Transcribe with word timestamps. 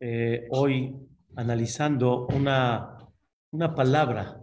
eh, 0.00 0.46
hoy 0.50 0.94
analizando 1.36 2.26
una, 2.26 2.98
una 3.50 3.74
palabra, 3.74 4.40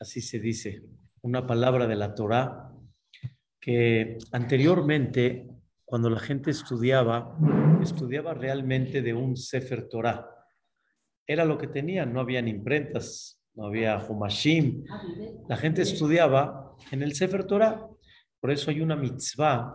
así 0.00 0.20
se 0.20 0.38
dice, 0.38 0.82
una 1.22 1.46
palabra 1.46 1.86
de 1.86 1.96
la 1.96 2.14
Torah, 2.14 2.70
que 3.60 4.18
anteriormente, 4.32 5.48
cuando 5.84 6.10
la 6.10 6.20
gente 6.20 6.50
estudiaba, 6.50 7.36
estudiaba 7.82 8.34
realmente 8.34 9.02
de 9.02 9.14
un 9.14 9.36
Sefer 9.36 9.88
Torah. 9.88 10.26
Era 11.26 11.44
lo 11.44 11.58
que 11.58 11.68
tenían, 11.68 12.12
no 12.12 12.20
habían 12.20 12.48
imprentas, 12.48 13.40
no 13.54 13.66
había 13.66 13.98
Humashim. 13.98 14.84
La 15.48 15.56
gente 15.56 15.82
estudiaba 15.82 16.76
en 16.90 17.02
el 17.02 17.14
Sefer 17.14 17.44
Torah. 17.44 17.86
Por 18.40 18.50
eso 18.50 18.70
hay 18.70 18.80
una 18.80 18.96
mitzvah, 18.96 19.74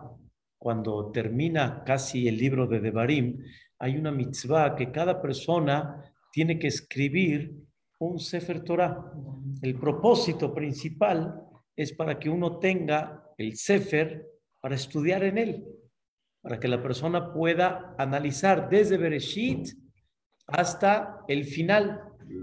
cuando 0.58 1.10
termina 1.12 1.84
casi 1.84 2.26
el 2.26 2.38
libro 2.38 2.66
de 2.66 2.80
Devarim, 2.80 3.38
hay 3.84 3.98
una 3.98 4.10
mitzvah 4.10 4.74
que 4.74 4.90
cada 4.90 5.20
persona 5.20 6.02
tiene 6.32 6.58
que 6.58 6.68
escribir 6.68 7.54
un 7.98 8.18
Sefer 8.18 8.64
Torah. 8.64 9.12
El 9.60 9.78
propósito 9.78 10.54
principal 10.54 11.38
es 11.76 11.92
para 11.92 12.18
que 12.18 12.30
uno 12.30 12.58
tenga 12.58 13.22
el 13.36 13.56
Sefer 13.58 14.26
para 14.58 14.74
estudiar 14.74 15.22
en 15.24 15.36
él, 15.36 15.66
para 16.40 16.58
que 16.58 16.66
la 16.66 16.82
persona 16.82 17.30
pueda 17.30 17.94
analizar 17.98 18.70
desde 18.70 18.96
Bereshit 18.96 19.68
hasta 20.46 21.18
el 21.28 21.44
final. 21.44 22.00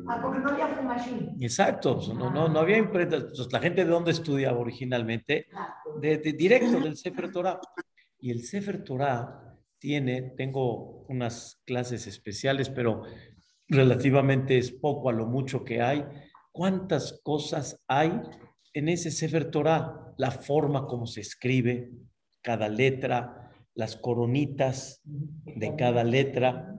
Ah, 0.07 0.19
porque 0.21 0.41
no 0.41 0.49
había 0.51 0.67
Fumashim. 0.67 1.41
Exacto, 1.41 1.99
no, 2.13 2.29
no, 2.29 2.49
no 2.49 2.59
había 2.59 2.77
imprenta. 2.77 3.17
La 3.51 3.59
gente 3.59 3.83
de 3.83 3.89
dónde 3.89 4.11
estudiaba 4.11 4.59
originalmente, 4.59 5.47
de, 5.99 6.19
de 6.19 6.33
directo 6.33 6.79
del 6.79 6.95
Sefer 6.95 7.31
Torah. 7.31 7.59
Y 8.19 8.29
el 8.29 8.43
Sefer 8.43 8.83
Torah 8.83 9.50
tiene, 9.81 10.21
tengo 10.37 11.05
unas 11.09 11.59
clases 11.65 12.05
especiales, 12.05 12.69
pero 12.69 13.01
relativamente 13.67 14.57
es 14.57 14.71
poco 14.71 15.09
a 15.09 15.13
lo 15.13 15.25
mucho 15.25 15.65
que 15.65 15.81
hay. 15.81 16.05
¿Cuántas 16.51 17.19
cosas 17.23 17.83
hay 17.87 18.21
en 18.73 18.89
ese 18.89 19.09
Sefer 19.09 19.49
Torah? 19.49 20.13
La 20.17 20.29
forma 20.29 20.85
como 20.85 21.07
se 21.07 21.21
escribe 21.21 21.91
cada 22.43 22.69
letra, 22.69 23.51
las 23.73 23.95
coronitas 23.95 25.01
de 25.03 25.75
cada 25.75 26.03
letra, 26.03 26.75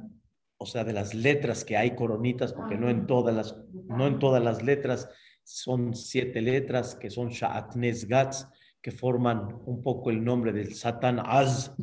o 0.57 0.65
sea, 0.65 0.85
de 0.85 0.93
las 0.93 1.13
letras 1.13 1.65
que 1.65 1.77
hay 1.77 1.97
coronitas, 1.97 2.53
porque 2.53 2.77
no 2.77 2.89
en 2.89 3.09
todas 3.09 3.35
las, 3.35 3.57
no 3.89 4.07
en 4.07 4.21
todas 4.21 4.43
las 4.43 4.63
letras 4.63 5.09
son 5.43 5.97
siete 5.97 6.41
letras 6.41 6.95
que 6.95 7.11
son 7.11 7.31
Sha'atnes 7.31 8.07
Gats, 8.07 8.47
que 8.81 8.93
forman 8.93 9.61
un 9.67 9.83
poco 9.83 10.11
el 10.11 10.23
nombre 10.23 10.53
del 10.53 10.75
Satán 10.75 11.21
Az. 11.25 11.75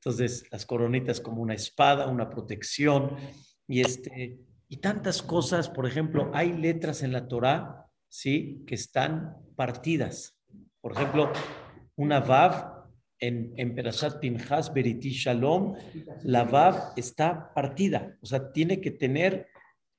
Entonces, 0.00 0.44
las 0.50 0.64
coronitas 0.66 1.20
como 1.20 1.42
una 1.42 1.54
espada, 1.54 2.06
una 2.06 2.30
protección 2.30 3.16
y 3.68 3.80
este 3.80 4.40
y 4.72 4.76
tantas 4.76 5.20
cosas, 5.20 5.68
por 5.68 5.84
ejemplo, 5.84 6.30
hay 6.32 6.52
letras 6.52 7.02
en 7.02 7.10
la 7.10 7.26
Torá, 7.26 7.88
¿sí? 8.08 8.62
que 8.68 8.76
están 8.76 9.36
partidas. 9.56 10.38
Por 10.80 10.92
ejemplo, 10.92 11.32
una 11.96 12.20
vav 12.20 12.86
en, 13.18 13.52
en 13.56 13.74
Perashat 13.74 14.20
Pinchas 14.20 14.72
Beriti 14.72 15.10
Shalom, 15.10 15.74
la 16.22 16.44
vav 16.44 16.92
está 16.96 17.52
partida, 17.52 18.16
o 18.22 18.26
sea, 18.26 18.52
tiene 18.52 18.80
que 18.80 18.92
tener, 18.92 19.48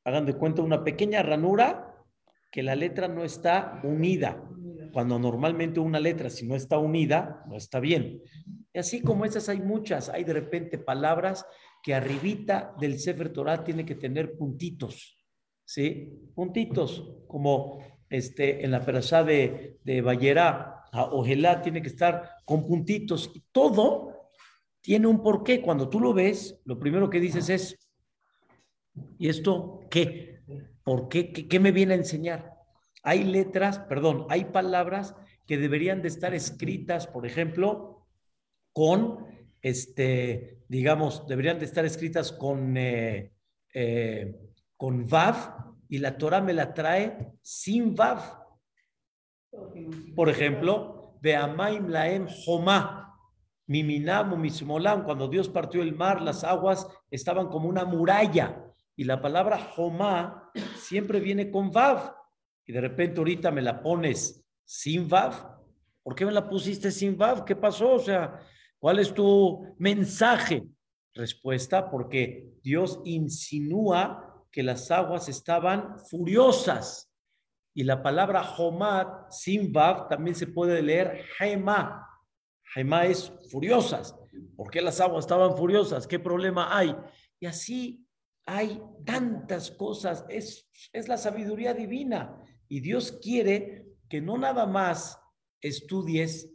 hagan 0.05 0.25
de 0.25 0.37
cuenta, 0.37 0.61
una 0.61 0.85
pequeña 0.85 1.21
ranura 1.21 1.93
que 2.49 2.63
la 2.63 2.75
letra 2.75 3.09
no 3.09 3.25
está 3.25 3.81
unida. 3.83 4.41
Cuando 4.93 5.19
normalmente 5.19 5.81
una 5.81 5.99
letra, 5.99 6.29
si 6.29 6.47
no 6.47 6.55
está 6.55 6.77
unida, 6.77 7.43
no 7.49 7.57
está 7.57 7.81
bien. 7.81 8.21
Y 8.73 8.79
así 8.79 9.01
como 9.01 9.25
esas 9.25 9.49
hay 9.49 9.59
muchas, 9.59 10.09
hay 10.09 10.23
de 10.23 10.33
repente 10.33 10.77
palabras 10.77 11.45
que 11.83 11.93
arribita 11.93 12.73
del 12.79 12.99
Sefer 12.99 13.33
Torah 13.33 13.63
tiene 13.63 13.85
que 13.85 13.95
tener 13.95 14.37
puntitos, 14.37 15.17
¿sí? 15.65 16.31
Puntitos, 16.33 17.11
como 17.27 17.79
este, 18.09 18.63
en 18.63 18.71
la 18.71 18.85
perashá 18.85 19.23
de, 19.23 19.79
de 19.83 20.01
Bayerá, 20.01 20.83
a 20.91 21.05
Ojelá 21.05 21.61
tiene 21.61 21.81
que 21.81 21.87
estar 21.87 22.29
con 22.45 22.67
puntitos. 22.67 23.31
Todo 23.51 24.29
tiene 24.81 25.07
un 25.07 25.23
porqué. 25.23 25.61
Cuando 25.61 25.89
tú 25.89 25.99
lo 25.99 26.13
ves, 26.13 26.59
lo 26.65 26.77
primero 26.77 27.09
que 27.09 27.19
dices 27.19 27.49
es, 27.49 27.89
¿y 29.17 29.29
esto 29.29 29.81
qué? 29.89 30.41
¿Por 30.83 31.07
qué? 31.07 31.31
¿Qué, 31.31 31.47
qué 31.47 31.59
me 31.59 31.71
viene 31.71 31.93
a 31.93 31.97
enseñar? 31.97 32.53
Hay 33.03 33.23
letras, 33.23 33.79
perdón, 33.79 34.25
hay 34.29 34.45
palabras 34.45 35.15
que 35.47 35.57
deberían 35.57 36.01
de 36.01 36.09
estar 36.09 36.33
escritas, 36.33 37.07
por 37.07 37.25
ejemplo, 37.25 38.00
con, 38.73 39.25
este, 39.61 40.63
digamos, 40.67 41.27
deberían 41.27 41.59
de 41.59 41.65
estar 41.65 41.85
escritas 41.85 42.31
con, 42.31 42.77
eh, 42.77 43.33
eh, 43.73 44.35
con 44.77 45.07
Vav 45.07 45.75
y 45.87 45.97
la 45.97 46.17
Torah 46.17 46.41
me 46.41 46.53
la 46.53 46.73
trae 46.73 47.33
sin 47.41 47.95
Vav. 47.95 48.41
Por 50.15 50.29
ejemplo, 50.29 51.17
Beamaim 51.21 51.87
Laem 51.87 52.27
Homa, 52.45 53.13
Miminam 53.67 54.39
Mismolam, 54.39 55.03
cuando 55.03 55.27
Dios 55.27 55.49
partió 55.49 55.81
el 55.81 55.95
mar, 55.95 56.21
las 56.21 56.43
aguas 56.43 56.87
estaban 57.09 57.47
como 57.49 57.67
una 57.67 57.85
muralla. 57.85 58.65
Y 58.95 59.03
la 59.03 59.21
palabra 59.21 59.71
Homa 59.77 60.51
siempre 60.77 61.19
viene 61.19 61.51
con 61.51 61.71
Vav. 61.71 62.15
Y 62.65 62.73
de 62.73 62.81
repente 62.81 63.19
ahorita 63.19 63.51
me 63.51 63.61
la 63.61 63.81
pones 63.81 64.45
sin 64.63 65.07
Vav. 65.07 65.59
¿Por 66.03 66.15
qué 66.15 66.25
me 66.25 66.31
la 66.31 66.49
pusiste 66.49 66.91
sin 66.91 67.17
Vav? 67.17 67.45
¿Qué 67.45 67.55
pasó? 67.55 67.93
O 67.93 67.99
sea, 67.99 68.39
¿cuál 68.81 68.99
es 68.99 69.13
tu 69.13 69.75
mensaje? 69.77 70.63
Respuesta, 71.13 71.89
porque 71.89 72.55
Dios 72.63 72.99
insinúa 73.05 74.45
que 74.51 74.63
las 74.63 74.91
aguas 74.91 75.29
estaban 75.29 75.99
furiosas. 75.99 77.09
Y 77.73 77.83
la 77.83 78.03
palabra 78.03 78.41
Homat, 78.57 79.31
sin 79.31 79.71
Vav, 79.71 80.09
también 80.09 80.35
se 80.35 80.47
puede 80.47 80.81
leer 80.81 81.25
Hema. 81.39 82.07
Hema 82.75 83.05
es 83.05 83.31
furiosas. 83.49 84.15
¿Por 84.55 84.69
qué 84.69 84.81
las 84.81 84.99
aguas 84.99 85.25
estaban 85.25 85.55
furiosas? 85.55 86.07
¿Qué 86.07 86.19
problema 86.19 86.75
hay? 86.75 86.95
Y 87.39 87.45
así 87.45 88.05
hay 88.45 88.81
tantas 89.05 89.71
cosas. 89.71 90.25
Es, 90.27 90.69
es 90.91 91.07
la 91.07 91.17
sabiduría 91.17 91.73
divina. 91.73 92.43
Y 92.67 92.79
Dios 92.79 93.19
quiere 93.21 93.85
que 94.09 94.21
no 94.21 94.37
nada 94.37 94.65
más 94.65 95.21
estudies 95.61 96.49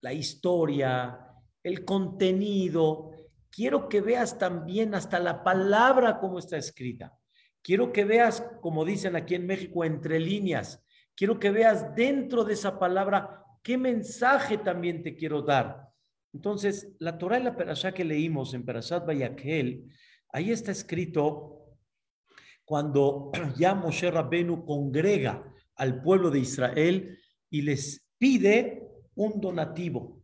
la 0.00 0.12
historia, 0.12 1.23
el 1.64 1.84
contenido. 1.84 3.10
Quiero 3.50 3.88
que 3.88 4.00
veas 4.00 4.38
también 4.38 4.94
hasta 4.94 5.18
la 5.18 5.42
palabra 5.42 6.20
como 6.20 6.38
está 6.38 6.56
escrita. 6.56 7.18
Quiero 7.62 7.92
que 7.92 8.04
veas, 8.04 8.46
como 8.60 8.84
dicen 8.84 9.16
aquí 9.16 9.34
en 9.34 9.46
México, 9.46 9.84
entre 9.84 10.20
líneas. 10.20 10.84
Quiero 11.16 11.40
que 11.40 11.50
veas 11.50 11.94
dentro 11.96 12.44
de 12.44 12.54
esa 12.54 12.78
palabra 12.78 13.44
qué 13.62 13.78
mensaje 13.78 14.58
también 14.58 15.02
te 15.02 15.16
quiero 15.16 15.42
dar. 15.42 15.88
Entonces, 16.32 16.94
la 16.98 17.16
Torah 17.16 17.38
y 17.38 17.44
la 17.44 17.56
Perashá 17.56 17.92
que 17.92 18.04
leímos 18.04 18.54
en 18.54 18.64
Perashat 18.64 19.06
Bayakel, 19.06 19.88
ahí 20.32 20.50
está 20.50 20.72
escrito 20.72 21.54
cuando 22.64 23.30
ya 23.56 23.74
Moshe 23.74 24.10
Rabbenu 24.10 24.64
congrega 24.64 25.42
al 25.76 26.02
pueblo 26.02 26.30
de 26.30 26.40
Israel 26.40 27.18
y 27.50 27.62
les 27.62 28.06
pide 28.18 28.82
un 29.14 29.40
donativo, 29.40 30.23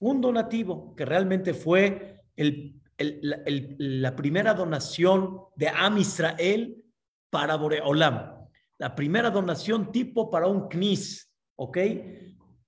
un 0.00 0.20
donativo 0.20 0.94
que 0.94 1.04
realmente 1.04 1.54
fue 1.54 2.20
el, 2.36 2.80
el, 2.98 3.42
el, 3.46 4.02
la 4.02 4.14
primera 4.14 4.54
donación 4.54 5.40
de 5.56 5.68
Am 5.68 5.98
Israel 5.98 6.82
para 7.30 7.56
Boreolam, 7.56 8.46
la 8.78 8.94
primera 8.94 9.30
donación 9.30 9.90
tipo 9.90 10.30
para 10.30 10.46
un 10.46 10.68
CNIS, 10.68 11.32
¿ok? 11.56 11.78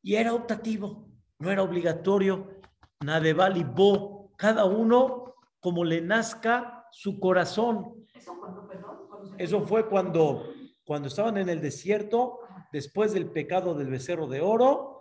Y 0.03 0.15
era 0.15 0.33
optativo, 0.34 1.09
no 1.39 1.50
era 1.50 1.62
obligatorio, 1.62 2.61
Nadeval 3.05 3.56
y 3.59 3.65
Bo, 3.65 4.33
cada 4.37 4.65
uno 4.65 5.34
como 5.60 5.84
le 5.84 6.00
nazca 6.00 6.87
su 6.93 7.21
corazón. 7.21 8.06
¿Eso 8.15 8.39
cuando, 8.41 8.66
perdón? 8.66 8.97
Cuando 9.09 9.28
se- 9.36 9.42
Eso 9.45 9.66
fue 9.66 9.89
cuando, 9.89 10.45
cuando 10.84 11.09
estaban 11.09 11.36
en 11.36 11.48
el 11.48 11.60
desierto, 11.60 12.41
después 12.72 13.13
del 13.13 13.31
pecado 13.31 13.74
del 13.74 13.89
becerro 13.89 14.27
de 14.27 14.41
oro, 14.41 14.97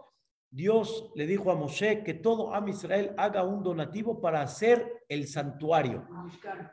Dios 0.49 1.11
le 1.15 1.27
dijo 1.27 1.51
a 1.51 1.55
Moshe 1.55 2.03
que 2.03 2.13
todo 2.13 2.53
Am 2.53 2.67
Israel 2.69 3.13
haga 3.17 3.43
un 3.43 3.63
donativo 3.63 4.21
para 4.21 4.41
hacer 4.41 5.05
el 5.09 5.27
santuario. 5.27 6.07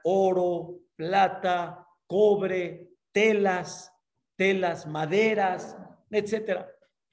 Oro, 0.05 0.81
plata, 0.97 1.87
cobre, 2.07 2.91
telas, 3.13 3.93
telas, 4.37 4.87
maderas, 4.87 5.77
etcétera. 6.11 6.71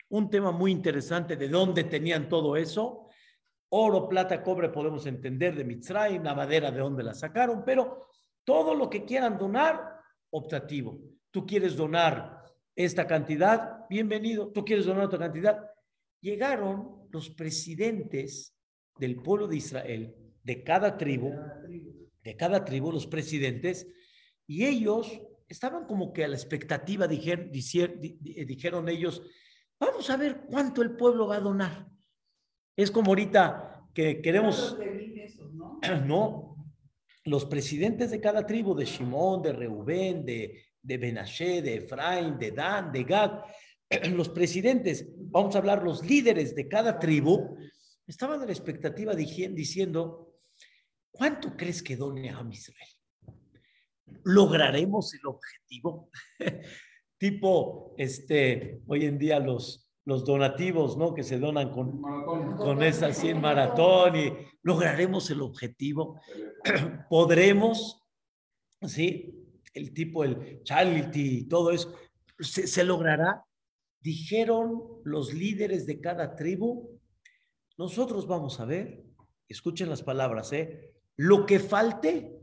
Un 0.09 0.29
tema 0.29 0.51
muy 0.51 0.71
interesante 0.71 1.35
de 1.35 1.47
dónde 1.47 1.85
tenían 1.85 2.29
todo 2.29 2.55
eso. 2.55 3.07
Oro, 3.69 4.09
plata, 4.09 4.43
cobre 4.43 4.69
podemos 4.69 5.05
entender 5.05 5.55
de 5.55 5.63
Mitzrayim, 5.63 6.23
la 6.23 6.35
madera 6.35 6.71
de 6.71 6.79
dónde 6.79 7.03
la 7.03 7.13
sacaron, 7.13 7.63
pero 7.65 8.07
todo 8.43 8.75
lo 8.75 8.89
que 8.89 9.05
quieran 9.05 9.37
donar, 9.37 9.99
optativo. 10.31 10.99
Tú 11.31 11.45
quieres 11.45 11.75
donar 11.77 12.43
esta 12.75 13.07
cantidad, 13.07 13.87
bienvenido. 13.89 14.49
Tú 14.51 14.65
quieres 14.65 14.85
donar 14.85 15.05
otra 15.05 15.19
cantidad. 15.19 15.71
Llegaron 16.21 17.07
los 17.11 17.29
presidentes 17.29 18.55
del 18.97 19.15
pueblo 19.17 19.47
de 19.47 19.57
Israel, 19.57 20.15
de 20.43 20.63
cada 20.63 20.97
tribu, 20.97 21.33
de 22.23 22.37
cada 22.37 22.63
tribu, 22.63 22.91
los 22.91 23.07
presidentes, 23.07 23.87
y 24.47 24.65
ellos 24.65 25.21
estaban 25.47 25.85
como 25.85 26.13
que 26.13 26.23
a 26.23 26.27
la 26.27 26.35
expectativa, 26.35 27.07
dijeron, 27.07 27.49
dijeron 27.51 28.87
ellos, 28.87 29.21
vamos 29.79 30.09
a 30.09 30.17
ver 30.17 30.41
cuánto 30.47 30.81
el 30.81 30.95
pueblo 30.95 31.27
va 31.27 31.37
a 31.37 31.41
donar. 31.41 31.87
Es 32.75 32.91
como 32.91 33.11
ahorita 33.11 33.87
que 33.93 34.21
queremos... 34.21 34.77
No, 36.05 36.51
los 37.25 37.45
presidentes 37.45 38.11
de 38.11 38.21
cada 38.21 38.45
tribu, 38.45 38.75
de 38.75 38.85
Shimón, 38.85 39.41
de 39.41 39.51
Reubén, 39.51 40.23
de, 40.23 40.63
de 40.81 40.97
Benashe, 40.97 41.61
de 41.61 41.75
Efraín, 41.77 42.37
de 42.37 42.51
Dan, 42.51 42.91
de 42.91 43.03
Gad, 43.03 43.39
los 44.15 44.29
presidentes, 44.29 45.07
vamos 45.17 45.55
a 45.55 45.59
hablar, 45.59 45.83
los 45.83 46.05
líderes 46.05 46.55
de 46.55 46.67
cada 46.67 46.99
tribu, 46.99 47.57
estaban 48.07 48.41
a 48.41 48.45
la 48.45 48.51
expectativa 48.51 49.13
diciendo, 49.13 50.35
¿cuánto 51.11 51.55
crees 51.55 51.83
que 51.83 51.95
done 51.95 52.29
a 52.29 52.47
Israel? 52.51 52.89
¿Lograremos 54.23 55.13
el 55.13 55.25
objetivo? 55.25 56.09
tipo, 57.17 57.93
este, 57.97 58.81
hoy 58.87 59.05
en 59.05 59.17
día 59.17 59.39
los, 59.39 59.89
los 60.05 60.25
donativos, 60.25 60.97
¿no? 60.97 61.13
Que 61.13 61.23
se 61.23 61.39
donan 61.39 61.71
con, 61.71 62.01
con 62.57 62.83
esa 62.83 63.07
así 63.07 63.29
en 63.29 63.41
maratón 63.41 64.15
y 64.15 64.33
lograremos 64.63 65.29
el 65.29 65.41
objetivo. 65.41 66.19
¿Podremos? 67.09 68.01
¿Sí? 68.81 69.37
El 69.73 69.93
tipo, 69.93 70.23
el 70.23 70.63
charity, 70.63 71.47
todo 71.47 71.71
eso, 71.71 71.95
¿se, 72.39 72.67
se 72.67 72.83
logrará? 72.83 73.45
Dijeron 74.01 75.01
los 75.03 75.33
líderes 75.33 75.85
de 75.85 76.01
cada 76.01 76.35
tribu, 76.35 76.99
nosotros 77.77 78.27
vamos 78.27 78.59
a 78.59 78.65
ver, 78.65 79.03
escuchen 79.47 79.89
las 79.89 80.01
palabras, 80.01 80.51
¿eh? 80.53 80.95
Lo 81.17 81.45
que 81.45 81.59
falte, 81.59 82.39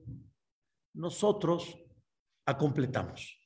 nosotros 0.95 1.79
acompletamos. 2.47 3.39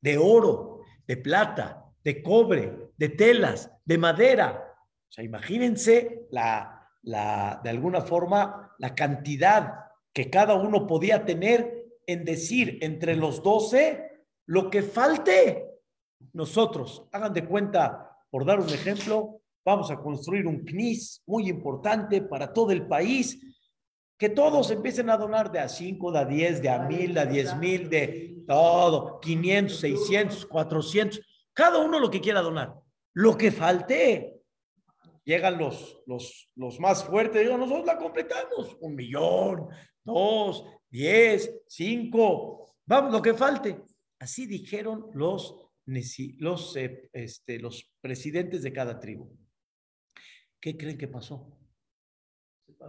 De 0.00 0.18
oro, 0.18 0.80
de 1.06 1.16
plata, 1.16 1.92
de 2.02 2.22
cobre, 2.22 2.90
de 2.96 3.08
telas, 3.10 3.70
de 3.84 3.98
madera. 3.98 4.74
O 5.08 5.12
sea, 5.12 5.24
imagínense 5.24 6.26
la, 6.30 6.88
la, 7.02 7.60
de 7.62 7.70
alguna 7.70 8.00
forma, 8.00 8.74
la 8.78 8.94
cantidad 8.94 9.74
que 10.12 10.30
cada 10.30 10.54
uno 10.54 10.86
podía 10.86 11.24
tener 11.24 11.86
en 12.06 12.24
decir 12.24 12.78
entre 12.82 13.16
los 13.16 13.42
doce, 13.42 14.26
lo 14.46 14.70
que 14.70 14.82
falte, 14.82 15.71
nosotros, 16.32 17.04
hagan 17.12 17.32
de 17.32 17.46
cuenta, 17.46 18.16
por 18.30 18.44
dar 18.44 18.60
un 18.60 18.68
ejemplo, 18.68 19.40
vamos 19.64 19.90
a 19.90 20.00
construir 20.00 20.46
un 20.46 20.64
CNIS 20.64 21.22
muy 21.26 21.48
importante 21.48 22.22
para 22.22 22.52
todo 22.52 22.72
el 22.72 22.86
país, 22.86 23.40
que 24.18 24.28
todos 24.28 24.70
empiecen 24.70 25.10
a 25.10 25.16
donar 25.16 25.50
de 25.50 25.58
a 25.58 25.68
5, 25.68 26.12
de 26.12 26.18
a 26.18 26.24
10, 26.24 26.62
de 26.62 26.68
a 26.68 26.78
1000, 26.78 27.14
de 27.14 27.20
a 27.20 27.26
10 27.26 27.56
mil, 27.58 27.90
de 27.90 28.44
todo, 28.46 29.18
500, 29.20 29.80
600, 29.80 30.46
400, 30.46 31.20
cada 31.52 31.78
uno 31.78 31.98
lo 31.98 32.10
que 32.10 32.20
quiera 32.20 32.40
donar. 32.40 32.74
Lo 33.14 33.36
que 33.36 33.50
falte, 33.50 34.40
llegan 35.24 35.58
los, 35.58 36.02
los, 36.06 36.50
los 36.54 36.80
más 36.80 37.04
fuertes, 37.04 37.42
digo, 37.42 37.58
nosotros 37.58 37.86
la 37.86 37.98
completamos, 37.98 38.76
un 38.80 38.94
millón, 38.94 39.68
dos, 40.04 40.64
diez, 40.88 41.52
cinco, 41.66 42.74
vamos, 42.86 43.12
lo 43.12 43.22
que 43.22 43.34
falte. 43.34 43.82
Así 44.18 44.46
dijeron 44.46 45.10
los 45.14 45.61
los, 45.86 46.76
eh, 46.76 47.10
este, 47.12 47.58
los 47.58 47.92
presidentes 48.00 48.62
de 48.62 48.72
cada 48.72 48.98
tribu. 49.00 49.36
¿Qué 50.60 50.76
creen 50.76 50.98
que 50.98 51.08
pasó? 51.08 51.58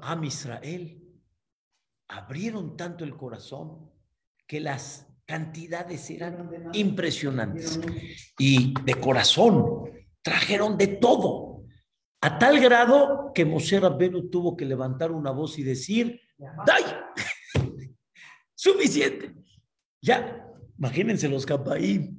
A 0.02 0.20
Israel 0.24 1.02
abrieron 2.08 2.78
tanto 2.78 3.04
el 3.04 3.16
corazón 3.16 3.92
que 4.46 4.60
las 4.60 5.08
cantidades 5.26 6.10
eran 6.10 6.70
impresionantes. 6.74 7.80
Y 8.38 8.74
de 8.84 8.96
corazón 8.96 9.90
trajeron 10.22 10.78
de 10.78 10.88
todo, 10.88 11.64
a 12.22 12.38
tal 12.38 12.60
grado 12.60 13.32
que 13.34 13.46
Moshe 13.46 13.80
Rabbenu 13.80 14.30
tuvo 14.30 14.56
que 14.56 14.66
levantar 14.66 15.12
una 15.12 15.32
voz 15.32 15.58
y 15.60 15.64
decir, 15.64 16.22
¡Dai! 16.38 16.84
Suficiente. 18.56 19.34
Ya, 20.02 20.53
imagínense 20.78 21.28
los 21.28 21.46
capaí 21.46 22.10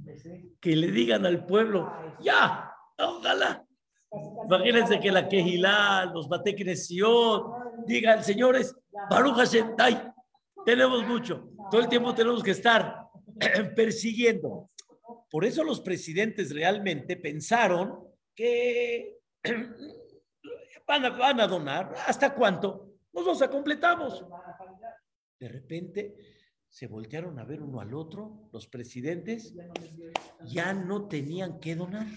que 0.61 0.77
le 0.77 0.91
digan 0.91 1.27
al 1.27 1.45
pueblo, 1.45 1.93
ya, 2.21 2.73
ojalá. 2.99 3.67
Imagínense 4.45 5.01
que 5.01 5.11
la 5.11 5.29
Quejilá, 5.29 6.11
los 6.15 6.29
Batekresión, 6.29 7.43
digan, 7.87 8.23
señores, 8.23 8.75
Baruch 9.11 9.37
Hashem, 9.37 9.75
tenemos 10.65 11.07
mucho. 11.07 11.51
Todo 11.71 11.81
el 11.81 11.89
tiempo 11.89 12.15
tenemos 12.15 12.43
que 12.43 12.53
estar 12.53 13.09
persiguiendo. 13.77 14.71
Por 15.31 15.45
eso 15.45 15.65
los 15.65 15.81
presidentes 15.81 16.55
realmente 16.55 17.17
pensaron 17.17 17.99
que 18.35 19.19
van 20.87 21.05
a, 21.05 21.11
van 21.11 21.41
a 21.41 21.47
donar. 21.47 21.93
¿Hasta 22.07 22.35
cuánto? 22.35 22.95
Nosotros 23.13 23.51
completamos. 23.51 24.25
De 25.39 25.49
repente 25.49 26.34
se 26.75 26.89
voltearon 26.89 27.39
a 27.39 27.45
ver 27.45 27.63
uno 27.63 27.81
al 27.81 27.95
otro, 27.95 28.49
los 28.53 28.67
presidentes, 28.67 29.55
ya 30.45 30.73
no 30.73 31.07
tenían 31.07 31.61
que 31.61 31.77
donar. 31.77 32.09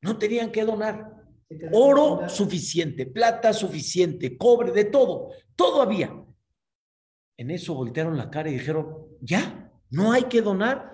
No 0.00 0.16
tenían 0.16 0.52
que 0.52 0.64
donar. 0.64 1.24
Oro 1.72 2.28
suficiente, 2.28 3.04
plata 3.04 3.52
suficiente, 3.52 4.38
cobre, 4.38 4.70
de 4.70 4.84
todo, 4.84 5.32
todo 5.56 5.82
había. 5.82 6.14
En 7.36 7.50
eso 7.50 7.74
voltearon 7.74 8.16
la 8.16 8.30
cara 8.30 8.48
y 8.48 8.52
dijeron, 8.52 9.08
ya, 9.20 9.72
no 9.90 10.12
hay 10.12 10.22
que 10.26 10.40
donar. 10.40 10.92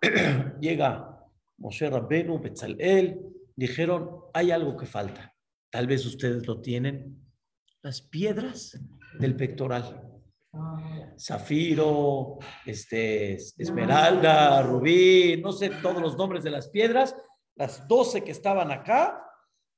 Llega 0.60 1.20
Moshe 1.58 1.90
Rabbenu, 1.90 2.38
Betzalel, 2.38 3.20
dijeron, 3.56 4.20
hay 4.32 4.52
algo 4.52 4.76
que 4.76 4.86
falta. 4.86 5.34
Tal 5.70 5.88
vez 5.88 6.06
ustedes 6.06 6.46
lo 6.46 6.60
tienen. 6.60 7.26
Las 7.82 8.02
piedras 8.02 8.80
del 9.18 9.34
pectoral 9.34 10.15
zafiro, 11.18 12.38
este, 12.64 13.34
esmeralda, 13.34 14.62
rubí, 14.62 15.40
no 15.42 15.52
sé 15.52 15.70
todos 15.70 16.00
los 16.00 16.16
nombres 16.16 16.44
de 16.44 16.50
las 16.50 16.68
piedras, 16.68 17.16
las 17.54 17.86
doce 17.88 18.22
que 18.22 18.32
estaban 18.32 18.70
acá 18.70 19.22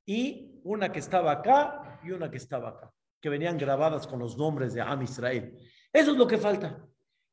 y 0.05 0.59
una 0.63 0.91
que 0.91 0.99
estaba 0.99 1.31
acá 1.31 1.99
y 2.03 2.11
una 2.11 2.29
que 2.29 2.37
estaba 2.37 2.69
acá, 2.69 2.91
que 3.21 3.29
venían 3.29 3.57
grabadas 3.57 4.05
con 4.07 4.19
los 4.19 4.37
nombres 4.37 4.73
de 4.73 4.81
Am 4.81 5.01
Israel. 5.01 5.57
Eso 5.91 6.11
es 6.11 6.17
lo 6.17 6.27
que 6.27 6.37
falta. 6.37 6.85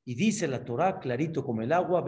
Y 0.04 0.14
dice 0.14 0.46
la 0.46 0.64
Torah 0.64 1.00
clarito 1.00 1.44
como 1.44 1.62
el 1.62 1.72
agua, 1.72 2.05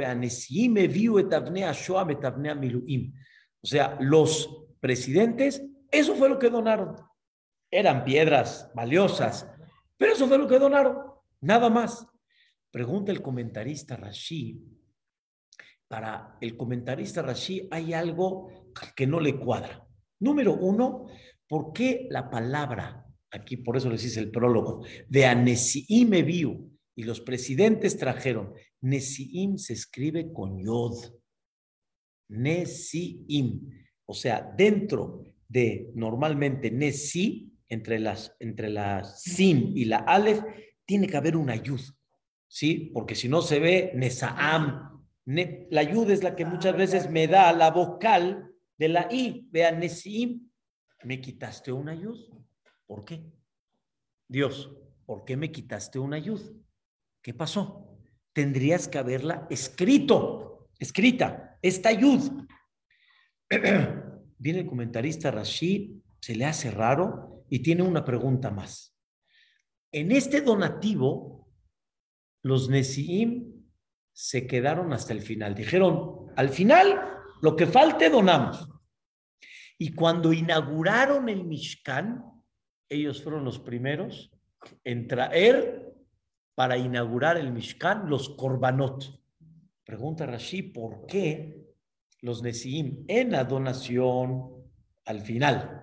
o 3.60 3.66
sea, 3.66 3.98
los 4.00 4.66
presidentes, 4.78 5.62
eso 5.90 6.14
fue 6.14 6.28
lo 6.28 6.38
que 6.38 6.48
donaron. 6.48 6.94
Eran 7.70 8.04
piedras 8.04 8.70
valiosas, 8.74 9.50
pero 9.96 10.12
eso 10.12 10.28
fue 10.28 10.38
lo 10.38 10.46
que 10.46 10.60
donaron. 10.60 11.07
Nada 11.40 11.70
más. 11.70 12.06
Pregunta 12.70 13.12
el 13.12 13.22
comentarista 13.22 13.96
Rashi. 13.96 14.60
Para 15.88 16.36
el 16.40 16.56
comentarista 16.56 17.22
Rashi 17.22 17.66
hay 17.70 17.94
algo 17.94 18.50
que 18.94 19.06
no 19.06 19.20
le 19.20 19.38
cuadra. 19.38 19.86
Número 20.20 20.54
uno, 20.54 21.06
¿por 21.46 21.72
qué 21.72 22.06
la 22.10 22.28
palabra, 22.28 23.06
aquí 23.30 23.56
por 23.56 23.76
eso 23.76 23.88
les 23.88 24.04
hice 24.04 24.20
el 24.20 24.30
prólogo, 24.30 24.84
de 25.08 25.26
Anesiim 25.26 26.12
Eviu 26.12 26.70
y 26.94 27.04
los 27.04 27.20
presidentes 27.20 27.96
trajeron, 27.96 28.52
Nesiim 28.80 29.56
se 29.56 29.72
escribe 29.72 30.32
con 30.32 30.62
Yod. 30.62 31.14
Nesiim. 32.28 33.70
O 34.04 34.14
sea, 34.14 34.52
dentro 34.56 35.24
de 35.48 35.90
normalmente 35.94 36.70
Nesi, 36.70 37.52
entre 37.68 37.98
las, 37.98 38.34
entre 38.40 38.68
la 38.68 39.04
Sin 39.04 39.76
y 39.76 39.84
la 39.84 39.98
Aleph, 39.98 40.42
tiene 40.88 41.06
que 41.06 41.18
haber 41.18 41.36
una 41.36 41.52
ayud, 41.52 41.82
¿sí? 42.48 42.90
Porque 42.94 43.14
si 43.14 43.28
no 43.28 43.42
se 43.42 43.60
ve 43.60 43.92
Nesaam. 43.94 45.04
la 45.26 45.80
ayud 45.82 46.10
es 46.10 46.22
la 46.22 46.34
que 46.34 46.46
muchas 46.46 46.74
veces 46.74 47.10
me 47.10 47.26
da 47.28 47.52
la 47.52 47.70
vocal 47.70 48.54
de 48.78 48.88
la 48.88 49.06
I. 49.12 49.46
Vean, 49.50 49.80
Nesim, 49.80 50.50
me 51.04 51.20
quitaste 51.20 51.70
una 51.72 51.92
ayud. 51.92 52.18
¿Por 52.86 53.04
qué? 53.04 53.22
Dios, 54.26 54.72
¿por 55.04 55.26
qué 55.26 55.36
me 55.36 55.52
quitaste 55.52 55.98
una 55.98 56.16
ayud? 56.16 56.40
¿Qué 57.20 57.34
pasó? 57.34 57.98
Tendrías 58.32 58.88
que 58.88 58.96
haberla 58.96 59.46
escrito, 59.50 60.70
escrita, 60.78 61.58
esta 61.60 61.90
ayud. 61.90 62.46
Viene 64.38 64.60
el 64.60 64.66
comentarista 64.66 65.30
Rashid, 65.30 66.00
se 66.18 66.34
le 66.34 66.46
hace 66.46 66.70
raro 66.70 67.44
y 67.50 67.58
tiene 67.58 67.82
una 67.82 68.06
pregunta 68.06 68.50
más. 68.50 68.97
En 69.92 70.12
este 70.12 70.40
donativo, 70.40 71.48
los 72.42 72.68
Nesiim 72.68 73.64
se 74.12 74.46
quedaron 74.46 74.92
hasta 74.92 75.12
el 75.12 75.22
final. 75.22 75.54
Dijeron, 75.54 76.32
al 76.36 76.48
final, 76.50 77.00
lo 77.40 77.56
que 77.56 77.66
falte 77.66 78.10
donamos. 78.10 78.68
Y 79.78 79.92
cuando 79.94 80.32
inauguraron 80.32 81.28
el 81.28 81.44
Mishkan, 81.44 82.24
ellos 82.88 83.22
fueron 83.22 83.44
los 83.44 83.58
primeros 83.58 84.30
en 84.84 85.06
traer 85.06 85.94
para 86.54 86.76
inaugurar 86.76 87.36
el 87.36 87.52
Mishkan 87.52 88.08
los 88.10 88.30
korbanot. 88.30 89.22
Pregunta 89.84 90.26
Rashi, 90.26 90.62
¿por 90.62 91.06
qué 91.06 91.64
los 92.20 92.42
Nesiim 92.42 93.04
en 93.06 93.30
la 93.30 93.44
donación 93.44 94.58
al 95.04 95.20
final 95.20 95.78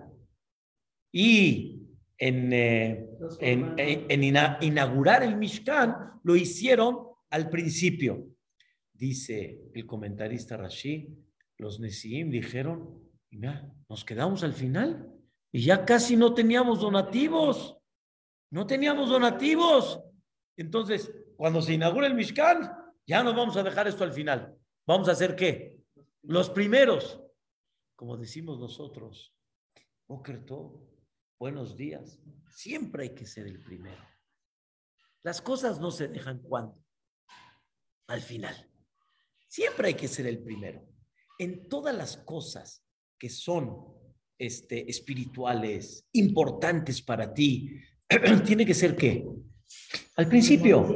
y 1.10 1.75
en, 2.18 2.52
eh, 2.52 4.56
inaugurar 4.60 5.22
el 5.22 5.36
Mishkan 5.36 6.20
lo 6.22 6.36
hicieron 6.36 6.98
al 7.30 7.50
principio? 7.50 8.28
Dice 8.92 9.60
el 9.74 9.86
comentarista 9.86 10.56
Rashi, 10.56 11.08
los 11.58 11.80
Nesiim 11.80 12.30
dijeron, 12.30 13.02
mira, 13.30 13.70
nos 13.88 14.04
quedamos 14.04 14.42
al 14.42 14.52
final 14.52 15.12
y 15.52 15.62
ya 15.62 15.84
casi 15.84 16.16
no 16.16 16.34
teníamos 16.34 16.80
donativos. 16.80 17.78
No 18.50 18.66
teníamos 18.66 19.10
donativos. 19.10 20.00
Entonces, 20.56 21.12
cuando 21.36 21.60
se 21.60 21.74
inaugura 21.74 22.06
el 22.06 22.14
Mishkan, 22.14 22.72
ya 23.06 23.22
no 23.22 23.34
vamos 23.34 23.56
a 23.56 23.62
dejar 23.62 23.88
esto 23.88 24.04
al 24.04 24.12
final. 24.12 24.56
¿Vamos 24.86 25.08
a 25.08 25.12
hacer 25.12 25.36
qué? 25.36 25.78
Los 26.22 26.50
primeros. 26.50 27.20
Como 27.94 28.16
decimos 28.16 28.58
nosotros, 28.58 29.34
todo, 30.46 30.86
buenos 31.38 31.76
días. 31.76 32.18
Siempre 32.50 33.04
hay 33.04 33.14
que 33.14 33.26
ser 33.26 33.46
el 33.46 33.60
primero. 33.60 34.02
Las 35.22 35.40
cosas 35.40 35.80
no 35.80 35.90
se 35.90 36.08
dejan 36.08 36.40
cuando. 36.40 36.78
Al 38.08 38.20
final. 38.20 38.54
Siempre 39.48 39.88
hay 39.88 39.94
que 39.94 40.08
ser 40.08 40.26
el 40.26 40.42
primero. 40.42 40.86
En 41.38 41.68
todas 41.68 41.94
las 41.94 42.16
cosas 42.18 42.84
que 43.18 43.28
son 43.28 43.84
este, 44.38 44.88
espirituales, 44.90 46.06
importantes 46.12 47.02
para 47.02 47.32
ti, 47.32 47.80
tiene 48.46 48.64
que 48.64 48.74
ser 48.74 48.96
qué? 48.96 49.26
Al 50.16 50.28
principio. 50.28 50.86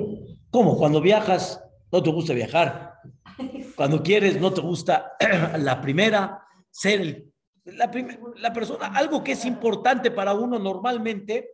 ¿Cómo? 0.50 0.76
Cuando 0.76 1.00
viajas, 1.00 1.62
no 1.92 2.02
te 2.02 2.10
gusta 2.10 2.32
viajar. 2.32 2.94
Cuando 3.76 4.02
quieres, 4.02 4.40
no 4.40 4.52
te 4.52 4.60
gusta 4.60 5.12
la 5.58 5.80
primera, 5.80 6.42
ser 6.70 7.29
la, 7.72 7.90
la 8.36 8.52
persona, 8.52 8.86
algo 8.88 9.22
que 9.22 9.32
es 9.32 9.44
importante 9.44 10.10
para 10.10 10.34
uno 10.34 10.58
normalmente, 10.58 11.50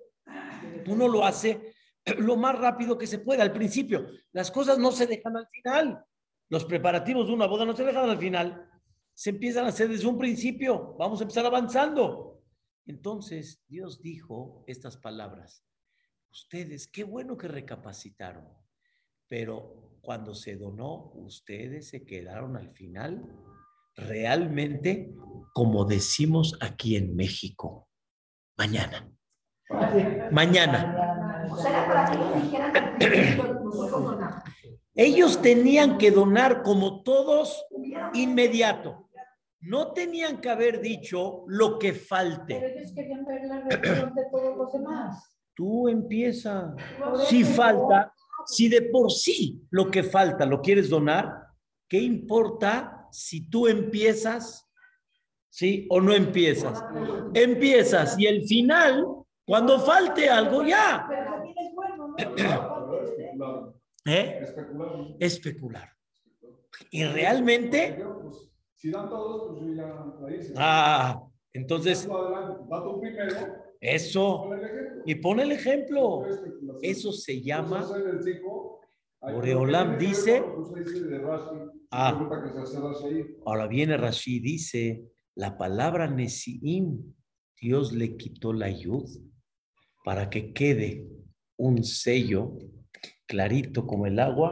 uno 0.87 1.09
lo 1.09 1.25
hace 1.25 1.75
lo 2.19 2.37
más 2.37 2.59
rápido 2.59 2.97
que 2.97 3.07
se 3.07 3.19
puede 3.19 3.43
al 3.43 3.53
principio. 3.53 4.07
Las 4.33 4.51
cosas 4.51 4.79
no 4.79 4.93
se 4.93 5.07
dejan 5.07 5.37
al 5.37 5.49
final. 5.49 6.05
Los 6.49 6.65
preparativos 6.65 7.27
de 7.27 7.35
una 7.35 7.47
boda 7.47 7.65
no 7.65 7.75
se 7.75 7.85
dejan 7.85 8.09
al 8.09 8.19
final. 8.19 8.71
Se 9.13 9.31
empiezan 9.31 9.65
a 9.65 9.69
hacer 9.69 9.89
desde 9.89 10.07
un 10.07 10.19
principio. 10.19 10.95
Vamos 10.99 11.21
a 11.21 11.25
empezar 11.25 11.45
avanzando. 11.47 12.45
Entonces 12.87 13.65
Dios 13.67 14.01
dijo 14.01 14.63
estas 14.67 14.97
palabras. 14.97 15.65
Ustedes, 16.31 16.87
qué 16.87 17.03
bueno 17.03 17.37
que 17.37 17.49
recapacitaron, 17.49 18.47
pero 19.27 19.99
cuando 20.03 20.35
se 20.35 20.55
donó, 20.57 21.11
ustedes 21.15 21.89
se 21.89 22.05
quedaron 22.05 22.57
al 22.57 22.71
final 22.71 23.25
realmente 23.97 25.13
como 25.53 25.87
decimos 25.87 26.59
aquí 26.61 26.97
en 26.97 27.17
México. 27.17 27.89
Mañana. 28.59 29.11
Mañana. 30.31 30.95
Ellos 34.95 35.41
tenían 35.41 35.99
que 35.99 36.11
donar 36.11 36.63
como 36.63 37.03
todos 37.03 37.65
inmediato. 38.13 39.09
No 39.61 39.93
tenían 39.93 40.41
que 40.41 40.51
haber 40.51 40.81
dicho 40.81 41.45
lo 41.47 41.79
que 41.79 41.95
falte. 41.95 42.61
Pero 42.61 42.79
ellos 42.79 42.93
querían 42.95 43.25
ver 43.25 43.47
la 43.47 43.61
de 43.61 44.25
todos 44.31 44.57
los 44.57 44.73
demás. 44.73 45.39
Tú 45.55 45.89
empieza. 45.89 46.75
Si 47.27 47.45
falta, 47.45 48.13
si 48.45 48.69
de 48.69 48.83
por 48.83 49.11
sí 49.11 49.63
lo 49.71 49.91
que 49.91 50.03
falta 50.03 50.45
lo 50.45 50.61
quieres 50.61 50.91
donar, 50.91 51.47
¿qué 51.89 51.99
importa 51.99 52.96
si 53.17 53.49
tú 53.49 53.67
empiezas? 53.67 54.65
¿Sí? 55.49 55.87
¿O 55.91 56.01
no 56.01 56.13
empiezas? 56.13 56.83
Empiezas 57.35 58.19
y 58.19 58.27
el 58.27 58.47
final, 58.47 59.07
cuando 59.45 59.81
falte 59.81 60.29
algo, 60.29 60.63
ya. 60.65 61.09
¿Eh? 64.07 64.45
Especular. 65.19 65.91
Y 66.91 67.05
realmente... 67.05 68.05
Si 68.75 68.91
dan 68.91 69.09
todos, 69.09 69.59
pues 69.59 69.77
ya 69.77 70.05
Ah, 70.57 71.23
entonces... 71.53 72.07
Eso. 73.81 74.51
Y 75.05 75.15
pone 75.17 75.43
el 75.45 75.53
ejemplo. 75.53 76.25
Eso 76.83 77.13
se 77.13 77.41
llama. 77.43 77.87
Oreolam 79.35 79.99
dice. 79.99 80.43
Ah, 81.91 82.29
ahora 83.45 83.67
viene 83.67 83.97
Rashi, 83.97 84.41
dice 84.41 85.03
la 85.35 85.57
palabra 85.57 86.09
Nesiim. 86.09 87.15
Dios 87.61 87.93
le 87.93 88.17
quitó 88.17 88.53
la 88.53 88.71
yud 88.71 89.09
para 90.05 90.29
que 90.29 90.53
quede 90.53 91.07
un 91.57 91.85
sello 91.85 92.59
clarito 93.27 93.87
como 93.87 94.07
el 94.07 94.19
agua, 94.19 94.51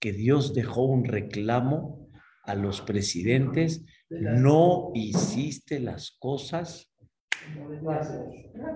que 0.00 0.12
Dios 0.12 0.54
dejó 0.54 0.84
un 0.84 1.04
reclamo 1.04 2.08
a 2.44 2.54
los 2.54 2.80
presidentes. 2.80 3.84
No 4.08 4.92
hiciste 4.94 5.78
las 5.80 6.16
cosas 6.18 6.88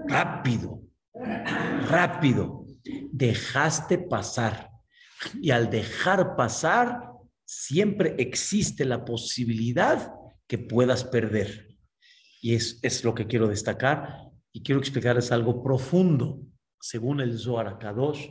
Rápido, 0.09 0.83
rápido. 1.89 2.67
Dejaste 3.13 3.99
pasar. 3.99 4.72
Y 5.41 5.51
al 5.51 5.71
dejar 5.71 6.37
pasar, 6.37 7.13
siempre 7.45 8.15
existe 8.19 8.85
la 8.85 9.05
posibilidad 9.05 10.13
que 10.47 10.59
puedas 10.59 11.05
perder. 11.05 11.77
Y 12.41 12.55
es, 12.55 12.79
es 12.83 13.05
lo 13.05 13.15
que 13.15 13.27
quiero 13.27 13.49
destacar. 13.49 14.31
Y 14.53 14.63
quiero 14.63 14.81
explicarles 14.81 15.33
algo 15.33 15.63
profundo. 15.63 16.41
Según 16.81 17.21
el 17.21 17.39
Zohar 17.39 17.79
Kadosh, 17.79 18.29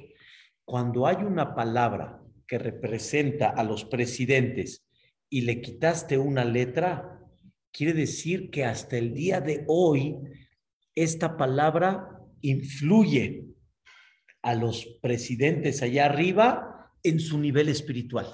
cuando 0.66 1.08
hay 1.08 1.18
una 1.18 1.56
palabra 1.56 2.22
que 2.48 2.58
representa 2.58 3.50
a 3.50 3.64
los 3.64 3.86
presidentes 3.86 4.86
y 5.30 5.42
le 5.42 5.62
quitaste 5.62 6.18
una 6.18 6.44
letra, 6.44 7.20
quiere 7.72 7.94
decir 7.94 8.50
que 8.50 8.66
hasta 8.66 8.98
el 8.98 9.14
día 9.14 9.40
de 9.40 9.64
hoy 9.68 10.18
esta 10.96 11.38
palabra 11.38 12.20
influye 12.42 13.46
a 14.42 14.56
los 14.56 14.86
presidentes 15.02 15.82
allá 15.82 16.06
arriba 16.06 16.71
en 17.04 17.20
su 17.20 17.38
nivel 17.38 17.70
espiritual. 17.70 18.28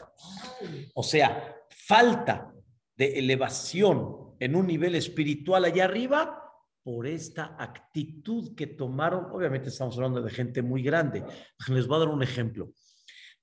O 0.93 1.03
sea, 1.03 1.55
falta 1.69 2.53
de 2.95 3.19
elevación 3.19 4.35
en 4.39 4.55
un 4.55 4.67
nivel 4.67 4.95
espiritual 4.95 5.65
allá 5.65 5.85
arriba 5.85 6.43
por 6.83 7.05
esta 7.05 7.55
actitud 7.59 8.55
que 8.55 8.67
tomaron. 8.67 9.25
Obviamente 9.31 9.69
estamos 9.69 9.95
hablando 9.95 10.21
de 10.21 10.31
gente 10.31 10.61
muy 10.61 10.83
grande. 10.83 11.23
Les 11.67 11.87
voy 11.87 11.97
a 11.97 11.99
dar 11.99 12.09
un 12.09 12.23
ejemplo. 12.23 12.71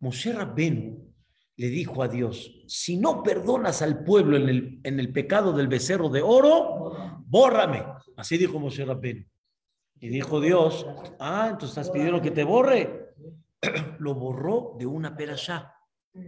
Moshe 0.00 0.32
Rabbeinu 0.32 1.14
le 1.56 1.68
dijo 1.68 2.02
a 2.02 2.08
Dios, 2.08 2.64
si 2.66 2.96
no 2.96 3.22
perdonas 3.22 3.80
al 3.82 4.02
pueblo 4.02 4.36
en 4.36 4.48
el, 4.48 4.80
en 4.82 4.98
el 4.98 5.12
pecado 5.12 5.52
del 5.52 5.68
becerro 5.68 6.08
de 6.08 6.20
oro, 6.20 7.22
bórrame. 7.26 7.84
Así 8.16 8.36
dijo 8.36 8.58
Moshe 8.58 8.84
Rabbeinu. 8.84 9.24
Y 10.00 10.08
dijo 10.08 10.40
Dios, 10.40 10.86
ah, 11.18 11.48
entonces 11.50 11.78
estás 11.78 11.90
pidiendo 11.90 12.20
que 12.20 12.30
te 12.30 12.44
borre. 12.44 13.03
Lo 13.98 14.14
borró 14.14 14.76
de 14.78 14.86
una 14.86 15.16
perashá, 15.16 15.74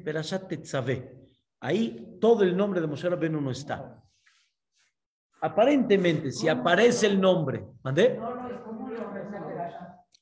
perashá 0.04 0.46
Tetzaveh. 0.46 1.26
Ahí 1.60 2.18
todo 2.20 2.42
el 2.42 2.56
nombre 2.56 2.80
de 2.80 2.86
Moshe 2.86 3.08
Rabbeinu 3.08 3.40
no 3.40 3.50
está. 3.50 4.02
Aparentemente, 5.40 6.30
si 6.32 6.48
aparece 6.48 7.06
el 7.06 7.20
nombre, 7.20 7.64
¿mandé? 7.82 8.18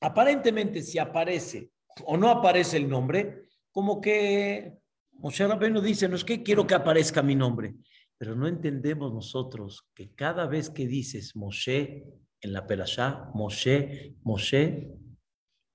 Aparentemente, 0.00 0.82
si 0.82 0.98
aparece 0.98 1.70
o 2.04 2.16
no 2.16 2.28
aparece 2.28 2.76
el 2.76 2.88
nombre, 2.88 3.48
como 3.70 4.00
que 4.00 4.78
Moshe 5.12 5.46
Rabbeinu 5.46 5.80
dice, 5.80 6.08
no 6.08 6.16
es 6.16 6.24
que 6.24 6.42
quiero 6.42 6.66
que 6.66 6.74
aparezca 6.74 7.22
mi 7.22 7.34
nombre, 7.34 7.74
pero 8.18 8.34
no 8.34 8.46
entendemos 8.46 9.12
nosotros 9.12 9.88
que 9.94 10.14
cada 10.14 10.46
vez 10.46 10.70
que 10.70 10.86
dices 10.86 11.34
Moshe 11.36 12.04
en 12.40 12.52
la 12.52 12.66
Perashá, 12.66 13.30
Moshe, 13.34 14.16
Moshe 14.22 14.92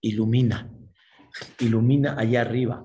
ilumina, 0.02 0.72
ilumina 1.60 2.16
allá 2.18 2.42
arriba, 2.42 2.84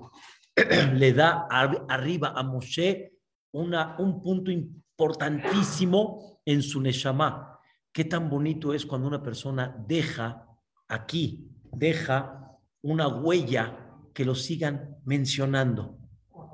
le 0.93 1.13
da 1.13 1.47
arriba 1.49 2.33
a 2.35 2.43
Moshe 2.43 3.13
una, 3.51 3.95
un 3.99 4.21
punto 4.21 4.51
importantísimo 4.51 6.39
en 6.45 6.61
su 6.61 6.81
Neshama. 6.81 7.59
Qué 7.91 8.05
tan 8.05 8.29
bonito 8.29 8.73
es 8.73 8.85
cuando 8.85 9.07
una 9.07 9.23
persona 9.23 9.75
deja 9.87 10.45
aquí, 10.87 11.47
deja 11.71 12.57
una 12.81 13.07
huella 13.07 13.77
que 14.13 14.25
lo 14.25 14.35
sigan 14.35 14.97
mencionando. 15.05 15.97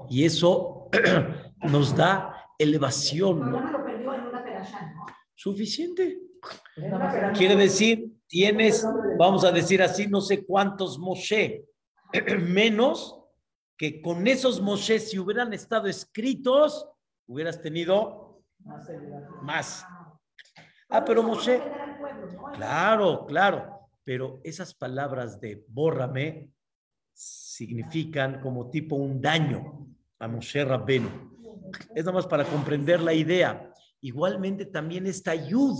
Y 0.09 0.25
eso 0.25 0.89
nos 1.69 1.95
da 1.95 2.47
elevación. 2.57 3.55
Suficiente. 5.35 6.19
Quiere 7.33 7.55
decir 7.55 8.11
tienes, 8.31 8.87
vamos 9.19 9.43
a 9.43 9.51
decir 9.51 9.81
así, 9.83 10.07
no 10.07 10.21
sé 10.21 10.45
cuántos 10.45 10.97
Moshe, 10.97 11.65
menos 12.41 13.17
que 13.77 14.01
con 14.01 14.27
esos 14.27 14.61
Moshe, 14.61 14.99
si 14.99 15.17
hubieran 15.17 15.53
estado 15.53 15.87
escritos, 15.87 16.87
hubieras 17.27 17.61
tenido 17.61 18.43
más. 19.41 19.85
Ah, 20.89 21.03
pero 21.03 21.23
Moshe, 21.23 21.61
claro, 22.53 23.25
claro, 23.25 23.89
pero 24.03 24.39
esas 24.43 24.73
palabras 24.73 25.39
de 25.39 25.63
bórrame 25.67 26.51
significan 27.13 28.41
como 28.41 28.69
tipo 28.69 28.95
un 28.95 29.21
daño 29.21 29.87
a 30.19 30.27
Moshe 30.27 30.63
Rabbenu. 30.63 31.09
Es 31.95 32.05
nada 32.05 32.17
más 32.17 32.27
para 32.27 32.43
comprender 32.43 32.99
la 32.99 33.13
idea. 33.13 33.73
Igualmente 34.01 34.65
también 34.65 35.07
esta 35.07 35.33
yud 35.35 35.77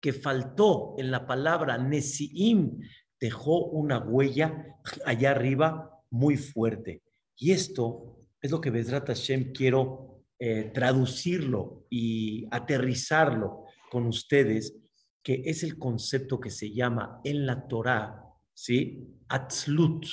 que 0.00 0.12
faltó 0.12 0.94
en 0.98 1.10
la 1.10 1.26
palabra 1.26 1.78
Nesiim 1.78 2.80
dejó 3.22 3.66
una 3.66 4.00
huella 4.00 4.80
allá 5.06 5.30
arriba 5.30 6.02
muy 6.10 6.36
fuerte. 6.36 7.04
Y 7.36 7.52
esto 7.52 8.18
es 8.40 8.50
lo 8.50 8.60
que 8.60 8.70
Bezrat 8.70 9.06
Hashem 9.06 9.52
quiero 9.52 10.24
eh, 10.40 10.72
traducirlo 10.74 11.86
y 11.88 12.48
aterrizarlo 12.50 13.66
con 13.92 14.08
ustedes, 14.08 14.76
que 15.22 15.40
es 15.44 15.62
el 15.62 15.78
concepto 15.78 16.40
que 16.40 16.50
se 16.50 16.72
llama 16.72 17.20
en 17.22 17.46
la 17.46 17.68
Torah, 17.68 18.24
¿sí? 18.54 19.06
Atzlut. 19.28 20.04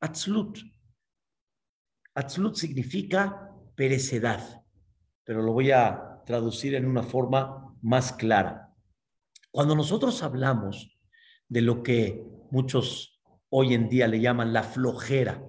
Atzlut. 0.00 0.58
Atzlut 2.12 2.56
significa 2.56 3.52
perecedad, 3.76 4.64
pero 5.22 5.42
lo 5.42 5.52
voy 5.52 5.70
a 5.70 6.22
traducir 6.26 6.74
en 6.74 6.86
una 6.86 7.04
forma 7.04 7.72
más 7.82 8.12
clara. 8.12 8.74
Cuando 9.52 9.76
nosotros 9.76 10.24
hablamos 10.24 10.91
de 11.52 11.60
lo 11.60 11.82
que 11.82 12.24
muchos 12.50 13.20
hoy 13.50 13.74
en 13.74 13.90
día 13.90 14.08
le 14.08 14.20
llaman 14.20 14.54
la 14.54 14.62
flojera, 14.62 15.44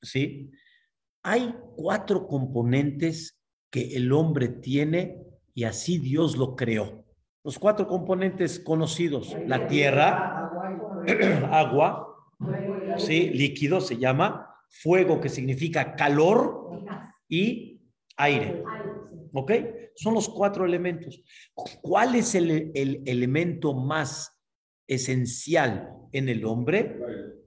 ¿sí? 0.00 0.50
Hay 1.22 1.54
cuatro 1.76 2.26
componentes 2.26 3.38
que 3.70 3.94
el 3.94 4.10
hombre 4.12 4.48
tiene 4.48 5.18
y 5.52 5.64
así 5.64 5.98
Dios 5.98 6.38
lo 6.38 6.56
creó. 6.56 7.04
Los 7.44 7.58
cuatro 7.58 7.86
componentes 7.86 8.58
conocidos, 8.58 9.36
la 9.46 9.66
tierra, 9.66 10.50
agua, 11.52 12.08
¿sí? 12.96 13.28
líquido 13.28 13.82
se 13.82 13.98
llama, 13.98 14.48
fuego 14.70 15.20
que 15.20 15.28
significa 15.28 15.94
calor 15.94 16.70
y 17.28 17.82
aire. 18.16 18.62
¿Ok? 19.34 19.52
Son 19.94 20.14
los 20.14 20.26
cuatro 20.30 20.64
elementos. 20.64 21.22
¿Cuál 21.82 22.14
es 22.14 22.34
el, 22.34 22.72
elemento 22.74 23.74
más 23.74 24.33
esencial 24.86 25.90
en 26.12 26.28
el 26.28 26.44
hombre? 26.44 26.98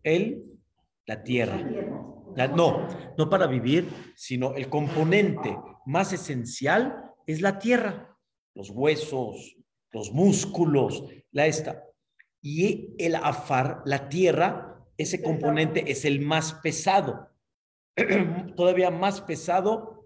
El, 0.03 0.59
la 1.05 1.23
tierra. 1.23 1.57
no, 2.55 2.87
no 3.17 3.29
para 3.29 3.47
vivir, 3.47 3.87
sino 4.15 4.55
el 4.55 4.69
componente 4.69 5.57
más 5.85 6.13
esencial 6.13 7.13
es 7.25 7.41
la 7.41 7.59
tierra. 7.59 8.17
Los 8.53 8.69
huesos, 8.69 9.55
los 9.91 10.11
músculos, 10.11 11.05
la 11.31 11.47
esta. 11.47 11.83
Y 12.41 12.95
el 12.97 13.15
afar, 13.15 13.81
la 13.85 14.09
tierra, 14.09 14.85
ese 14.97 15.21
componente 15.21 15.91
es 15.91 16.05
el 16.05 16.21
más 16.21 16.53
pesado, 16.55 17.29
todavía 18.55 18.89
más 18.89 19.21
pesado 19.21 20.05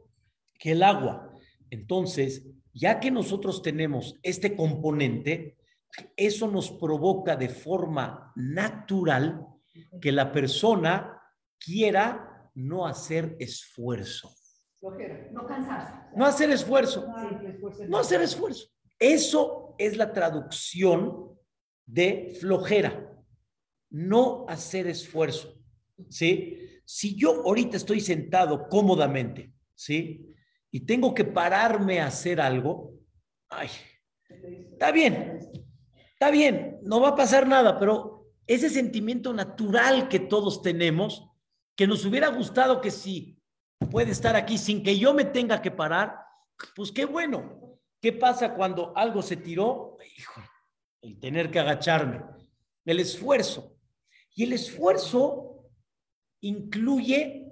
que 0.59 0.71
el 0.71 0.83
agua. 0.83 1.33
Entonces, 1.69 2.45
ya 2.73 2.99
que 2.99 3.11
nosotros 3.11 3.61
tenemos 3.61 4.19
este 4.23 4.55
componente, 4.55 5.57
eso 6.15 6.47
nos 6.47 6.71
provoca 6.71 7.35
de 7.35 7.49
forma 7.49 8.31
natural 8.35 9.45
que 10.01 10.11
la 10.11 10.31
persona 10.31 11.21
quiera 11.59 12.49
no 12.55 12.85
hacer 12.85 13.35
esfuerzo. 13.39 14.33
No 15.31 15.45
cansarse. 15.45 15.93
No 16.15 16.25
hacer 16.25 16.49
esfuerzo. 16.49 17.07
No 17.87 17.97
hacer 17.97 18.21
esfuerzo. 18.21 18.67
Eso 18.97 19.75
es 19.77 19.97
la 19.97 20.11
traducción 20.11 21.37
de 21.85 22.35
flojera. 22.39 23.15
No 23.89 24.45
hacer 24.47 24.87
esfuerzo. 24.87 25.55
¿Sí? 26.09 26.81
Si 26.83 27.15
yo 27.15 27.43
ahorita 27.45 27.77
estoy 27.77 27.99
sentado 27.99 28.67
cómodamente, 28.67 29.53
¿sí? 29.75 30.31
y 30.71 30.79
tengo 30.79 31.13
que 31.13 31.25
pararme 31.25 31.99
a 31.99 32.07
hacer 32.07 32.39
algo, 32.39 32.93
ay, 33.49 33.69
está 34.71 34.91
bien, 34.91 35.39
está 36.21 36.29
bien, 36.29 36.77
no 36.83 37.01
va 37.01 37.09
a 37.09 37.15
pasar 37.15 37.47
nada, 37.47 37.79
pero 37.79 38.31
ese 38.45 38.69
sentimiento 38.69 39.33
natural 39.33 40.07
que 40.07 40.19
todos 40.19 40.61
tenemos, 40.61 41.27
que 41.75 41.87
nos 41.87 42.05
hubiera 42.05 42.27
gustado 42.27 42.79
que 42.79 42.91
sí 42.91 43.41
puede 43.89 44.11
estar 44.11 44.35
aquí 44.35 44.59
sin 44.59 44.83
que 44.83 44.99
yo 44.99 45.15
me 45.15 45.25
tenga 45.25 45.63
que 45.63 45.71
parar, 45.71 46.15
pues 46.75 46.91
qué 46.91 47.05
bueno. 47.05 47.79
¿Qué 47.99 48.13
pasa 48.13 48.53
cuando 48.53 48.95
algo 48.95 49.23
se 49.23 49.35
tiró? 49.35 49.97
Hijo, 50.15 50.41
el 51.01 51.19
tener 51.19 51.49
que 51.49 51.59
agacharme, 51.59 52.21
el 52.85 52.99
esfuerzo. 52.99 53.75
Y 54.35 54.43
el 54.43 54.53
esfuerzo 54.53 55.71
incluye 56.41 57.51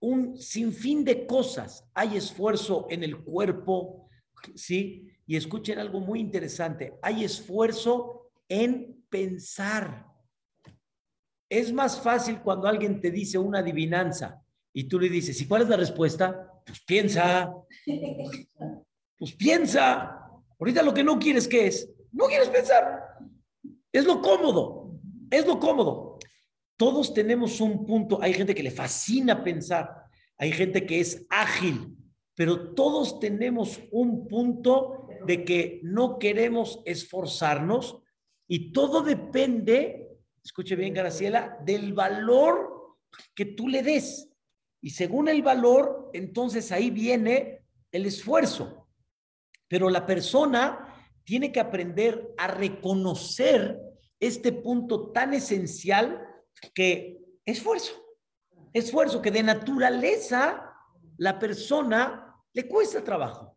un 0.00 0.36
sinfín 0.36 1.04
de 1.04 1.24
cosas. 1.24 1.88
Hay 1.94 2.16
esfuerzo 2.16 2.88
en 2.90 3.04
el 3.04 3.22
cuerpo, 3.22 4.08
¿sí? 4.56 5.08
Y 5.26 5.36
escuchen 5.36 5.78
algo 5.78 6.00
muy 6.00 6.20
interesante. 6.20 6.98
Hay 7.02 7.24
esfuerzo 7.24 8.30
en 8.48 9.04
pensar. 9.10 10.06
Es 11.48 11.72
más 11.72 12.00
fácil 12.00 12.40
cuando 12.40 12.68
alguien 12.68 13.00
te 13.00 13.10
dice 13.10 13.38
una 13.38 13.58
adivinanza 13.58 14.42
y 14.72 14.84
tú 14.84 14.98
le 14.98 15.08
dices, 15.08 15.40
¿y 15.40 15.46
cuál 15.46 15.62
es 15.62 15.68
la 15.68 15.76
respuesta? 15.76 16.52
Pues 16.64 16.80
piensa. 16.84 17.52
Pues 19.18 19.32
piensa. 19.34 20.30
Ahorita 20.58 20.82
lo 20.82 20.94
que 20.94 21.04
no 21.04 21.18
quieres, 21.18 21.48
¿qué 21.48 21.66
es? 21.66 21.90
No 22.12 22.26
quieres 22.26 22.48
pensar. 22.48 23.18
Es 23.92 24.04
lo 24.04 24.20
cómodo. 24.20 24.98
Es 25.30 25.46
lo 25.46 25.58
cómodo. 25.58 26.18
Todos 26.76 27.14
tenemos 27.14 27.60
un 27.60 27.86
punto, 27.86 28.20
hay 28.20 28.34
gente 28.34 28.54
que 28.54 28.62
le 28.62 28.70
fascina 28.70 29.42
pensar, 29.42 29.90
hay 30.36 30.52
gente 30.52 30.84
que 30.84 31.00
es 31.00 31.24
ágil, 31.30 31.96
pero 32.34 32.74
todos 32.74 33.18
tenemos 33.18 33.80
un 33.90 34.28
punto 34.28 35.05
de 35.24 35.44
que 35.44 35.80
no 35.82 36.18
queremos 36.18 36.82
esforzarnos 36.84 38.02
y 38.48 38.72
todo 38.72 39.02
depende, 39.02 40.18
escuche 40.44 40.76
bien 40.76 40.94
Graciela, 40.94 41.58
del 41.64 41.92
valor 41.92 42.96
que 43.34 43.44
tú 43.44 43.68
le 43.68 43.82
des. 43.82 44.28
Y 44.80 44.90
según 44.90 45.28
el 45.28 45.42
valor, 45.42 46.10
entonces 46.12 46.70
ahí 46.70 46.90
viene 46.90 47.64
el 47.90 48.06
esfuerzo. 48.06 48.88
Pero 49.68 49.90
la 49.90 50.06
persona 50.06 51.10
tiene 51.24 51.50
que 51.50 51.60
aprender 51.60 52.34
a 52.38 52.46
reconocer 52.46 53.80
este 54.20 54.52
punto 54.52 55.10
tan 55.10 55.34
esencial 55.34 56.24
que 56.72 57.18
esfuerzo, 57.44 57.92
esfuerzo 58.72 59.20
que 59.20 59.30
de 59.30 59.42
naturaleza 59.42 60.72
la 61.18 61.38
persona 61.38 62.34
le 62.52 62.68
cuesta 62.68 63.02
trabajo. 63.02 63.55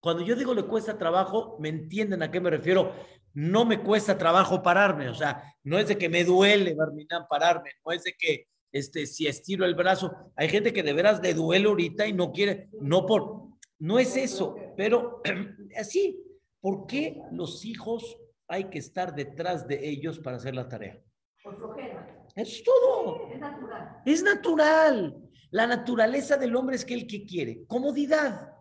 Cuando 0.00 0.22
yo 0.22 0.34
digo 0.34 0.54
le 0.54 0.64
cuesta 0.64 0.98
trabajo, 0.98 1.56
me 1.60 1.68
entienden 1.68 2.22
a 2.22 2.30
qué 2.30 2.40
me 2.40 2.50
refiero. 2.50 2.92
No 3.32 3.64
me 3.64 3.80
cuesta 3.80 4.18
trabajo 4.18 4.62
pararme, 4.62 5.08
o 5.08 5.14
sea, 5.14 5.54
no 5.62 5.78
es 5.78 5.86
de 5.86 5.96
que 5.96 6.08
me 6.08 6.24
duele, 6.24 6.74
Barminán, 6.74 7.26
pararme, 7.28 7.70
no 7.84 7.92
es 7.92 8.02
de 8.02 8.14
que 8.18 8.48
este, 8.72 9.06
si 9.06 9.28
estiro 9.28 9.64
el 9.64 9.76
brazo, 9.76 10.32
hay 10.34 10.48
gente 10.48 10.72
que 10.72 10.82
de 10.82 10.92
veras 10.92 11.20
le 11.22 11.34
duele 11.34 11.68
ahorita 11.68 12.06
y 12.08 12.12
no 12.12 12.32
quiere, 12.32 12.68
no 12.80 13.06
por, 13.06 13.50
no 13.78 13.98
es 13.98 14.16
eso, 14.16 14.56
pero 14.76 15.22
así, 15.78 16.20
¿por 16.60 16.86
qué 16.86 17.22
los 17.30 17.64
hijos 17.64 18.18
hay 18.48 18.64
que 18.64 18.78
estar 18.78 19.14
detrás 19.14 19.68
de 19.68 19.88
ellos 19.88 20.18
para 20.18 20.36
hacer 20.36 20.54
la 20.54 20.68
tarea? 20.68 21.00
Por 21.42 21.56
flojera. 21.56 22.26
Es 22.34 22.62
todo. 22.62 23.28
Es 23.32 23.40
natural. 23.40 24.02
Es 24.04 24.22
natural. 24.22 25.16
La 25.50 25.66
naturaleza 25.66 26.36
del 26.36 26.54
hombre 26.54 26.76
es 26.76 26.84
que 26.84 26.94
el 26.94 27.06
que 27.06 27.24
quiere 27.24 27.64
comodidad, 27.66 28.52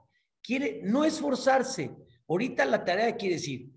quiere 0.43 0.82
no 0.84 1.06
esforzarse. 1.06 1.91
Ahorita 2.28 2.65
la 2.65 2.84
tarea 2.86 3.15
quiere 3.15 3.36
decir, 3.36 3.71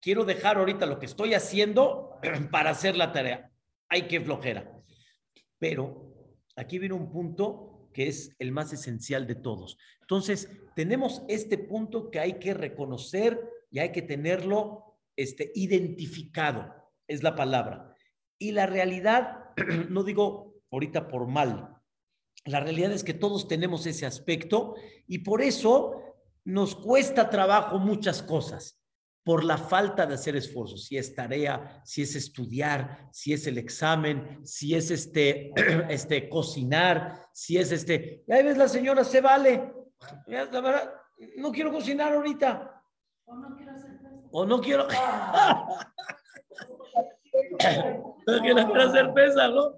quiero 0.00 0.24
dejar 0.24 0.56
ahorita 0.56 0.86
lo 0.86 0.98
que 0.98 1.06
estoy 1.06 1.34
haciendo 1.34 2.18
para 2.50 2.70
hacer 2.70 2.96
la 2.96 3.12
tarea. 3.12 3.50
Hay 3.88 4.08
que 4.08 4.20
flojera. 4.20 4.70
Pero 5.58 6.12
aquí 6.56 6.78
viene 6.78 6.94
un 6.94 7.10
punto 7.10 7.88
que 7.92 8.08
es 8.08 8.34
el 8.38 8.52
más 8.52 8.72
esencial 8.72 9.26
de 9.26 9.34
todos. 9.34 9.76
Entonces, 10.00 10.48
tenemos 10.74 11.22
este 11.28 11.58
punto 11.58 12.10
que 12.10 12.18
hay 12.18 12.38
que 12.38 12.54
reconocer 12.54 13.40
y 13.70 13.78
hay 13.78 13.92
que 13.92 14.02
tenerlo 14.02 14.98
este, 15.16 15.52
identificado, 15.54 16.74
es 17.06 17.22
la 17.22 17.34
palabra. 17.34 17.94
Y 18.38 18.52
la 18.52 18.66
realidad, 18.66 19.50
no 19.90 20.04
digo 20.04 20.54
ahorita 20.70 21.08
por 21.08 21.28
mal, 21.28 21.76
la 22.44 22.60
realidad 22.60 22.92
es 22.92 23.04
que 23.04 23.14
todos 23.14 23.48
tenemos 23.48 23.86
ese 23.86 24.06
aspecto 24.06 24.74
y 25.06 25.18
por 25.18 25.42
eso 25.42 26.02
nos 26.44 26.74
cuesta 26.74 27.30
trabajo 27.30 27.78
muchas 27.78 28.22
cosas. 28.22 28.78
por 29.24 29.44
la 29.44 29.56
falta 29.56 30.04
de 30.04 30.14
hacer 30.14 30.34
esfuerzo, 30.34 30.76
si 30.76 30.98
es 30.98 31.14
tarea, 31.14 31.80
si 31.84 32.02
es 32.02 32.16
estudiar, 32.16 33.08
si 33.12 33.32
es 33.32 33.46
el 33.46 33.56
examen, 33.56 34.44
si 34.44 34.74
es 34.74 34.90
este, 34.90 35.52
este 35.88 36.28
cocinar, 36.28 37.28
si 37.32 37.56
es 37.56 37.70
este, 37.70 38.24
ya 38.26 38.42
ves 38.42 38.58
la 38.58 38.66
señora, 38.66 39.04
se 39.04 39.20
vale, 39.20 39.72
la 40.26 40.44
verdad, 40.46 40.92
no 41.36 41.52
quiero 41.52 41.70
cocinar 41.70 42.12
ahorita. 42.12 42.82
O 43.24 43.36
no 43.36 43.54
quiero 43.54 43.70
hacer 43.70 43.90
O 44.32 44.44
no 44.44 44.60
quiero... 44.60 44.88
no 48.26 48.40
quiero 48.40 48.82
hacer 48.82 49.14
pesa, 49.14 49.48
¿no? 49.48 49.76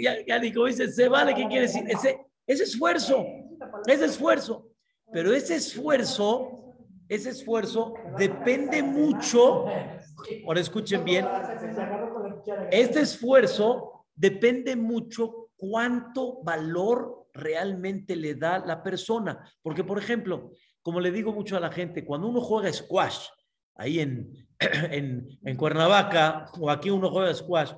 Ya, 0.00 0.16
ya 0.26 0.38
digo, 0.38 0.66
dice, 0.66 0.90
se 0.90 1.08
vale, 1.08 1.34
¿qué 1.34 1.46
quiere 1.46 1.66
decir? 1.66 1.84
Ese, 1.88 2.18
ese 2.46 2.64
esfuerzo, 2.64 3.24
ese 3.86 4.06
esfuerzo. 4.06 4.68
Pero 5.12 5.32
ese 5.32 5.56
esfuerzo, 5.56 6.74
ese 7.08 7.30
esfuerzo 7.30 7.94
depende 8.18 8.82
mucho, 8.82 9.64
ahora 10.46 10.60
escuchen 10.60 11.04
bien, 11.04 11.26
este 12.70 13.00
esfuerzo 13.00 14.04
depende 14.14 14.76
mucho 14.76 15.50
cuánto 15.56 16.42
valor 16.42 17.26
realmente 17.32 18.16
le 18.16 18.34
da 18.34 18.58
la 18.58 18.82
persona. 18.82 19.50
Porque, 19.62 19.84
por 19.84 19.98
ejemplo, 19.98 20.52
como 20.82 21.00
le 21.00 21.10
digo 21.10 21.32
mucho 21.32 21.56
a 21.56 21.60
la 21.60 21.72
gente, 21.72 22.04
cuando 22.04 22.28
uno 22.28 22.40
juega 22.40 22.72
squash, 22.72 23.28
ahí 23.76 24.00
en, 24.00 24.30
en, 24.90 25.26
en 25.42 25.56
Cuernavaca, 25.56 26.50
o 26.60 26.70
aquí 26.70 26.90
uno 26.90 27.10
juega 27.10 27.32
squash, 27.32 27.72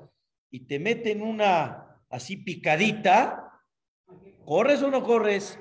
y 0.51 0.67
te 0.67 0.79
meten 0.79 1.21
una 1.21 1.97
así 2.09 2.37
picadita, 2.37 3.51
¿corres 4.45 4.81
o 4.83 4.91
no 4.91 5.01
corres? 5.03 5.57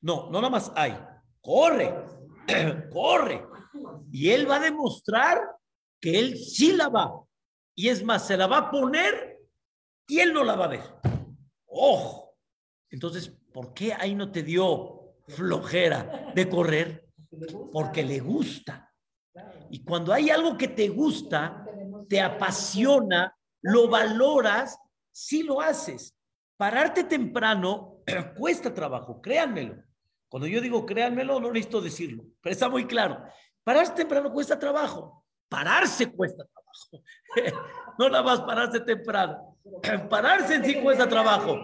No, 0.00 0.30
no 0.30 0.40
nada 0.40 0.50
más 0.50 0.72
hay, 0.74 0.98
corre, 1.40 1.94
corre. 2.90 3.46
Y 4.10 4.30
él 4.30 4.50
va 4.50 4.56
a 4.56 4.60
demostrar 4.60 5.38
que 6.00 6.18
él 6.18 6.36
sí 6.38 6.72
la 6.72 6.88
va. 6.88 7.12
Y 7.74 7.88
es 7.88 8.02
más, 8.02 8.26
se 8.26 8.36
la 8.36 8.46
va 8.46 8.58
a 8.58 8.70
poner 8.70 9.38
y 10.08 10.20
él 10.20 10.32
no 10.32 10.44
la 10.44 10.56
va 10.56 10.64
a 10.64 10.68
ver. 10.68 10.82
Ojo. 11.66 12.36
Entonces, 12.90 13.28
¿por 13.52 13.72
qué 13.72 13.94
ahí 13.94 14.14
no 14.14 14.30
te 14.30 14.42
dio 14.42 15.14
flojera 15.28 16.32
de 16.34 16.48
correr? 16.48 17.08
Porque 17.70 18.02
le 18.02 18.20
gusta. 18.20 18.92
Y 19.70 19.82
cuando 19.82 20.12
hay 20.12 20.28
algo 20.28 20.58
que 20.58 20.68
te 20.68 20.88
gusta, 20.88 21.64
te 22.08 22.20
apasiona, 22.20 23.34
lo 23.62 23.88
valoras, 23.88 24.78
si 25.10 25.42
lo 25.42 25.60
haces. 25.60 26.14
Pararte 26.56 27.04
temprano 27.04 28.02
cuesta 28.36 28.72
trabajo, 28.72 29.20
créanmelo. 29.20 29.82
Cuando 30.28 30.46
yo 30.46 30.60
digo 30.60 30.86
créanmelo, 30.86 31.40
no 31.40 31.52
necesito 31.52 31.80
decirlo, 31.80 32.24
pero 32.40 32.52
está 32.52 32.68
muy 32.68 32.86
claro. 32.86 33.22
Pararse 33.64 33.92
temprano 33.92 34.32
cuesta 34.32 34.58
trabajo. 34.58 35.24
Pararse 35.48 36.10
cuesta 36.10 36.44
trabajo. 36.44 37.04
no 37.98 38.08
nada 38.08 38.22
más 38.22 38.40
pararse 38.40 38.80
temprano. 38.80 39.58
Pararse 40.10 40.56
en 40.56 40.64
sí 40.64 40.80
cuesta 40.80 41.08
trabajo. 41.08 41.56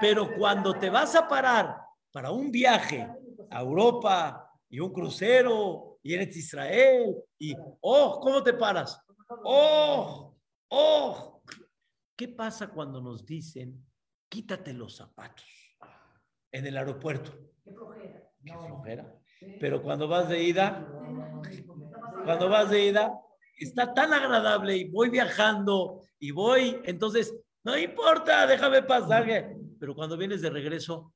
Pero 0.00 0.34
cuando 0.36 0.74
te 0.74 0.90
vas 0.90 1.14
a 1.14 1.28
parar 1.28 1.76
para 2.10 2.30
un 2.30 2.50
viaje 2.50 3.08
a 3.50 3.60
Europa 3.60 4.50
y 4.68 4.80
un 4.80 4.92
crucero 4.92 5.98
y 6.02 6.14
eres 6.14 6.36
Israel 6.36 7.14
y, 7.38 7.54
oh, 7.80 8.20
¿cómo 8.20 8.42
te 8.42 8.52
paras? 8.52 9.00
Oh, 9.44 10.31
oh. 10.72 11.42
¿Qué 12.16 12.28
pasa 12.28 12.68
cuando 12.68 13.00
nos 13.00 13.24
dicen, 13.24 13.84
quítate 14.28 14.72
los 14.72 14.96
zapatos 14.96 15.44
en 16.52 16.66
el 16.66 16.76
aeropuerto? 16.76 17.32
Qué 18.44 18.52
flojera. 18.52 19.12
Pero 19.58 19.82
cuando 19.82 20.06
vas 20.08 20.28
de 20.28 20.42
ida, 20.42 20.86
cuando 22.24 22.48
vas 22.48 22.70
de 22.70 22.86
ida, 22.86 23.12
está 23.58 23.92
tan 23.92 24.12
agradable 24.12 24.76
y 24.76 24.88
voy 24.88 25.10
viajando 25.10 26.02
y 26.18 26.30
voy, 26.30 26.80
entonces, 26.84 27.34
no 27.64 27.76
importa, 27.76 28.46
déjame 28.46 28.82
pasar. 28.82 29.26
Pero 29.78 29.94
cuando 29.94 30.16
vienes 30.16 30.42
de 30.42 30.50
regreso 30.50 31.12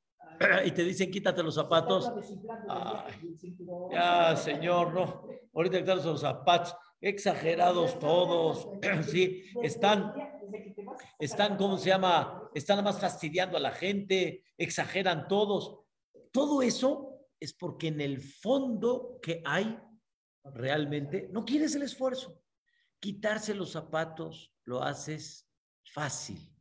y 0.64 0.70
te 0.72 0.82
dicen 0.82 1.10
quítate 1.10 1.42
los 1.42 1.54
zapatos, 1.54 2.12
ya, 3.92 4.36
señor, 4.36 4.92
no, 4.92 5.28
ahorita 5.54 5.78
están 5.78 6.04
los 6.04 6.20
zapatos, 6.20 6.74
exagerados 7.00 7.98
todos, 7.98 8.68
sí, 9.10 9.44
están, 9.62 10.14
están, 11.18 11.56
¿cómo 11.56 11.78
se 11.78 11.90
llama? 11.90 12.48
Están 12.54 12.82
más 12.84 13.00
fastidiando 13.00 13.56
a 13.56 13.60
la 13.60 13.72
gente, 13.72 14.44
exageran 14.56 15.28
todos. 15.28 15.80
Todo 16.32 16.62
eso 16.62 17.20
es 17.40 17.52
porque 17.52 17.88
en 17.88 18.00
el 18.00 18.20
fondo 18.20 19.18
que 19.22 19.42
hay 19.44 19.78
realmente 20.44 21.28
no 21.32 21.44
quieres 21.44 21.74
el 21.74 21.82
esfuerzo. 21.82 22.40
Quitarse 23.00 23.54
los 23.54 23.72
zapatos 23.72 24.52
lo 24.64 24.82
haces 24.82 25.48
fácil. 25.84 26.52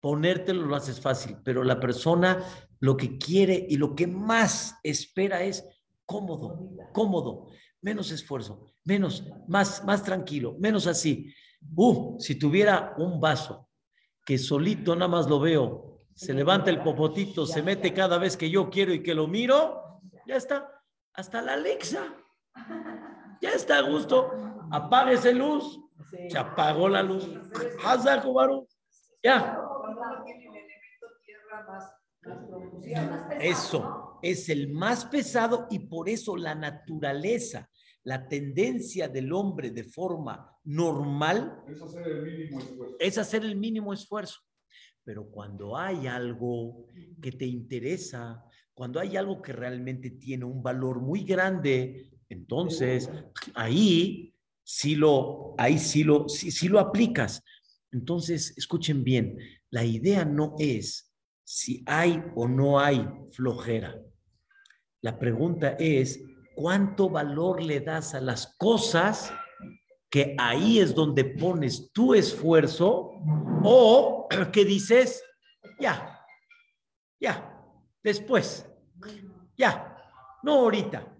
Ponértelo 0.00 0.66
lo 0.66 0.76
haces 0.76 1.00
fácil, 1.00 1.36
pero 1.44 1.64
la 1.64 1.80
persona 1.80 2.44
lo 2.80 2.96
que 2.96 3.18
quiere 3.18 3.66
y 3.68 3.76
lo 3.76 3.94
que 3.94 4.06
más 4.06 4.78
espera 4.82 5.42
es 5.42 5.64
cómodo, 6.04 6.70
cómodo, 6.92 7.48
menos 7.86 8.10
esfuerzo, 8.10 8.66
menos, 8.84 9.24
más, 9.46 9.84
más 9.84 10.02
tranquilo, 10.02 10.56
menos 10.58 10.88
así. 10.88 11.32
Uh, 11.76 12.18
si 12.18 12.34
tuviera 12.34 12.94
un 12.98 13.20
vaso 13.20 13.70
que 14.24 14.38
solito 14.38 14.96
nada 14.96 15.06
más 15.06 15.28
lo 15.28 15.38
veo, 15.38 16.02
se 16.12 16.34
levanta 16.34 16.68
el 16.70 16.82
popotito, 16.82 17.46
se 17.46 17.62
mete 17.62 17.94
cada 17.94 18.18
vez 18.18 18.36
que 18.36 18.50
yo 18.50 18.70
quiero 18.70 18.92
y 18.92 19.04
que 19.04 19.14
lo 19.14 19.28
miro, 19.28 20.00
ya 20.26 20.34
está. 20.34 20.68
Hasta 21.14 21.40
la 21.40 21.52
Alexa. 21.52 22.12
Ya 23.40 23.50
está 23.50 23.78
a 23.78 23.82
gusto. 23.82 24.32
Apague 24.72 25.12
esa 25.14 25.30
luz. 25.30 25.78
Se 26.28 26.36
apagó 26.36 26.88
la 26.88 27.04
luz. 27.04 27.24
Ya. 29.22 29.56
Eso 33.38 34.18
es 34.22 34.48
el 34.48 34.72
más 34.72 35.04
pesado 35.04 35.66
y 35.70 35.80
por 35.80 36.08
eso 36.08 36.36
la 36.36 36.54
naturaleza, 36.54 37.68
la 38.06 38.28
tendencia 38.28 39.08
del 39.08 39.32
hombre 39.32 39.70
de 39.70 39.82
forma 39.82 40.56
normal 40.62 41.64
es 41.68 41.82
hacer 41.82 42.06
el 42.06 42.22
mínimo 42.22 42.60
esfuerzo. 42.60 42.96
Es 43.00 43.18
hacer 43.18 43.44
el 43.44 43.56
mínimo 43.56 43.92
esfuerzo. 43.92 44.40
Pero 45.02 45.28
cuando 45.28 45.76
hay 45.76 46.06
algo 46.06 46.86
que 47.20 47.32
te 47.32 47.46
interesa, 47.46 48.44
cuando 48.74 49.00
hay 49.00 49.16
algo 49.16 49.42
que 49.42 49.52
realmente 49.52 50.10
tiene 50.10 50.44
un 50.44 50.62
valor 50.62 51.00
muy 51.00 51.24
grande, 51.24 52.12
entonces 52.28 53.10
ahí 53.54 54.32
sí 54.62 54.94
lo, 54.94 55.56
ahí 55.58 55.76
sí 55.76 56.04
lo, 56.04 56.28
sí 56.28 56.68
lo 56.68 56.78
aplicas. 56.78 57.42
Entonces, 57.90 58.56
escuchen 58.56 59.02
bien, 59.02 59.36
la 59.70 59.84
idea 59.84 60.24
no 60.24 60.54
es 60.60 61.12
si 61.42 61.82
hay 61.86 62.22
o 62.36 62.46
no 62.46 62.78
hay 62.78 63.04
flojera. 63.32 64.00
La 65.00 65.18
pregunta 65.18 65.70
es, 65.70 66.20
¿cuánto 66.56 67.08
valor 67.08 67.62
le 67.62 67.80
das 67.80 68.14
a 68.14 68.20
las 68.20 68.56
cosas 68.56 69.32
que 70.10 70.34
ahí 70.38 70.80
es 70.80 70.94
donde 70.94 71.24
pones 71.24 71.92
tu 71.92 72.14
esfuerzo 72.14 73.12
o 73.62 74.26
que 74.52 74.64
dices, 74.64 75.22
ya, 75.78 76.18
ya, 77.20 77.62
después, 78.02 78.66
ya, 79.56 79.96
no 80.42 80.54
ahorita. 80.54 81.16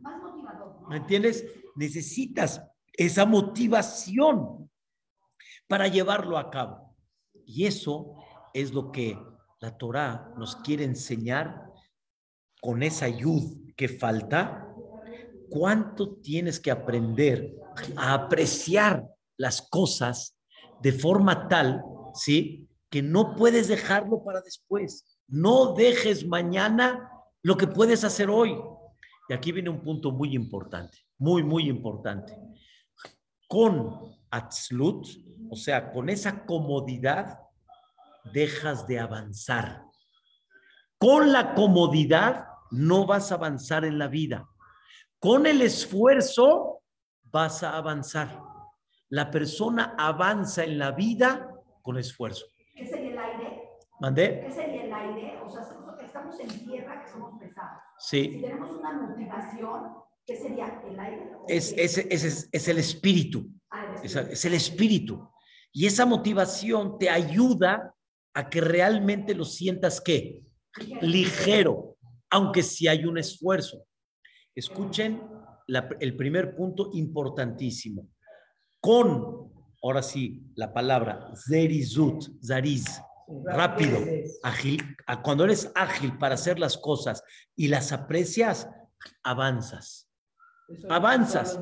¿Me 0.88 0.98
entiendes? 0.98 1.44
Necesitas 1.74 2.62
esa 2.92 3.26
motivación 3.26 4.70
para 5.68 5.88
llevarlo 5.88 6.38
a 6.38 6.50
cabo. 6.50 6.96
Y 7.44 7.66
eso 7.66 8.14
es 8.54 8.72
lo 8.72 8.92
que 8.92 9.18
la 9.60 9.76
Torah 9.76 10.32
nos 10.38 10.56
quiere 10.56 10.84
enseñar 10.84 11.70
con 12.60 12.82
esa 12.82 13.06
ayuda 13.06 13.50
que 13.76 13.88
falta. 13.88 14.65
¿Cuánto 15.50 16.16
tienes 16.16 16.60
que 16.60 16.70
aprender 16.70 17.54
a 17.96 18.14
apreciar 18.14 19.06
las 19.36 19.62
cosas 19.62 20.36
de 20.80 20.92
forma 20.92 21.48
tal, 21.48 21.82
¿sí? 22.14 22.68
Que 22.90 23.02
no 23.02 23.34
puedes 23.34 23.68
dejarlo 23.68 24.22
para 24.24 24.40
después. 24.40 25.18
No 25.28 25.74
dejes 25.74 26.26
mañana 26.26 27.10
lo 27.42 27.56
que 27.56 27.66
puedes 27.66 28.04
hacer 28.04 28.30
hoy. 28.30 28.56
Y 29.28 29.34
aquí 29.34 29.52
viene 29.52 29.70
un 29.70 29.82
punto 29.82 30.12
muy 30.12 30.34
importante, 30.34 30.98
muy, 31.18 31.42
muy 31.42 31.68
importante. 31.68 32.38
Con 33.48 34.16
Atzlut, 34.30 35.06
o 35.50 35.56
sea, 35.56 35.92
con 35.92 36.08
esa 36.08 36.44
comodidad, 36.44 37.38
dejas 38.32 38.86
de 38.86 38.98
avanzar. 38.98 39.84
Con 40.98 41.32
la 41.32 41.54
comodidad 41.54 42.46
no 42.70 43.06
vas 43.06 43.30
a 43.30 43.36
avanzar 43.36 43.84
en 43.84 43.98
la 43.98 44.08
vida. 44.08 44.48
Con 45.26 45.44
el 45.44 45.60
esfuerzo 45.60 46.82
vas 47.24 47.64
a 47.64 47.76
avanzar. 47.76 48.40
La 49.08 49.28
persona 49.28 49.96
avanza 49.98 50.62
en 50.62 50.78
la 50.78 50.92
vida 50.92 51.50
con 51.82 51.98
esfuerzo. 51.98 52.46
¿Qué 52.76 52.86
sería 52.86 53.10
el 53.10 53.18
aire? 53.18 53.62
¿Mandé? 53.98 54.40
¿Qué 54.46 54.52
sería 54.52 54.84
el 54.84 54.94
aire? 54.94 55.40
O 55.44 55.50
sea, 55.50 55.62
estamos 56.00 56.38
en 56.38 56.64
tierra 56.64 57.02
que 57.04 57.10
somos 57.10 57.40
pesados. 57.40 57.82
Sí. 57.98 58.34
Si 58.34 58.40
tenemos 58.40 58.70
una 58.70 58.92
motivación, 58.92 59.94
¿Qué 60.24 60.36
sería? 60.36 60.80
¿El 60.88 61.00
aire? 61.00 61.30
Es, 61.48 61.72
qué? 61.72 61.82
es, 61.82 61.98
es, 61.98 62.48
es- 62.52 62.68
el 62.68 62.78
espíritu, 62.78 63.48
Ah, 63.70 63.84
el 63.84 63.94
es, 64.04 64.14
espíritu. 64.14 64.32
es 64.32 64.44
el 64.44 64.54
espíritu. 64.54 65.28
Y 65.72 65.86
esa 65.86 66.06
motivación 66.06 67.00
te 67.00 67.10
ayuda 67.10 67.92
a 68.32 68.48
que 68.48 68.60
realmente 68.60 69.34
lo 69.34 69.44
sientas 69.44 70.00
que 70.00 70.40
ligero, 71.00 71.96
aunque 72.30 72.62
sí 72.62 72.86
hay 72.86 73.04
un 73.06 73.18
esfuerzo. 73.18 73.82
Escuchen 74.56 75.22
la- 75.66 75.88
el 76.00 76.16
primer 76.16 76.56
punto 76.56 76.90
importantísimo. 76.94 78.08
Con, 78.80 79.52
ahora 79.82 80.02
sí, 80.02 80.42
la 80.54 80.72
palabra 80.72 81.30
zerizut, 81.48 82.24
zariz, 82.42 82.84
rápido, 83.44 83.98
ágil. 84.42 84.82
Cuando 85.22 85.44
eres 85.44 85.70
ágil 85.74 86.16
para 86.18 86.34
hacer 86.36 86.58
las 86.58 86.78
cosas 86.78 87.22
y 87.54 87.68
las 87.68 87.92
aprecias, 87.92 88.68
avanzas. 89.22 90.08
avanzas. 90.88 91.60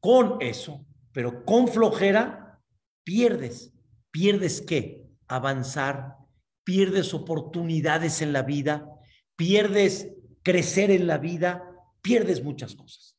Con 0.00 0.36
eso, 0.40 0.86
pero 1.12 1.44
con 1.44 1.66
flojera, 1.66 2.60
pierdes. 3.04 3.72
¿Pierdes 4.12 4.60
qué? 4.62 5.06
Avanzar, 5.28 6.16
pierdes 6.64 7.14
oportunidades 7.14 8.20
en 8.22 8.32
la 8.32 8.42
vida, 8.42 8.88
pierdes 9.36 10.12
crecer 10.42 10.90
en 10.90 11.06
la 11.06 11.18
vida, 11.18 11.67
pierdes 12.08 12.42
muchas 12.42 12.74
cosas. 12.74 13.14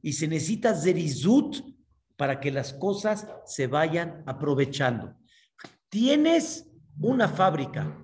Y 0.00 0.14
se 0.14 0.26
necesita 0.26 0.74
zerizut 0.74 1.56
para 2.16 2.40
que 2.40 2.50
las 2.50 2.72
cosas 2.72 3.28
se 3.44 3.66
vayan 3.66 4.22
aprovechando. 4.26 5.14
Tienes 5.90 6.66
una 6.98 7.28
fábrica, 7.28 7.94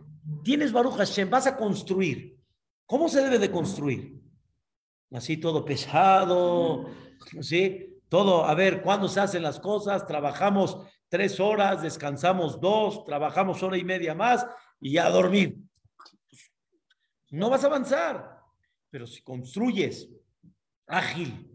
tienes 0.45 0.73
Baruch 0.73 0.97
Hashem, 0.97 1.31
vas 1.31 1.47
a 1.47 1.57
construir. 1.57 2.39
¿Cómo 2.85 3.09
se 3.09 3.23
debe 3.23 3.39
de 3.39 3.51
construir? 3.51 4.21
Así 5.11 5.39
todo 5.39 5.65
pesado, 5.65 6.91
¿sí? 7.41 7.99
Todo, 8.11 8.45
a 8.45 8.55
ver, 8.55 8.83
¿cuándo 8.83 9.09
se 9.09 9.21
hacen 9.21 9.43
las 9.43 9.59
cosas? 9.59 10.07
Trabajamos 10.07 10.79
tres 11.09 11.41
horas, 11.41 11.81
descansamos 11.81 12.61
dos, 12.61 13.05
trabajamos 13.05 13.63
hora 13.63 13.79
y 13.79 13.85
media 13.85 14.15
más 14.15 14.47
y 14.81 14.93
ya 14.93 15.07
a 15.07 15.11
dormir. 15.11 15.57
No 17.31 17.49
vas 17.49 17.65
a 17.65 17.69
avanzar, 17.69 18.39
pero 18.91 19.07
si 19.07 19.23
construyes 19.23 20.11
ágil, 20.87 21.51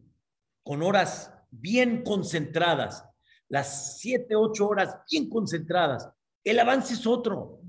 con 0.63 0.83
horas 0.83 1.33
bien 1.49 2.03
concentradas, 2.03 3.05
las 3.49 3.99
siete, 3.99 4.35
ocho 4.35 4.67
horas 4.67 4.95
bien 5.09 5.29
concentradas, 5.29 6.09
el 6.43 6.59
avance 6.59 6.93
es 6.93 7.05
otro. 7.05 7.61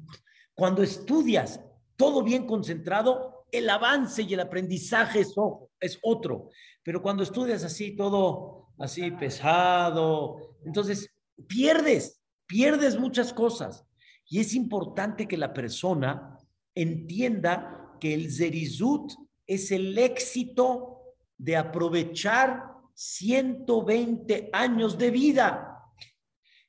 Cuando 0.55 0.83
estudias 0.83 1.61
todo 1.97 2.23
bien 2.23 2.47
concentrado, 2.47 3.47
el 3.51 3.69
avance 3.69 4.23
y 4.23 4.35
el 4.35 4.41
aprendizaje 4.41 5.21
es, 5.21 5.35
es 5.81 5.99
otro. 6.03 6.51
Pero 6.83 7.03
cuando 7.03 7.23
estudias 7.23 7.65
así, 7.65 7.97
todo 7.97 8.69
así 8.79 9.11
pesado, 9.13 10.57
entonces 10.65 11.09
pierdes, 11.47 12.21
pierdes 12.47 12.99
muchas 12.99 13.33
cosas. 13.33 13.85
Y 14.29 14.41
es 14.41 14.55
importante 14.55 15.29
que 15.29 15.37
la 15.37 15.53
persona 15.53 16.39
entienda 16.75 17.97
que 18.01 18.15
el 18.15 18.33
zerizut 18.33 19.13
es 19.47 19.71
el 19.71 19.99
éxito 19.99 21.02
de 21.43 21.57
aprovechar 21.57 22.63
120 22.95 24.51
años 24.53 24.97
de 24.97 25.11
vida. 25.11 25.83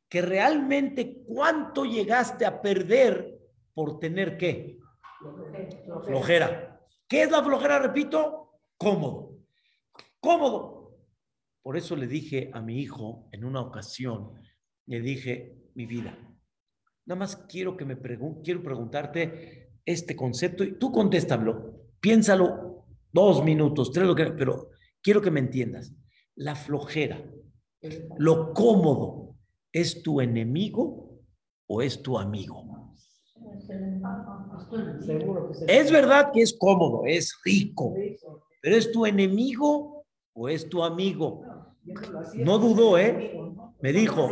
Que 0.10 0.24
realmente 0.24 1.22
cuánto 1.28 1.86
llegaste 1.86 2.44
a 2.44 2.60
perder 2.60 3.40
por 3.76 4.00
tener 4.00 4.36
qué? 4.36 4.80
Flojera. 6.04 6.82
¿Qué 7.08 7.22
es 7.22 7.32
la 7.32 7.44
flojera? 7.44 7.78
Repito, 7.78 8.52
cómodo. 8.76 9.38
Cómodo. 10.20 10.98
Por 11.62 11.78
eso 11.78 11.96
le 11.96 12.08
dije 12.08 12.50
a 12.52 12.60
mi 12.60 12.80
hijo 12.80 13.30
en 13.32 13.46
una 13.46 13.62
ocasión, 13.62 14.42
le 14.88 15.02
dije, 15.02 15.56
mi 15.76 15.86
vida, 15.86 16.18
nada 17.06 17.20
más 17.20 17.36
quiero 17.36 17.78
que 17.78 17.86
me 17.86 17.96
pregun 17.96 18.42
quiero 18.42 18.62
preguntarte 18.62 19.70
este 19.86 20.16
concepto 20.16 20.64
y 20.64 20.78
tú 20.78 20.92
contéstamelo, 20.92 21.90
piénsalo 22.00 22.83
dos 23.14 23.44
minutos, 23.44 23.92
tres, 23.92 24.06
lo 24.06 24.16
que, 24.16 24.26
pero 24.32 24.70
quiero 25.02 25.22
que 25.22 25.32
me 25.32 25.40
entiendas. 25.40 25.94
La 26.36 26.56
flojera, 26.56 27.24
lo 28.18 28.54
cómodo, 28.54 29.38
¿es 29.72 30.02
tu 30.02 30.20
enemigo 30.20 31.22
o 31.68 31.82
es 31.82 32.02
tu 32.02 32.18
amigo? 32.18 32.94
Seguro 35.06 35.48
que 35.48 35.54
se 35.54 35.80
Es 35.80 35.92
verdad 35.92 36.32
que 36.34 36.42
es 36.42 36.58
cómodo, 36.58 37.04
es 37.06 37.38
rico, 37.46 37.94
pero 38.62 38.76
¿es 38.76 38.92
tu 38.92 39.06
enemigo 39.06 40.06
o 40.34 40.50
es 40.50 40.68
tu 40.68 40.84
amigo? 40.84 41.46
No 42.36 42.58
dudó, 42.58 42.98
¿eh? 42.98 43.38
Me 43.82 43.94
dijo, 43.94 44.32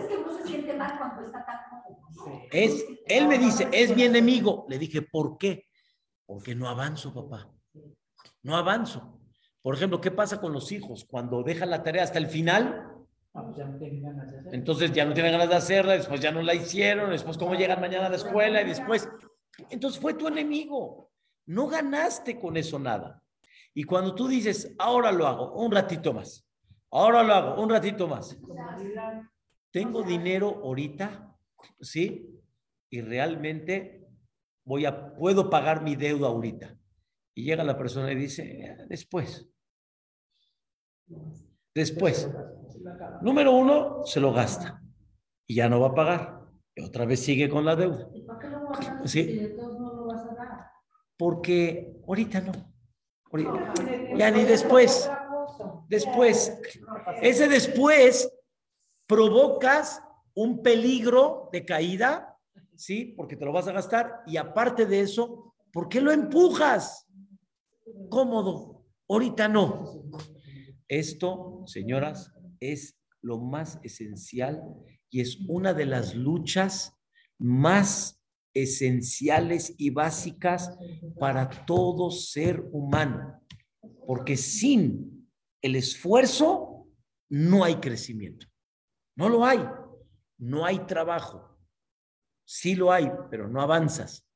es, 2.52 2.86
él 3.08 3.28
me 3.28 3.38
dice, 3.38 3.68
es 3.72 3.96
mi 3.96 4.04
enemigo. 4.04 4.66
Le 4.70 4.80
dije, 4.80 5.02
¿por 5.02 5.38
qué? 5.38 5.66
Porque 6.26 6.56
no 6.56 6.68
avanzo, 6.70 7.14
papá. 7.14 7.52
No 8.44 8.56
avanzo. 8.56 9.20
Por 9.62 9.76
ejemplo, 9.76 10.02
¿qué 10.02 10.12
pasa 10.12 10.42
con 10.42 10.54
los 10.54 10.72
hijos? 10.72 11.06
Cuando 11.06 11.44
dejan 11.44 11.70
la 11.70 11.84
tarea 11.84 12.04
hasta 12.04 12.18
el 12.18 12.28
final, 12.28 12.88
Ah, 13.34 13.44
pues 13.46 13.56
ya 13.58 13.66
no 13.66 13.78
tienen 13.78 14.02
ganas 14.04 14.30
de 14.30 14.40
hacer. 14.40 14.56
entonces 14.56 14.92
ya 14.92 15.06
no 15.06 15.14
tienen 15.14 15.32
ganas 15.32 15.48
de 15.48 15.56
hacerla, 15.56 15.94
después 15.94 16.20
ya 16.20 16.34
no 16.34 16.42
la 16.42 16.54
hicieron, 16.54 17.12
después 17.12 17.38
cómo 17.38 17.54
llegan 17.56 17.80
mañana 17.80 18.08
a 18.08 18.10
la 18.10 18.18
escuela 18.18 18.62
y 18.62 18.66
después... 18.66 19.08
Entonces 19.70 20.02
fue 20.02 20.16
tu 20.16 20.28
enemigo. 20.28 21.10
No 21.46 21.68
ganaste 21.68 22.38
con 22.38 22.58
eso 22.58 22.78
nada. 22.78 23.24
Y 23.74 23.84
cuando 23.86 24.16
tú 24.16 24.28
dices, 24.28 24.76
ahora 24.78 25.14
lo 25.14 25.28
hago, 25.28 25.54
un 25.54 25.72
ratito 25.72 26.12
más, 26.14 26.46
ahora 26.90 27.24
lo 27.24 27.34
hago, 27.34 27.62
un 27.62 27.70
ratito 27.70 28.06
más, 28.06 28.38
tengo 29.72 30.04
dinero 30.04 30.60
ahorita, 30.64 31.34
¿sí? 31.80 32.38
Y 32.90 33.00
realmente 33.00 34.06
voy 34.66 34.86
a, 34.86 35.14
puedo 35.16 35.50
pagar 35.50 35.82
mi 35.82 35.96
deuda 35.96 36.28
ahorita. 36.28 36.76
Y 37.34 37.44
llega 37.46 37.64
la 37.64 37.78
persona 37.78 38.12
y 38.12 38.16
dice, 38.16 38.44
"Eh, 38.44 38.78
después, 38.90 39.48
después. 41.74 42.30
Número 43.22 43.52
uno, 43.52 44.04
se 44.06 44.20
lo 44.20 44.34
gasta 44.34 44.82
y 45.48 45.56
ya 45.56 45.70
no 45.70 45.80
va 45.80 45.88
a 45.90 45.94
pagar. 45.96 46.42
Y 46.76 46.84
otra 46.84 47.06
vez 47.06 47.20
sigue 47.22 47.50
con 47.50 47.66
la 47.66 47.76
deuda. 47.76 48.10
¿Y 48.14 48.22
para 48.24 48.40
qué 48.40 48.48
lo 48.50 48.60
guardas 48.68 49.12
Sí. 49.12 49.24
si 49.24 49.38
de 49.40 49.48
todos 49.50 49.80
no 49.80 49.94
lo 49.94 50.06
vas 50.08 50.24
a 50.26 50.34
dar? 50.36 50.72
Porque 51.18 51.94
ahorita 52.08 52.42
no. 52.42 52.52
Ahorita- 53.32 53.74
Ya 54.18 54.32
ni 54.32 54.44
después. 54.44 55.10
Después. 55.88 56.58
Ese 57.22 57.48
después 57.48 58.32
provocas 59.08 60.02
un 60.34 60.64
peligro 60.64 61.50
de 61.52 61.66
caída, 61.66 62.38
¿sí? 62.76 63.14
Porque 63.18 63.36
te 63.36 63.46
lo 63.46 63.52
vas 63.52 63.68
a 63.68 63.74
gastar. 63.74 64.22
Y 64.26 64.38
aparte 64.38 64.86
de 64.86 65.02
eso, 65.02 65.54
¿por 65.74 65.90
qué 65.90 66.00
lo 66.02 66.12
empujas? 66.12 67.06
Cómodo. 68.10 68.86
Ahorita 69.08 69.48
no. 69.48 70.04
Esto, 70.88 71.64
señoras, 71.66 72.34
es 72.60 72.98
lo 73.22 73.40
más 73.40 73.80
esencial 73.84 74.62
y 75.10 75.22
es 75.22 75.40
una 75.48 75.74
de 75.74 75.86
las 75.86 76.16
luchas 76.16 76.98
más 77.38 78.22
esenciales 78.54 79.74
y 79.78 79.90
básicas 79.90 80.78
para 81.20 81.50
todo 81.66 82.12
ser 82.12 82.62
humano. 82.72 83.42
Porque 84.06 84.38
sin 84.38 85.30
el 85.62 85.76
esfuerzo 85.76 86.88
no 87.30 87.64
hay 87.64 87.76
crecimiento. 87.76 88.48
No 89.16 89.30
lo 89.30 89.46
hay. 89.46 89.60
No 90.38 90.66
hay 90.66 90.80
trabajo. 90.86 91.58
Sí 92.46 92.76
lo 92.76 92.92
hay, 92.92 93.10
pero 93.30 93.48
no 93.48 93.62
avanzas. 93.62 94.28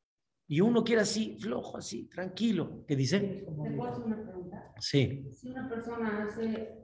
Y 0.48 0.62
uno 0.62 0.84
quiere 0.84 1.02
así, 1.02 1.38
flojo, 1.40 1.78
así, 1.78 2.08
tranquilo. 2.08 2.84
¿Qué 2.88 2.96
dice? 2.96 3.20
¿Te 3.20 3.52
puedo 3.52 3.88
hacer 3.92 4.04
una 4.06 4.22
pregunta? 4.24 4.74
Sí. 4.80 5.28
Si 5.32 5.50
una 5.50 5.68
persona 5.70 6.24
hace 6.24 6.76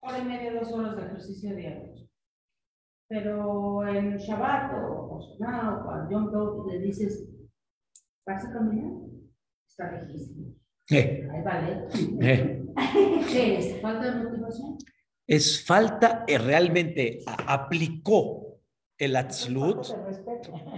hora 0.00 0.18
y 0.18 0.24
media, 0.24 0.52
dos 0.60 0.72
horas 0.72 0.96
de 0.96 1.02
ejercicio 1.06 1.54
diario, 1.56 1.94
pero 3.08 3.86
en 3.88 4.16
Shabbat 4.18 4.72
o 4.74 5.20
Shana 5.38 5.84
o 5.86 5.90
al 5.90 6.10
Yom 6.10 6.30
Tov 6.30 6.70
le 6.70 6.78
dices, 6.80 7.26
¿vas 8.26 8.44
a 8.44 8.52
caminar? 8.52 8.92
Está 9.66 9.92
lejísimo. 9.92 10.54
Eh, 10.90 11.28
Ahí 11.32 11.42
vale. 11.42 11.84
eh. 12.20 12.64
¿Qué 13.32 13.58
es? 13.58 13.80
¿Falta 13.80 14.10
de 14.14 14.24
motivación? 14.24 14.76
Es 15.26 15.64
falta, 15.64 16.24
eh, 16.26 16.38
realmente 16.38 17.20
a- 17.26 17.54
aplicó 17.54 18.60
el 18.98 19.16
atzlut, 19.16 19.86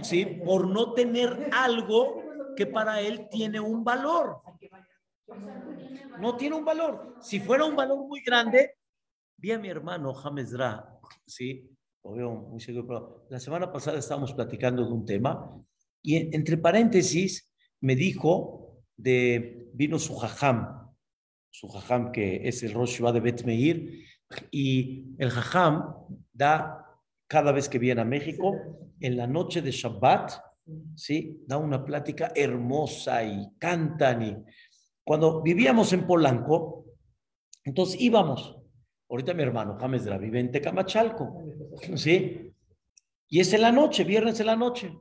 ¿sí? 0.03 0.25
Por 0.45 0.67
no 0.69 0.93
tener 0.93 1.49
algo 1.51 2.20
que 2.55 2.65
para 2.65 3.01
él 3.01 3.27
tiene 3.29 3.59
un 3.59 3.83
valor. 3.83 4.41
No 6.19 6.35
tiene 6.35 6.55
un 6.55 6.65
valor. 6.65 7.15
Si 7.21 7.39
fuera 7.39 7.65
un 7.65 7.75
valor 7.75 8.05
muy 8.07 8.21
grande, 8.21 8.75
vi 9.37 9.51
a 9.51 9.59
mi 9.59 9.69
hermano 9.69 10.13
James 10.13 10.51
Dra, 10.51 10.99
¿sí? 11.25 11.69
Lo 12.03 12.31
muy 12.31 12.59
seguro, 12.59 12.87
pero 12.87 13.25
la 13.29 13.39
semana 13.39 13.71
pasada 13.71 13.99
estábamos 13.99 14.33
platicando 14.33 14.85
de 14.85 14.91
un 14.91 15.05
tema 15.05 15.55
y 16.01 16.15
en- 16.15 16.33
entre 16.33 16.57
paréntesis 16.57 17.51
me 17.79 17.95
dijo 17.95 18.83
de, 18.97 19.69
vino 19.73 19.99
su 19.99 20.15
jajam, 20.15 20.89
su 21.51 21.67
jajam 21.69 22.11
que 22.11 22.47
es 22.47 22.63
el 22.63 22.73
Rosh 22.73 22.97
Hashanah 22.97 23.11
de 23.13 23.19
Bet 23.19 23.43
Meir, 23.45 24.05
y 24.49 25.15
el 25.19 25.29
jajam 25.29 25.93
da 26.33 26.87
cada 27.27 27.51
vez 27.51 27.69
que 27.69 27.79
viene 27.79 28.01
a 28.01 28.05
México, 28.05 28.55
en 28.99 29.17
la 29.17 29.27
noche 29.27 29.61
de 29.61 29.71
Shabbat, 29.71 30.31
¿sí? 30.95 31.43
Da 31.45 31.57
una 31.57 31.83
plática 31.83 32.31
hermosa 32.35 33.23
y 33.23 33.47
cantan. 33.57 34.21
Y 34.21 34.37
cuando 35.03 35.41
vivíamos 35.41 35.93
en 35.93 36.05
Polanco, 36.05 36.85
entonces 37.63 37.99
íbamos. 37.99 38.57
Ahorita 39.09 39.33
mi 39.33 39.43
hermano 39.43 39.77
James 39.79 40.05
Dra 40.05 40.17
vive 40.17 40.39
en 40.39 40.51
Tecamachalco, 40.51 41.43
¿sí? 41.95 42.53
Y 43.27 43.39
es 43.39 43.53
en 43.53 43.61
la 43.61 43.71
noche, 43.71 44.03
viernes 44.03 44.39
en 44.39 44.45
la 44.47 44.55
noche. 44.55 44.97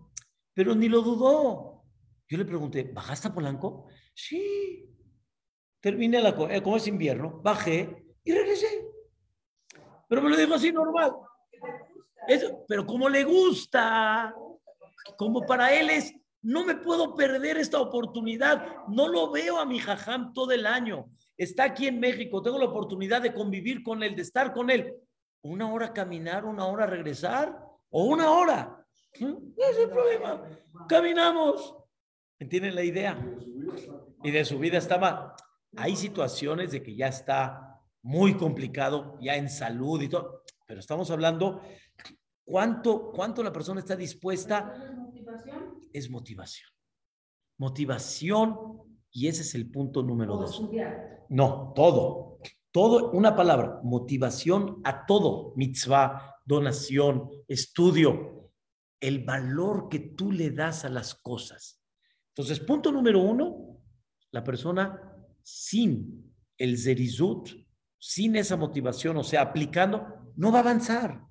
Pero 0.55 0.75
ni 0.75 0.89
lo 0.89 1.01
dudó. 1.03 1.85
Yo 2.29 2.39
le 2.39 2.45
pregunté, 2.45 2.85
¿bajaste 2.85 3.29
a 3.29 3.35
Polanco? 3.35 3.87
Sí. 4.15 4.89
Terminé 5.81 6.21
la, 6.21 6.31
eh, 6.51 6.63
como 6.63 6.77
es 6.77 6.87
invierno, 6.87 7.41
bajé 7.43 8.05
y 8.23 8.33
regresé. 8.33 8.87
Pero 10.09 10.23
me 10.23 10.31
lo 10.31 10.37
dijo 10.37 10.55
así 10.55 10.73
normal. 10.73 11.13
pero 12.69 12.87
como 12.87 13.09
le 13.09 13.25
gusta, 13.25 14.35
como 15.17 15.47
para 15.47 15.75
él 15.75 15.91
es, 15.91 16.15
no 16.43 16.65
me 16.65 16.77
puedo 16.77 17.15
perder 17.15 17.59
esta 17.59 17.81
oportunidad. 17.81 18.87
No 18.89 19.09
lo 19.09 19.31
veo 19.31 19.59
a 19.59 19.67
mi 19.67 19.79
jajam 19.79 20.33
todo 20.33 20.53
el 20.53 20.67
año. 20.67 21.11
Está 21.37 21.65
aquí 21.65 21.87
en 21.87 22.01
México, 22.01 22.43
tengo 22.43 22.59
la 22.59 22.67
oportunidad 22.67 23.23
de 23.23 23.35
convivir 23.35 23.83
con 23.83 24.03
él, 24.03 24.17
de 24.17 24.23
estar 24.23 24.53
con 24.53 24.71
él. 24.71 24.95
Una 25.43 25.73
hora 25.73 25.93
caminar, 25.93 26.45
una 26.45 26.67
hora 26.67 26.87
regresar, 26.87 27.59
o 27.91 28.05
una 28.05 28.31
hora. 28.31 28.87
No 29.21 29.41
es 29.57 29.79
el 29.79 29.91
problema. 29.91 30.43
Caminamos. 30.89 31.75
¿Entienden 32.39 32.75
la 32.75 32.85
idea? 32.85 33.19
Y 34.23 34.31
de 34.31 34.45
su 34.45 34.59
vida 34.59 34.79
está 34.79 34.99
mal. 34.99 35.33
Hay 35.77 35.97
situaciones 35.97 36.73
de 36.73 36.83
que 36.83 36.95
ya 36.95 37.09
está 37.09 37.81
muy 38.03 38.35
complicado, 38.35 39.19
ya 39.21 39.37
en 39.37 39.49
salud 39.49 40.01
y 40.01 40.09
todo, 40.09 40.43
pero 40.67 40.81
estamos 40.81 41.11
hablando 41.11 41.61
cuánto, 42.51 43.13
cuánto 43.13 43.43
la 43.43 43.53
persona 43.53 43.81
está 43.81 43.95
dispuesta. 43.95 44.75
Es 45.93 46.11
motivación. 46.11 46.71
Motivación, 47.59 48.57
y 49.13 49.29
ese 49.29 49.43
es 49.43 49.55
el 49.55 49.71
punto 49.71 50.03
número 50.03 50.37
dos. 50.37 50.63
No, 51.29 51.73
todo. 51.75 52.39
Todo, 52.73 53.11
una 53.13 53.35
palabra, 53.35 53.81
motivación 53.83 54.81
a 54.85 55.07
todo. 55.07 55.53
Mitzvah, 55.57 56.37
donación, 56.45 57.31
estudio. 57.47 58.51
El 59.01 59.25
valor 59.25 59.89
que 59.89 60.01
tú 60.01 60.33
le 60.33 60.51
das 60.51 60.85
a 60.85 60.89
las 60.89 61.15
cosas. 61.15 61.81
Entonces, 62.35 62.61
punto 62.61 62.93
número 62.93 63.21
uno, 63.21 63.79
la 64.31 64.45
persona 64.45 65.01
sin 65.43 66.35
el 66.57 66.79
zerizut, 66.79 67.49
sin 67.99 68.37
esa 68.37 68.57
motivación, 68.57 69.17
o 69.17 69.25
sea, 69.25 69.43
aplicando, 69.43 70.07
no 70.37 70.53
va 70.53 70.59
a 70.59 70.63
avanzar. 70.63 71.30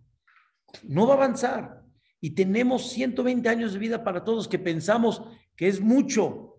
No 0.84 1.08
va 1.08 1.14
a 1.14 1.18
avanzar. 1.18 1.84
Y 2.22 2.32
tenemos 2.32 2.90
120 2.92 3.48
años 3.48 3.74
de 3.74 3.80
vida 3.80 4.04
para 4.04 4.24
todos 4.24 4.48
que 4.48 4.60
pensamos 4.60 5.22
que 5.56 5.68
es 5.68 5.80
mucho, 5.80 6.58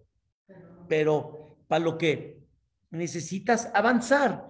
pero 0.88 1.59
para 1.68 1.85
lo 1.85 1.99
que 1.99 2.40
necesitas 2.90 3.70
avanzar 3.75 4.49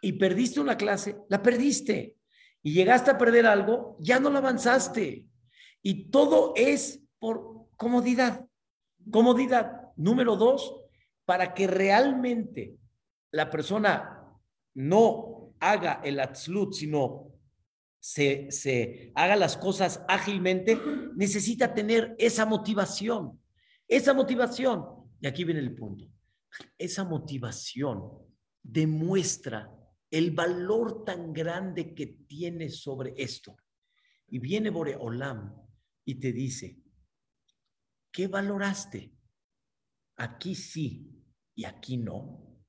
y 0.00 0.12
perdiste 0.12 0.60
una 0.60 0.76
clase, 0.76 1.16
la 1.28 1.42
perdiste. 1.42 2.16
Y 2.62 2.74
llegaste 2.74 3.10
a 3.10 3.18
perder 3.18 3.46
algo, 3.46 3.96
ya 3.98 4.20
no 4.20 4.30
la 4.30 4.38
avanzaste. 4.38 5.26
Y 5.82 6.10
todo 6.10 6.52
es 6.54 7.02
por 7.18 7.66
comodidad. 7.76 8.46
Comodidad. 9.10 9.90
Número 9.96 10.36
dos, 10.36 10.76
para 11.24 11.54
que 11.54 11.66
realmente 11.66 12.76
la 13.32 13.50
persona 13.50 14.38
no 14.74 15.54
haga 15.58 16.00
el 16.04 16.20
atzlut, 16.20 16.74
sino 16.74 17.31
se, 18.02 18.50
se 18.50 19.12
haga 19.14 19.36
las 19.36 19.56
cosas 19.56 20.04
ágilmente, 20.08 20.76
necesita 21.14 21.72
tener 21.72 22.16
esa 22.18 22.44
motivación. 22.44 23.40
Esa 23.86 24.12
motivación. 24.12 24.84
Y 25.20 25.28
aquí 25.28 25.44
viene 25.44 25.60
el 25.60 25.72
punto. 25.72 26.08
Esa 26.76 27.04
motivación 27.04 28.02
demuestra 28.60 29.70
el 30.10 30.32
valor 30.32 31.04
tan 31.04 31.32
grande 31.32 31.94
que 31.94 32.06
tiene 32.26 32.70
sobre 32.70 33.14
esto. 33.16 33.56
Y 34.28 34.40
viene 34.40 34.70
Boreolam 34.70 35.54
y 36.04 36.16
te 36.16 36.32
dice, 36.32 36.76
¿qué 38.10 38.26
valoraste? 38.26 39.12
Aquí 40.16 40.56
sí 40.56 41.08
y 41.54 41.64
aquí 41.64 41.98
no. 41.98 42.64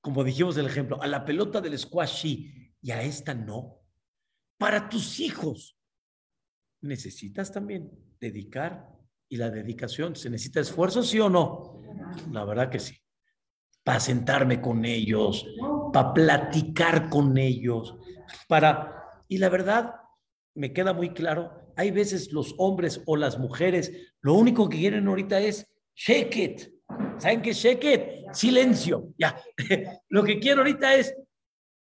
Como 0.00 0.22
dijimos 0.22 0.56
el 0.56 0.66
ejemplo, 0.66 1.02
a 1.02 1.08
la 1.08 1.24
pelota 1.24 1.60
del 1.60 1.76
squash 1.76 2.20
sí 2.22 2.65
y 2.86 2.92
a 2.92 3.02
esta 3.02 3.34
no. 3.34 3.80
Para 4.58 4.88
tus 4.88 5.18
hijos 5.18 5.76
necesitas 6.82 7.50
también 7.50 7.90
dedicar 8.20 8.88
y 9.28 9.38
la 9.38 9.50
dedicación, 9.50 10.14
¿se 10.14 10.30
necesita 10.30 10.60
esfuerzo, 10.60 11.02
sí 11.02 11.18
o 11.18 11.28
no? 11.28 11.82
La 12.30 12.44
verdad 12.44 12.70
que 12.70 12.78
sí. 12.78 12.96
Para 13.82 13.98
sentarme 13.98 14.60
con 14.60 14.84
ellos, 14.84 15.48
para 15.92 16.14
platicar 16.14 17.08
con 17.08 17.36
ellos, 17.36 17.96
para... 18.46 19.24
Y 19.26 19.38
la 19.38 19.48
verdad, 19.48 19.96
me 20.54 20.72
queda 20.72 20.92
muy 20.92 21.12
claro, 21.12 21.72
hay 21.74 21.90
veces 21.90 22.32
los 22.32 22.54
hombres 22.56 23.02
o 23.06 23.16
las 23.16 23.36
mujeres, 23.36 24.14
lo 24.20 24.34
único 24.34 24.68
que 24.68 24.78
quieren 24.78 25.08
ahorita 25.08 25.40
es 25.40 25.66
shake 25.96 26.36
it. 26.36 26.62
¿Saben 27.18 27.42
qué 27.42 27.52
shake 27.52 27.84
it? 27.84 28.32
Silencio, 28.32 29.12
ya. 29.18 29.42
lo 30.08 30.22
que 30.22 30.38
quiero 30.38 30.60
ahorita 30.60 30.94
es 30.94 31.12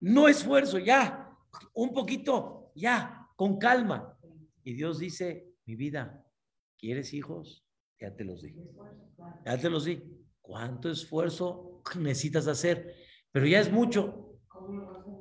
no 0.00 0.28
esfuerzo, 0.28 0.78
ya. 0.78 1.36
Un 1.74 1.92
poquito, 1.92 2.72
ya, 2.74 3.28
con 3.36 3.58
calma. 3.58 4.18
Y 4.64 4.74
Dios 4.74 4.98
dice, 4.98 5.54
mi 5.64 5.76
vida, 5.76 6.26
¿Quieres 6.78 7.12
hijos? 7.14 7.64
Ya 7.98 8.14
te 8.14 8.22
los 8.24 8.42
di. 8.42 8.54
Ya 9.44 9.58
te 9.58 9.70
los 9.70 9.86
di. 9.86 10.02
¿Cuánto 10.40 10.90
esfuerzo 10.90 11.82
necesitas 11.98 12.46
hacer? 12.46 12.94
Pero 13.32 13.46
ya 13.46 13.58
es 13.60 13.72
mucho. 13.72 14.38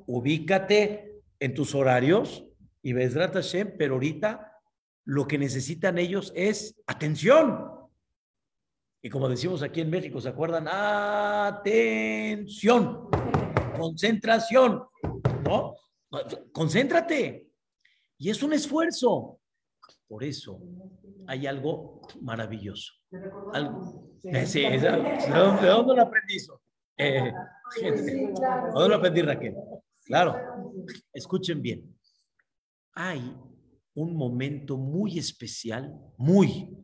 Ubícate 0.06 1.22
en 1.40 1.54
tus 1.54 1.74
horarios 1.74 2.44
y 2.82 2.92
ves 2.92 3.14
Hashem, 3.14 3.76
pero 3.78 3.94
ahorita 3.94 4.52
lo 5.04 5.26
que 5.26 5.38
necesitan 5.38 5.96
ellos 5.98 6.32
es 6.36 6.80
atención. 6.86 7.70
Y 9.02 9.08
como 9.10 9.28
decimos 9.28 9.62
aquí 9.62 9.80
en 9.80 9.90
México, 9.90 10.20
¿se 10.20 10.28
acuerdan? 10.28 10.66
Atención. 10.68 11.88
Concentración. 13.78 14.82
¿No? 15.44 15.76
Concéntrate. 16.52 17.50
Y 18.18 18.30
es 18.30 18.42
un 18.42 18.52
esfuerzo. 18.52 19.40
Por 20.08 20.24
eso 20.24 20.60
hay 21.26 21.46
algo 21.46 22.02
maravilloso. 22.20 22.92
Algo, 23.52 24.18
eh, 24.22 24.46
sí, 24.46 24.60
¿de, 24.62 24.78
dónde, 24.78 25.94
lo 25.94 26.02
aprendí 26.02 26.36
eso? 26.36 26.60
Eh, 26.96 27.32
¿De 27.80 28.32
dónde 28.72 28.88
lo 28.88 28.94
aprendí 28.94 29.22
Raquel? 29.22 29.54
Claro, 30.04 30.72
escuchen 31.12 31.60
bien. 31.60 31.98
Hay 32.92 33.36
un 33.94 34.16
momento 34.16 34.76
muy 34.76 35.18
especial, 35.18 35.98
muy, 36.16 36.76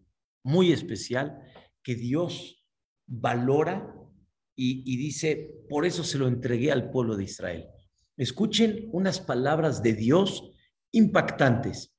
muy 0.42 0.72
especial, 0.72 1.40
que 1.82 1.94
Dios 1.94 2.64
valora 3.06 3.94
y, 4.54 4.96
dice, 4.96 5.50
por 5.68 5.86
eso 5.86 6.04
se 6.04 6.18
lo 6.18 6.28
entregué 6.28 6.70
al 6.70 6.90
pueblo 6.90 7.16
de 7.16 7.24
Israel. 7.24 7.68
Escuchen 8.16 8.88
unas 8.92 9.20
palabras 9.20 9.82
de 9.82 9.94
Dios 9.94 10.52
impactantes. 10.92 11.94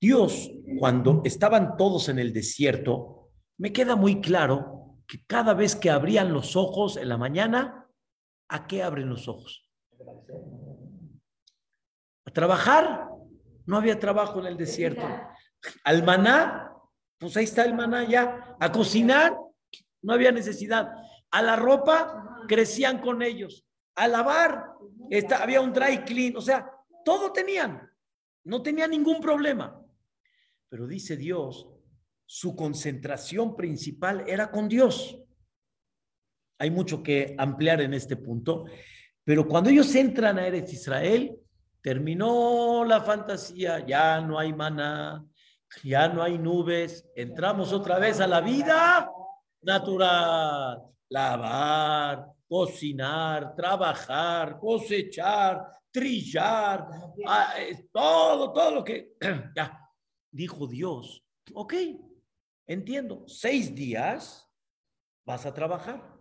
Dios, 0.00 0.50
cuando 0.78 1.22
estaban 1.24 1.76
todos 1.76 2.08
en 2.08 2.18
el 2.18 2.32
desierto, 2.32 3.30
me 3.58 3.72
queda 3.72 3.96
muy 3.96 4.20
claro 4.20 4.98
que 5.06 5.24
cada 5.24 5.54
vez 5.54 5.74
que 5.74 5.90
abrían 5.90 6.32
los 6.32 6.56
ojos 6.56 6.96
en 6.96 7.08
la 7.08 7.16
mañana, 7.16 7.86
¿a 8.48 8.66
qué 8.66 8.82
abren 8.82 9.08
los 9.08 9.28
ojos? 9.28 9.68
A 12.26 12.30
trabajar. 12.30 13.08
No 13.66 13.76
había 13.76 13.98
trabajo 13.98 14.40
en 14.40 14.46
el 14.46 14.56
desierto. 14.56 15.02
Al 15.84 16.02
maná, 16.04 16.72
pues 17.18 17.36
ahí 17.36 17.44
está 17.44 17.64
el 17.64 17.74
maná 17.74 18.08
ya. 18.08 18.56
A 18.60 18.72
cocinar, 18.72 19.36
no 20.02 20.12
había 20.12 20.32
necesidad. 20.32 20.90
A 21.30 21.42
la 21.42 21.56
ropa, 21.56 22.44
crecían 22.48 23.00
con 23.00 23.22
ellos. 23.22 23.66
A 23.94 24.08
lavar, 24.08 24.72
había 25.40 25.60
un 25.60 25.72
dry 25.72 26.04
clean. 26.04 26.36
O 26.36 26.40
sea, 26.40 26.70
todo 27.04 27.32
tenían. 27.32 27.90
No 28.44 28.62
tenía 28.62 28.86
ningún 28.86 29.20
problema. 29.20 29.80
Pero 30.68 30.86
dice 30.86 31.16
Dios, 31.16 31.68
su 32.26 32.54
concentración 32.54 33.56
principal 33.56 34.24
era 34.26 34.50
con 34.50 34.68
Dios. 34.68 35.18
Hay 36.58 36.70
mucho 36.70 37.02
que 37.02 37.34
ampliar 37.38 37.80
en 37.80 37.94
este 37.94 38.16
punto, 38.16 38.66
pero 39.24 39.46
cuando 39.46 39.70
ellos 39.70 39.94
entran 39.94 40.38
a 40.38 40.46
Eretz 40.46 40.72
Israel, 40.72 41.38
terminó 41.80 42.84
la 42.84 43.00
fantasía, 43.00 43.86
ya 43.86 44.20
no 44.20 44.38
hay 44.38 44.52
maná, 44.52 45.24
ya 45.84 46.08
no 46.08 46.22
hay 46.22 46.38
nubes, 46.38 47.08
entramos 47.14 47.72
otra 47.72 47.98
vez 47.98 48.20
a 48.20 48.26
la 48.26 48.40
vida 48.40 49.10
natural, 49.62 50.82
lavar, 51.10 52.32
cocinar, 52.48 53.54
trabajar, 53.54 54.58
cosechar, 54.58 55.70
trillar, 55.90 56.88
ah, 57.26 57.54
eh, 57.58 57.88
todo, 57.92 58.52
todo 58.52 58.70
lo 58.76 58.84
que... 58.84 59.16
ya, 59.56 59.88
dijo 60.30 60.66
Dios, 60.66 61.24
ok, 61.52 61.74
entiendo, 62.66 63.24
seis 63.26 63.74
días 63.74 64.48
vas 65.24 65.46
a 65.46 65.54
trabajar, 65.54 66.16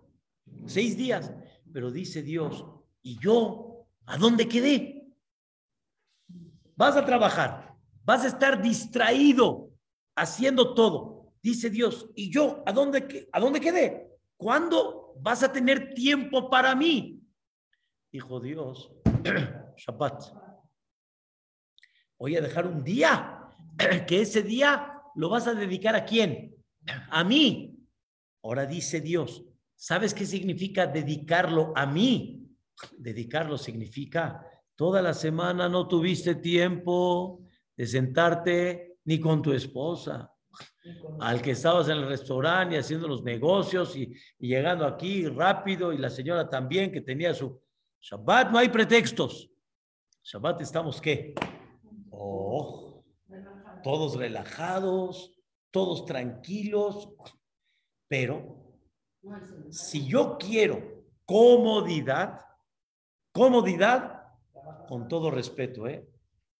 seis 0.65 0.97
días, 0.97 1.31
pero 1.71 1.91
dice 1.91 2.21
Dios, 2.21 2.65
¿y 3.01 3.19
yo 3.19 3.87
a 4.05 4.17
dónde 4.17 4.47
quedé? 4.47 5.05
Vas 6.75 6.95
a 6.95 7.05
trabajar, 7.05 7.75
vas 8.03 8.23
a 8.23 8.27
estar 8.27 8.61
distraído 8.61 9.71
haciendo 10.15 10.73
todo, 10.73 11.33
dice 11.41 11.69
Dios, 11.69 12.09
¿y 12.15 12.31
yo 12.31 12.63
a 12.65 12.71
dónde, 12.71 13.29
a 13.31 13.39
dónde 13.39 13.59
quedé? 13.59 14.16
¿Cuándo 14.37 15.15
vas 15.19 15.41
a 15.43 15.51
tener 15.51 15.93
tiempo 15.93 16.49
para 16.49 16.75
mí? 16.75 17.21
Dijo 18.11 18.39
Dios, 18.39 18.91
Shabbat. 19.77 20.23
Voy 22.19 22.35
a 22.35 22.41
dejar 22.41 22.67
un 22.67 22.83
día, 22.83 23.49
que 24.07 24.21
ese 24.21 24.43
día 24.43 24.93
lo 25.15 25.29
vas 25.29 25.47
a 25.47 25.55
dedicar 25.55 25.95
a 25.95 26.05
quién? 26.05 26.55
A 27.09 27.23
mí. 27.23 27.77
Ahora 28.43 28.65
dice 28.65 29.01
Dios, 29.01 29.43
¿sabes 29.75 30.13
qué 30.13 30.25
significa 30.25 30.85
dedicarlo 30.87 31.73
a 31.75 31.85
mí? 31.85 32.47
Dedicarlo 32.97 33.57
significa, 33.57 34.45
toda 34.75 35.01
la 35.01 35.13
semana 35.13 35.67
no 35.67 35.87
tuviste 35.87 36.35
tiempo 36.35 37.43
de 37.75 37.87
sentarte 37.87 38.99
ni 39.05 39.19
con 39.19 39.41
tu 39.41 39.51
esposa, 39.51 40.31
al 41.19 41.41
que 41.41 41.51
estabas 41.51 41.89
en 41.89 41.97
el 41.97 42.07
restaurante 42.07 42.75
y 42.75 42.77
haciendo 42.77 43.07
los 43.07 43.23
negocios 43.23 43.95
y, 43.95 44.13
llegando 44.39 44.85
aquí 44.85 45.27
rápido 45.27 45.93
y 45.93 45.97
la 45.97 46.09
señora 46.09 46.49
también 46.49 46.91
que 46.91 47.01
tenía 47.01 47.33
su 47.33 47.61
Shabbat, 47.99 48.51
no 48.51 48.57
hay 48.57 48.69
pretextos. 48.69 49.49
Shabbat 50.23 50.61
estamos 50.61 51.01
qué? 51.01 51.33
Oh, 52.11 53.03
todos 53.83 54.15
relajados, 54.15 55.33
todos 55.71 56.05
tranquilos, 56.05 57.09
pero 58.07 58.79
si 59.69 60.07
yo 60.07 60.37
quiero 60.37 61.05
comodidad, 61.25 62.39
comodidad, 63.31 64.23
con 64.87 65.07
todo 65.07 65.29
respeto, 65.29 65.87
¿eh? 65.87 66.07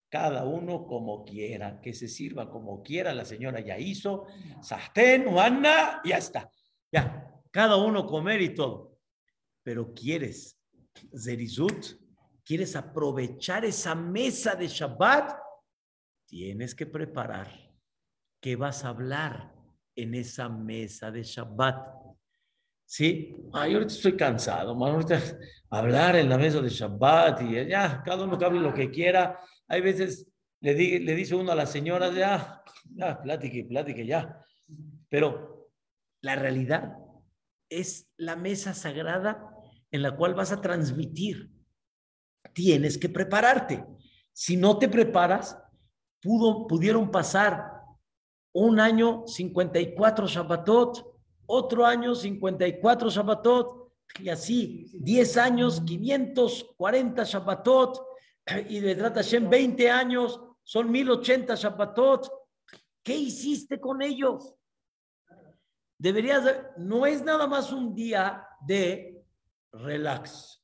Cada 0.09 0.45
uno 0.45 0.87
como 0.87 1.25
quiera, 1.25 1.81
que 1.81 1.93
se 1.93 2.07
sirva 2.07 2.49
como 2.49 2.81
quiera. 2.81 3.13
La 3.13 3.25
señora 3.25 3.59
ya 3.59 3.77
hizo, 3.77 4.25
sastén, 4.61 5.25
Juana, 5.25 6.01
ya 6.05 6.17
está. 6.17 6.49
Ya, 6.91 7.41
cada 7.51 7.75
uno 7.75 8.05
comer 8.05 8.41
y 8.41 8.55
todo. 8.55 8.97
Pero 9.63 9.93
quieres, 9.93 10.57
Zerizut, 11.15 11.85
quieres 12.43 12.75
aprovechar 12.77 13.65
esa 13.65 13.93
mesa 13.93 14.55
de 14.55 14.67
Shabbat, 14.67 15.37
tienes 16.25 16.73
que 16.73 16.85
preparar 16.85 17.49
qué 18.39 18.55
vas 18.55 18.85
a 18.85 18.89
hablar 18.89 19.53
en 19.95 20.13
esa 20.13 20.47
mesa 20.47 21.11
de 21.11 21.23
Shabbat. 21.23 21.97
Sí, 22.85 23.35
ay, 23.51 23.73
ahorita 23.73 23.93
estoy 23.93 24.15
cansado, 24.15 24.73
man. 24.73 24.93
ahorita 24.93 25.21
hablar 25.69 26.15
en 26.15 26.29
la 26.29 26.37
mesa 26.37 26.61
de 26.61 26.69
Shabbat 26.69 27.41
y 27.41 27.67
ya, 27.67 28.01
cada 28.05 28.23
uno 28.23 28.37
que 28.37 28.45
hable 28.45 28.61
lo 28.61 28.73
que 28.73 28.89
quiera. 28.89 29.37
Hay 29.67 29.81
veces 29.81 30.27
le, 30.59 30.73
dice 30.73 31.35
uno 31.35 31.51
a 31.51 31.55
la 31.55 31.65
señora, 31.65 32.11
ya, 32.11 32.63
ya, 32.95 33.21
plátique, 33.21 33.65
plátique, 33.65 34.05
ya. 34.05 34.43
Pero 35.09 35.69
la 36.21 36.35
realidad 36.35 36.97
es 37.69 38.09
la 38.17 38.35
mesa 38.35 38.73
sagrada 38.73 39.53
en 39.91 40.01
la 40.01 40.15
cual 40.15 40.33
vas 40.33 40.51
a 40.51 40.61
transmitir. 40.61 41.51
Tienes 42.53 42.97
que 42.97 43.09
prepararte. 43.09 43.85
Si 44.33 44.57
no 44.57 44.77
te 44.77 44.89
preparas, 44.89 45.57
pudo, 46.21 46.67
pudieron 46.67 47.11
pasar 47.11 47.71
un 48.53 48.79
año 48.79 49.27
54 49.27 50.27
Shabbatot, 50.27 51.19
otro 51.45 51.85
año 51.85 52.15
54 52.15 53.09
Shabbatot, 53.09 53.93
y 54.19 54.29
así 54.29 54.89
10 54.93 55.37
años 55.37 55.81
540 55.85 57.23
Shabbatot, 57.23 58.01
y 58.69 58.79
de 58.79 58.95
Trata 58.95 59.21
Hashem 59.21 59.49
20 59.49 59.89
años 59.89 60.39
son 60.63 60.91
1080 60.91 61.55
Shabbatot. 61.55 62.29
¿Qué 63.03 63.15
hiciste 63.15 63.79
con 63.79 64.01
ellos? 64.01 64.55
Deberías, 65.97 66.43
no 66.77 67.05
es 67.05 67.23
nada 67.23 67.47
más 67.47 67.71
un 67.71 67.93
día 67.93 68.47
de 68.61 69.23
relax. 69.71 70.63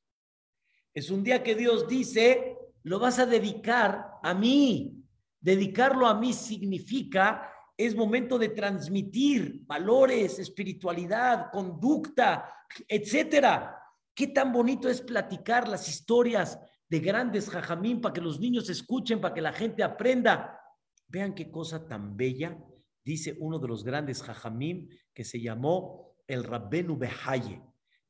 Es 0.94 1.10
un 1.10 1.24
día 1.24 1.42
que 1.42 1.56
Dios 1.56 1.88
dice, 1.88 2.58
lo 2.84 3.00
vas 3.00 3.20
a 3.20 3.26
dedicar 3.26 4.20
a 4.22 4.34
mí. 4.34 5.04
Dedicarlo 5.40 6.08
a 6.08 6.14
mí 6.14 6.34
significa 6.34 7.50
es 7.76 7.96
momento 7.96 8.38
de 8.38 8.50
transmitir 8.50 9.62
valores, 9.66 10.40
espiritualidad, 10.40 11.50
conducta, 11.52 12.50
etcétera. 12.88 13.80
Qué 14.14 14.28
tan 14.28 14.54
bonito 14.54 14.88
es 14.88 15.02
platicar 15.02 15.68
las 15.68 15.90
historias 15.90 16.60
de 16.90 17.00
grandes 17.00 17.50
jajamín 17.50 18.02
para 18.02 18.14
que 18.14 18.22
los 18.22 18.40
niños 18.40 18.70
escuchen, 18.70 19.22
para 19.22 19.34
que 19.34 19.42
la 19.42 19.54
gente 19.54 19.84
aprenda. 19.84 20.60
Vean 21.08 21.34
qué 21.34 21.50
cosa 21.52 21.88
tan 21.88 22.16
bella, 22.16 22.58
dice 23.04 23.36
uno 23.40 23.60
de 23.60 23.68
los 23.68 23.84
grandes 23.84 24.22
jajamín 24.24 24.90
que 25.14 25.24
se 25.24 25.42
llamó 25.42 26.16
el 26.28 26.44
Rabbenu 26.44 26.98
Behaye. 26.98 27.62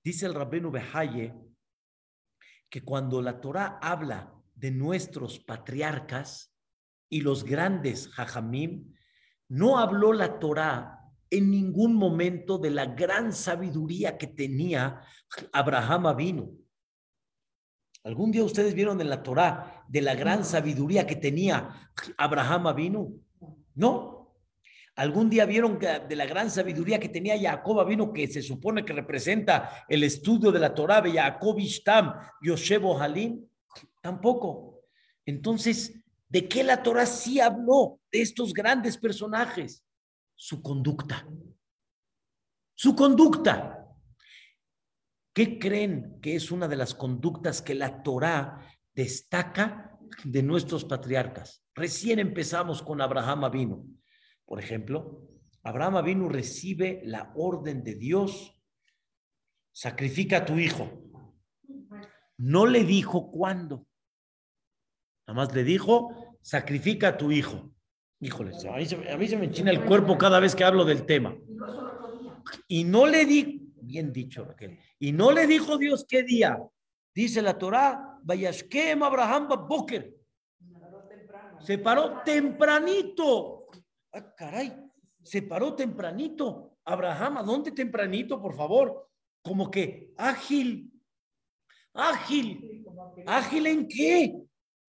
Dice 0.04 0.26
el 0.26 0.34
Rabbenu 0.34 0.72
Behaye 0.72 1.34
que 2.70 2.84
cuando 2.84 3.22
la 3.22 3.40
Torah 3.40 3.80
habla 3.82 4.34
de 4.56 4.72
nuestros 4.72 5.40
patriarcas 5.40 6.56
y 7.10 7.22
los 7.22 7.44
grandes 7.44 8.08
jajamim, 8.10 8.94
no 9.48 9.78
habló 9.78 10.14
la 10.14 10.40
Torá 10.40 11.00
en 11.30 11.52
ningún 11.52 11.96
momento 11.96 12.58
de 12.58 12.72
la 12.72 12.86
gran 12.86 13.34
sabiduría 13.34 14.18
que 14.18 14.28
tenía 14.28 15.02
Abraham 15.52 16.08
Avino. 16.08 16.50
¿Algún 18.04 18.32
día 18.32 18.44
ustedes 18.44 18.74
vieron 18.74 19.00
en 19.00 19.10
la 19.10 19.24
Torá 19.24 19.86
de 19.88 20.02
la 20.02 20.16
gran 20.16 20.44
sabiduría 20.44 21.08
que 21.08 21.16
tenía 21.16 21.92
Abraham 22.18 22.68
Avino? 22.68 23.14
No. 23.76 24.36
¿Algún 24.96 25.30
día 25.30 25.46
vieron 25.46 25.80
de 25.80 26.16
la 26.16 26.26
gran 26.26 26.52
sabiduría 26.52 27.00
que 27.00 27.10
tenía 27.10 27.40
Jacob 27.40 27.80
Avino, 27.80 28.14
que 28.14 28.28
se 28.28 28.42
supone 28.42 28.86
que 28.86 28.94
representa 28.94 29.86
el 29.88 30.04
estudio 30.04 30.52
de 30.52 30.60
la 30.60 30.74
Torá 30.74 31.02
de 31.02 31.14
Jacob 31.14 31.58
Ishtam, 31.58 32.14
Yoshebo 32.42 33.00
Halim? 33.00 33.46
Tampoco. 34.02 34.82
Entonces, 35.26 36.04
¿De 36.34 36.48
qué 36.50 36.64
la 36.64 36.82
Torah 36.82 37.06
sí 37.06 37.40
habló 37.40 38.00
de 38.12 38.24
estos 38.24 38.54
grandes 38.54 38.98
personajes? 38.98 39.86
Su 40.34 40.64
conducta. 40.64 41.28
Su 42.74 42.96
conducta. 42.96 43.83
¿Qué 45.34 45.58
creen 45.58 46.20
que 46.22 46.36
es 46.36 46.52
una 46.52 46.68
de 46.68 46.76
las 46.76 46.94
conductas 46.94 47.62
que 47.62 47.74
la 47.74 48.04
Torah 48.04 48.68
destaca 48.94 49.98
de 50.24 50.44
nuestros 50.44 50.86
patriarcas? 50.86 51.66
Recién 51.74 52.20
empezamos 52.20 52.84
con 52.84 53.02
Abraham 53.02 53.46
Avinu. 53.46 53.98
Por 54.46 54.60
ejemplo, 54.60 55.28
Abraham 55.64 55.98
Avinu 55.98 56.30
recibe 56.30 57.02
la 57.06 57.32
orden 57.36 57.84
de 57.84 57.96
Dios, 57.96 58.62
sacrifica 59.72 60.38
a 60.38 60.46
tu 60.46 60.60
hijo. 60.60 61.02
No 62.38 62.68
le 62.68 62.84
dijo 62.84 63.32
cuándo. 63.32 63.88
Nada 65.26 65.38
más 65.38 65.56
le 65.56 65.64
dijo, 65.64 66.38
sacrifica 66.42 67.10
a 67.10 67.18
tu 67.18 67.32
hijo. 67.32 67.72
Híjole, 68.20 68.52
a 68.70 68.78
mí, 68.78 68.86
se, 68.86 69.12
a 69.12 69.18
mí 69.18 69.28
se 69.28 69.38
me 69.38 69.46
enchina 69.46 69.72
el 69.72 69.84
cuerpo 69.84 70.18
cada 70.18 70.40
vez 70.40 70.56
que 70.56 70.64
hablo 70.64 70.86
del 70.86 71.06
tema. 71.06 71.36
Y 72.68 72.84
no 72.84 73.08
le 73.08 73.26
di, 73.26 73.63
bien 73.84 74.12
dicho 74.12 74.44
Raquel, 74.44 74.78
y 75.00 75.12
no 75.12 75.32
le 75.32 75.48
dijo 75.48 75.78
Dios 75.78 76.06
qué 76.08 76.24
día. 76.24 76.58
Dice 77.14 77.42
la 77.42 77.58
Torah, 77.58 78.20
Vayashkem 78.24 79.04
Abraham 79.04 79.48
Boker. 79.68 80.16
Se 81.60 81.78
paró 81.78 82.22
tempranito. 82.24 83.68
Ah, 84.12 84.34
caray, 84.36 84.74
se 85.22 85.44
paró 85.44 85.76
tempranito. 85.76 86.78
Abraham, 86.86 87.38
¿a 87.38 87.44
dónde 87.44 87.72
tempranito, 87.72 88.42
por 88.42 88.56
favor? 88.56 89.10
Como 89.42 89.70
que 89.70 90.12
ágil, 90.18 90.92
ágil. 91.94 92.84
¿Ágil 93.26 93.68
en 93.68 93.88
qué? 93.88 94.44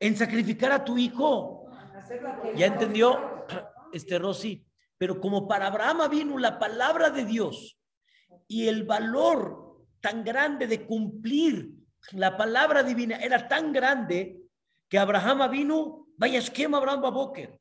en 0.04 0.18
sacrificar 0.18 0.74
a 0.74 0.84
tu 0.84 0.98
hijo. 0.98 1.66
¿Ya 2.58 2.66
entendió, 2.66 3.46
este 3.94 4.20
Rosy? 4.20 4.66
Pero 4.98 5.22
como 5.22 5.48
para 5.48 5.68
Abraham 5.68 6.12
vino 6.12 6.38
la 6.38 6.60
palabra 6.60 7.10
de 7.10 7.24
Dios 7.24 7.80
y 8.48 8.68
el 8.68 8.84
valor 8.84 9.86
tan 10.02 10.24
grande 10.24 10.68
de 10.68 10.86
cumplir 10.86 11.74
la 12.12 12.36
palabra 12.36 12.84
divina 12.84 13.18
era 13.18 13.48
tan 13.48 13.72
grande 13.72 14.42
que 14.90 15.00
Abraham 15.00 15.50
vino, 15.50 16.08
vaya 16.18 16.40
esquema 16.40 16.78
Abraham 16.78 17.02
Baboker. 17.02 17.60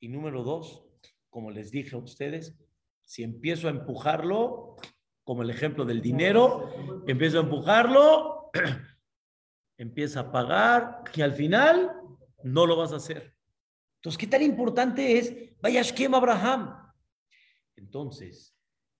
Y 0.00 0.08
número 0.08 0.42
dos, 0.42 0.84
como 1.28 1.50
les 1.50 1.70
dije 1.70 1.94
a 1.94 1.98
ustedes, 1.98 2.56
si 3.04 3.22
empiezo 3.22 3.68
a 3.68 3.70
empujarlo, 3.70 4.76
como 5.22 5.42
el 5.42 5.50
ejemplo 5.50 5.84
del 5.84 6.00
dinero, 6.00 6.70
empieza 7.06 7.38
a 7.38 7.42
empujarlo, 7.42 8.50
empieza 9.78 10.20
a 10.20 10.32
pagar 10.32 11.04
y 11.14 11.20
al 11.20 11.32
final 11.34 11.92
no 12.42 12.66
lo 12.66 12.76
vas 12.76 12.92
a 12.92 12.96
hacer. 12.96 13.34
Entonces, 13.98 14.18
¿qué 14.18 14.26
tan 14.26 14.42
importante 14.42 15.18
es 15.18 15.60
Vayashkem 15.60 16.14
Abraham? 16.14 16.92
Entonces, 17.76 18.55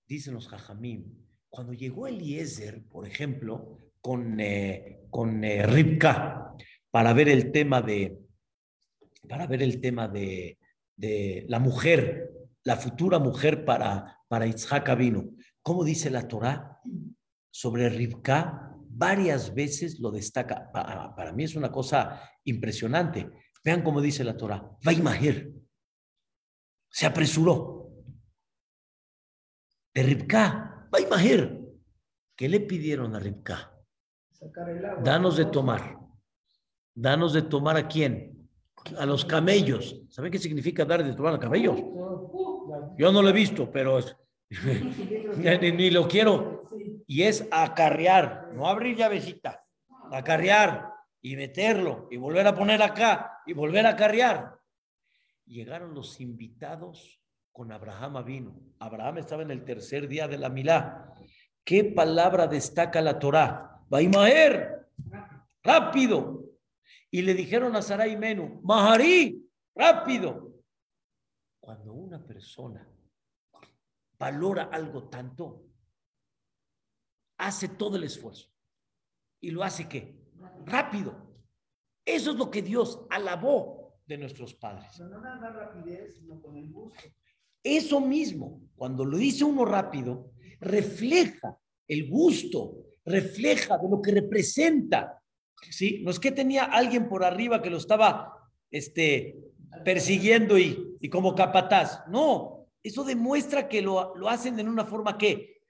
dicen 0.07 0.35
los 0.35 0.49
Jajamim, 0.49 1.05
cuando 1.49 1.73
llegó 1.73 2.07
Eliezer, 2.07 2.85
por 2.85 3.07
ejemplo, 3.07 3.79
con, 4.01 4.39
eh, 4.41 5.07
con 5.11 5.43
eh, 5.45 5.67
Ribka, 5.67 6.55
para 6.91 7.13
ver 7.13 7.29
el 7.29 7.51
tema 7.51 7.83
de, 7.83 8.19
para 9.29 9.47
ver 9.47 9.63
el 9.63 9.81
tema 9.81 10.09
de, 10.09 10.59
de 10.97 11.45
la 11.49 11.59
mujer, 11.59 12.31
la 12.63 12.77
futura 12.77 13.19
mujer 13.19 13.65
para, 13.65 14.19
para 14.29 14.47
Isaac 14.47 14.97
vino. 14.97 15.31
¿Cómo 15.63 15.85
dice 15.85 16.11
la 16.11 16.27
Torah 16.29 16.81
sobre 17.51 17.89
Ribka? 17.89 18.73
Varias 18.89 19.55
veces 19.55 20.01
lo 20.01 20.11
destaca. 20.11 20.71
Para, 20.73 21.15
para 21.15 21.33
mí 21.33 21.45
es 21.45 21.55
una 21.55 21.71
cosa 21.71 22.21
impresionante. 22.45 23.31
Vean 23.65 23.83
cómo 23.83 24.01
dice 24.01 24.25
la 24.25 24.37
Torah. 24.37 24.71
Vaimaher. 24.85 25.53
Se 26.91 27.07
apresuró. 27.07 27.76
De 29.97 30.03
Ribka. 30.03 30.86
Vaimaher. 30.90 31.59
¿Qué 32.36 32.51
le 32.51 32.61
pidieron 32.61 33.16
a 33.16 33.18
Ribka? 33.18 33.72
Danos 35.03 35.38
de 35.38 35.47
tomar. 35.47 35.99
Danos 36.94 37.32
de 37.32 37.40
tomar 37.40 37.78
a 37.78 37.88
quién? 37.88 38.47
A 38.99 39.07
los 39.07 39.24
camellos. 39.24 40.03
¿Saben 40.11 40.30
qué 40.30 40.38
significa 40.38 40.84
dar 40.84 41.03
de 41.03 41.14
tomar 41.14 41.32
a 41.32 41.38
camellos? 41.38 41.78
Yo 42.99 43.11
no 43.11 43.22
lo 43.22 43.30
he 43.30 43.32
visto, 43.32 43.72
pero 43.72 43.99
ni, 45.61 45.72
ni, 45.72 45.90
lo 45.90 46.07
quiero. 46.07 46.68
Y 47.07 47.22
es 47.22 47.49
acarrear, 47.51 48.51
no 48.53 48.68
abrir 48.68 48.99
llavecita, 48.99 49.64
acarrear 50.12 50.92
y 51.22 51.36
meterlo 51.36 52.07
y 52.11 52.18
volver 52.18 52.47
a 52.47 52.55
poner 52.55 52.82
acá 52.82 53.40
y 53.47 53.55
volver 53.55 53.86
a 53.86 53.90
acarrear. 53.90 54.61
Llegaron 55.47 55.94
los 55.94 56.20
invitados 56.20 57.16
con 57.57 57.73
Abraham 57.73 58.23
vino. 58.23 58.55
Abraham 58.81 59.17
estaba 59.17 59.43
en 59.43 59.51
el 59.51 59.65
tercer 59.65 60.07
día 60.07 60.29
de 60.29 60.37
la 60.37 60.51
milá. 60.51 61.15
¿Qué 61.65 61.85
palabra 61.85 62.47
destaca 62.47 63.01
la 63.01 63.19
Torá? 63.19 63.83
Vaimaer, 63.89 64.91
rápido. 65.63 66.45
Y 67.11 67.23
le 67.23 67.33
dijeron 67.33 67.75
a 67.75 67.81
Sarai 67.81 68.15
Menú, 68.15 68.61
Maharí, 68.63 69.51
rápido. 69.75 70.53
Cuando 71.59 71.95
una 71.95 72.23
persona 72.23 72.87
valora 74.19 74.65
algo 74.65 75.09
tanto, 75.09 75.65
hace 77.39 77.69
todo 77.69 77.97
el 77.97 78.05
esfuerzo. 78.05 78.51
¿Y 79.41 79.51
lo 79.51 79.65
hace 79.65 79.89
qué? 79.89 80.15
Rápido. 80.67 81.35
Eso 82.05 82.33
es 82.33 82.37
lo 82.37 82.51
que 82.51 82.61
Dios 82.61 83.07
alabó 83.09 83.99
de 84.05 84.19
nuestros 84.19 84.53
padres. 84.53 85.01
No 85.01 85.21
rapidez, 85.23 86.21
con 86.43 86.55
el 86.59 86.71
gusto. 86.71 87.03
Eso 87.67 88.01
mismo, 88.01 88.61
cuando 88.77 89.05
lo 89.05 89.17
dice 89.17 89.43
uno 89.43 89.64
rápido, 89.64 90.31
refleja 90.61 91.59
el 91.89 92.09
gusto, 92.09 92.85
refleja 93.05 93.77
de 93.77 93.89
lo 93.91 94.01
que 94.01 94.12
representa. 94.12 95.21
¿sí? 95.69 96.01
No 96.05 96.12
es 96.12 96.21
que 96.21 96.31
tenía 96.31 96.62
alguien 96.62 97.09
por 97.09 97.25
arriba 97.25 97.61
que 97.61 97.71
lo 97.71 97.79
estaba 97.79 98.33
este, 98.71 99.37
persiguiendo 99.85 100.57
y, 100.57 100.97
y 101.01 101.09
como 101.09 101.35
capataz. 101.35 102.07
No, 102.09 102.69
eso 102.85 103.03
demuestra 103.03 103.67
que 103.67 103.83
lo, 103.83 104.14
lo 104.14 104.29
hacen 104.29 104.61
en 104.61 104.69
una 104.69 104.85
forma 104.85 105.19
que 105.19 105.62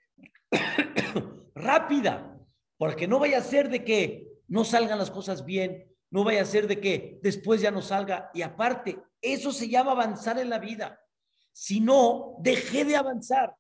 rápida, 1.55 2.39
porque 2.77 3.09
no 3.09 3.19
vaya 3.19 3.39
a 3.39 3.43
ser 3.43 3.71
de 3.71 3.85
que 3.85 4.29
no 4.49 4.65
salgan 4.65 4.99
las 4.99 5.11
cosas 5.11 5.47
bien, 5.47 5.91
no 6.11 6.25
vaya 6.25 6.43
a 6.43 6.45
ser 6.45 6.67
de 6.67 6.79
que 6.79 7.21
después 7.23 7.63
ya 7.63 7.71
no 7.71 7.81
salga. 7.81 8.31
Y 8.35 8.43
aparte, 8.43 8.99
eso 9.23 9.51
se 9.51 9.71
llama 9.71 9.93
avanzar 9.93 10.39
en 10.39 10.51
la 10.51 10.59
vida. 10.59 11.01
Si 11.59 11.81
no, 11.81 12.37
dejé 12.41 12.85
de 12.85 12.97
avanzar. 12.97 13.57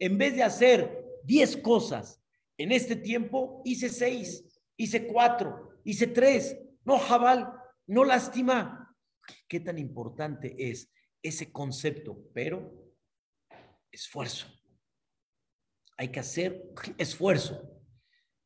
En 0.00 0.18
vez 0.18 0.34
de 0.34 0.42
hacer 0.42 1.06
10 1.22 1.58
cosas 1.58 2.20
en 2.58 2.72
este 2.72 2.96
tiempo, 2.96 3.62
hice 3.64 3.88
6, 3.88 4.60
hice 4.76 5.06
4, 5.06 5.78
hice 5.84 6.08
3. 6.08 6.58
No, 6.84 6.98
Jabal, 6.98 7.52
no 7.86 8.04
lastima. 8.04 8.92
¿Qué 9.46 9.60
tan 9.60 9.78
importante 9.78 10.56
es 10.58 10.92
ese 11.22 11.52
concepto? 11.52 12.18
Pero 12.34 12.92
esfuerzo. 13.92 14.48
Hay 15.98 16.08
que 16.08 16.18
hacer 16.18 16.64
esfuerzo. 16.98 17.62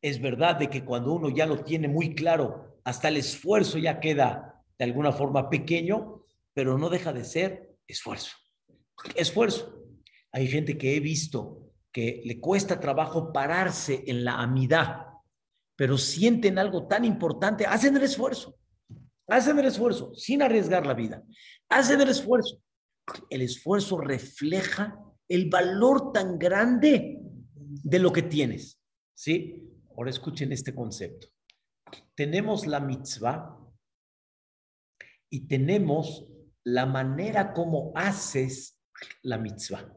Es 0.02 0.20
verdad 0.20 0.56
de 0.56 0.68
que 0.68 0.84
cuando 0.84 1.14
uno 1.14 1.30
ya 1.30 1.46
lo 1.46 1.64
tiene 1.64 1.88
muy 1.88 2.14
claro, 2.14 2.82
hasta 2.84 3.08
el 3.08 3.16
esfuerzo 3.16 3.78
ya 3.78 3.98
queda 3.98 4.62
de 4.78 4.84
alguna 4.84 5.10
forma 5.10 5.48
pequeño, 5.48 6.26
pero 6.52 6.76
no 6.76 6.90
deja 6.90 7.14
de 7.14 7.24
ser 7.24 7.78
esfuerzo. 7.86 8.36
Esfuerzo. 9.14 9.84
Hay 10.32 10.46
gente 10.46 10.78
que 10.78 10.96
he 10.96 11.00
visto 11.00 11.72
que 11.92 12.22
le 12.24 12.40
cuesta 12.40 12.78
trabajo 12.78 13.32
pararse 13.32 14.04
en 14.06 14.24
la 14.24 14.40
amidad, 14.40 15.06
pero 15.76 15.98
sienten 15.98 16.58
algo 16.58 16.86
tan 16.86 17.04
importante, 17.04 17.66
hacen 17.66 17.96
el 17.96 18.04
esfuerzo. 18.04 18.56
Hacen 19.26 19.58
el 19.58 19.66
esfuerzo 19.66 20.12
sin 20.14 20.42
arriesgar 20.42 20.86
la 20.86 20.94
vida. 20.94 21.22
Hacen 21.68 22.00
el 22.00 22.08
esfuerzo. 22.08 22.60
El 23.28 23.42
esfuerzo 23.42 23.98
refleja 23.98 24.98
el 25.28 25.48
valor 25.48 26.12
tan 26.12 26.38
grande 26.38 27.18
de 27.22 27.98
lo 27.98 28.12
que 28.12 28.22
tienes. 28.22 28.80
¿Sí? 29.14 29.62
Ahora 29.96 30.10
escuchen 30.10 30.52
este 30.52 30.74
concepto. 30.74 31.28
Tenemos 32.14 32.66
la 32.66 32.80
mitzvah 32.80 33.56
y 35.30 35.46
tenemos 35.46 36.26
la 36.64 36.86
manera 36.86 37.52
como 37.52 37.92
haces 37.94 38.79
la 39.22 39.38
mitzvah. 39.38 39.92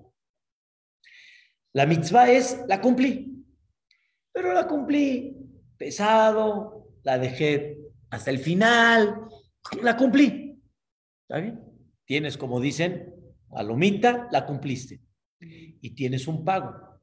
La 1.74 1.86
mitzvah 1.86 2.30
es, 2.30 2.64
la 2.68 2.80
cumplí, 2.80 3.46
pero 4.32 4.54
la 4.54 4.68
cumplí 4.68 5.36
pesado, 5.78 6.90
la 7.04 7.18
dejé 7.18 7.78
hasta 8.10 8.32
el 8.32 8.40
final, 8.40 9.28
la 9.82 9.98
cumplí. 9.98 10.62
¿Está 11.28 11.40
bien? 11.40 11.60
Tienes, 12.06 12.38
como 12.38 12.60
dicen, 12.60 13.14
palomita, 13.50 14.28
la 14.32 14.46
cumpliste. 14.46 15.02
Y 15.40 15.96
tienes 15.96 16.28
un 16.28 16.46
pago. 16.46 17.00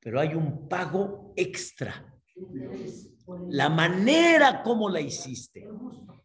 Pero 0.00 0.20
hay 0.20 0.34
un 0.34 0.68
pago 0.68 1.32
extra. 1.36 2.14
La 3.48 3.68
manera 3.68 4.62
como 4.62 4.88
la 4.88 5.00
hiciste. 5.00 5.68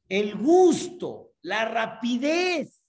El 0.07 0.35
gusto, 0.35 1.33
la 1.41 1.65
rapidez 1.65 2.80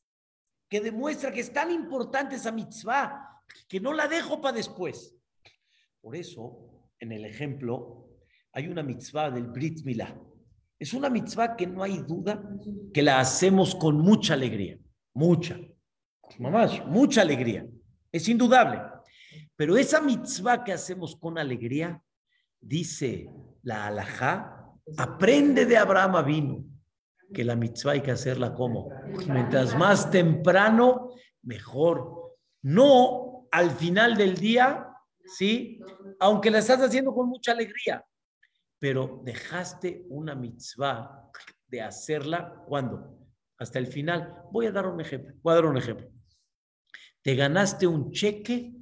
que 0.73 0.81
demuestra 0.81 1.31
que 1.31 1.41
es 1.41 1.53
tan 1.53 1.71
importante 1.71 2.37
esa 2.37 2.51
mitzvah 2.51 3.43
que 3.69 3.79
no 3.79 3.93
la 3.93 4.09
dejo 4.09 4.41
para 4.41 4.57
después. 4.57 5.15
Por 6.01 6.17
eso, 6.17 6.89
en 6.99 7.13
el 7.13 7.27
ejemplo, 7.27 8.09
hay 8.55 8.69
una 8.69 8.83
mitzvah 8.83 9.31
del 9.31 9.49
Brit 9.49 9.85
Milá. 9.85 10.19
Es 10.79 10.95
una 10.95 11.11
mitzvah 11.11 11.57
que 11.57 11.67
no 11.67 11.83
hay 11.83 11.99
duda 11.99 12.43
que 12.95 13.03
la 13.03 13.21
hacemos 13.21 13.75
con 13.75 13.99
mucha 13.99 14.33
alegría, 14.33 14.79
mucha, 15.13 15.61
mamás, 16.39 16.83
mucha 16.87 17.21
alegría. 17.21 17.67
Es 18.11 18.27
indudable. 18.27 18.81
Pero 19.55 19.77
esa 19.77 20.01
mitzvah 20.01 20.65
que 20.65 20.73
hacemos 20.73 21.15
con 21.17 21.37
alegría, 21.37 22.03
dice 22.59 23.29
la 23.63 23.89
alajá, 23.89 24.73
aprende 24.97 25.67
de 25.67 25.77
Abraham 25.77 26.25
vino 26.25 26.72
que 27.33 27.45
la 27.45 27.57
mitzvah 27.57 27.93
hay 27.93 28.03
que 28.03 28.11
hacerla 28.11 28.55
como. 28.55 28.91
Mientras 29.29 29.77
más 29.77 30.11
temprano, 30.11 31.11
mejor. 31.43 32.37
No 32.63 33.49
al 33.51 33.71
final 33.71 34.17
del 34.17 34.37
día, 34.37 34.89
¿sí? 35.25 35.81
Aunque 36.21 36.51
la 36.51 36.59
estás 36.59 36.81
haciendo 36.81 37.13
con 37.13 37.29
mucha 37.29 37.53
alegría, 37.53 38.05
pero 38.79 39.21
dejaste 39.25 40.07
una 40.09 40.35
mitzvah 40.35 41.31
de 41.69 41.83
hacerla 41.83 42.63
cuando 42.67 43.19
hasta 43.59 43.79
el 43.79 43.87
final. 43.87 44.35
Voy 44.51 44.67
a 44.67 44.73
dar 44.73 44.87
un 44.87 45.01
ejemplo. 45.01 45.35
Voy 45.43 45.53
a 45.53 45.57
dar 45.57 45.67
un 45.67 45.77
ejemplo. 45.77 46.09
Te 47.23 47.35
ganaste 47.37 47.87
un 47.87 48.11
cheque 48.11 48.75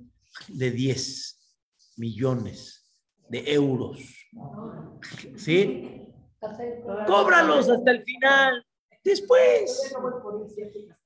de 0.48 0.70
10 0.70 1.94
millones 1.98 2.90
de 3.28 3.52
euros. 3.52 3.98
¿Sí? 5.36 5.99
Cóbralos 7.06 7.68
hasta 7.68 7.90
el 7.90 8.02
final. 8.04 8.66
Después. 9.04 9.94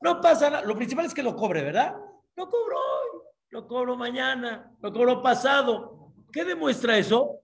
No 0.01 0.21
pasa 0.21 0.51
nada. 0.51 0.65
Lo 0.65 0.77
principal 0.77 1.07
es 1.07 1.15
que 1.15 1.23
lo 1.23 1.35
cobre, 1.35 1.63
¿verdad? 1.63 1.97
Lo 2.37 2.49
cobro 2.49 2.77
hoy, 2.77 3.21
lo 3.51 3.67
cobro 3.67 3.97
mañana, 3.97 4.77
lo 4.81 4.93
cobro 4.93 5.23
pasado. 5.23 6.13
¿Qué 6.33 6.45
demuestra 6.45 6.99
eso? 6.99 7.43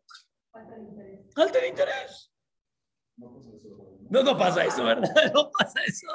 Falta 1.35 1.61
de 1.61 1.69
interés. 1.69 2.33
No, 3.17 4.23
no 4.25 4.37
pasa 4.37 4.65
eso, 4.65 4.83
¿verdad? 4.85 5.09
No 5.35 5.51
pasa 5.57 5.81
eso. 5.87 6.09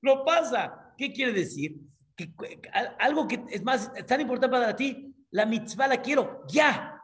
No 0.00 0.24
pasa. 0.24 0.94
¿Qué 0.96 1.12
quiere 1.12 1.32
decir? 1.32 1.76
Que 2.14 2.32
algo 2.98 3.26
que 3.26 3.44
es 3.50 3.62
más 3.62 3.92
tan 4.06 4.20
importante 4.20 4.56
para 4.56 4.74
ti, 4.74 5.14
la 5.30 5.46
mitzvah 5.46 5.88
la 5.88 6.00
quiero 6.00 6.44
ya. 6.48 6.97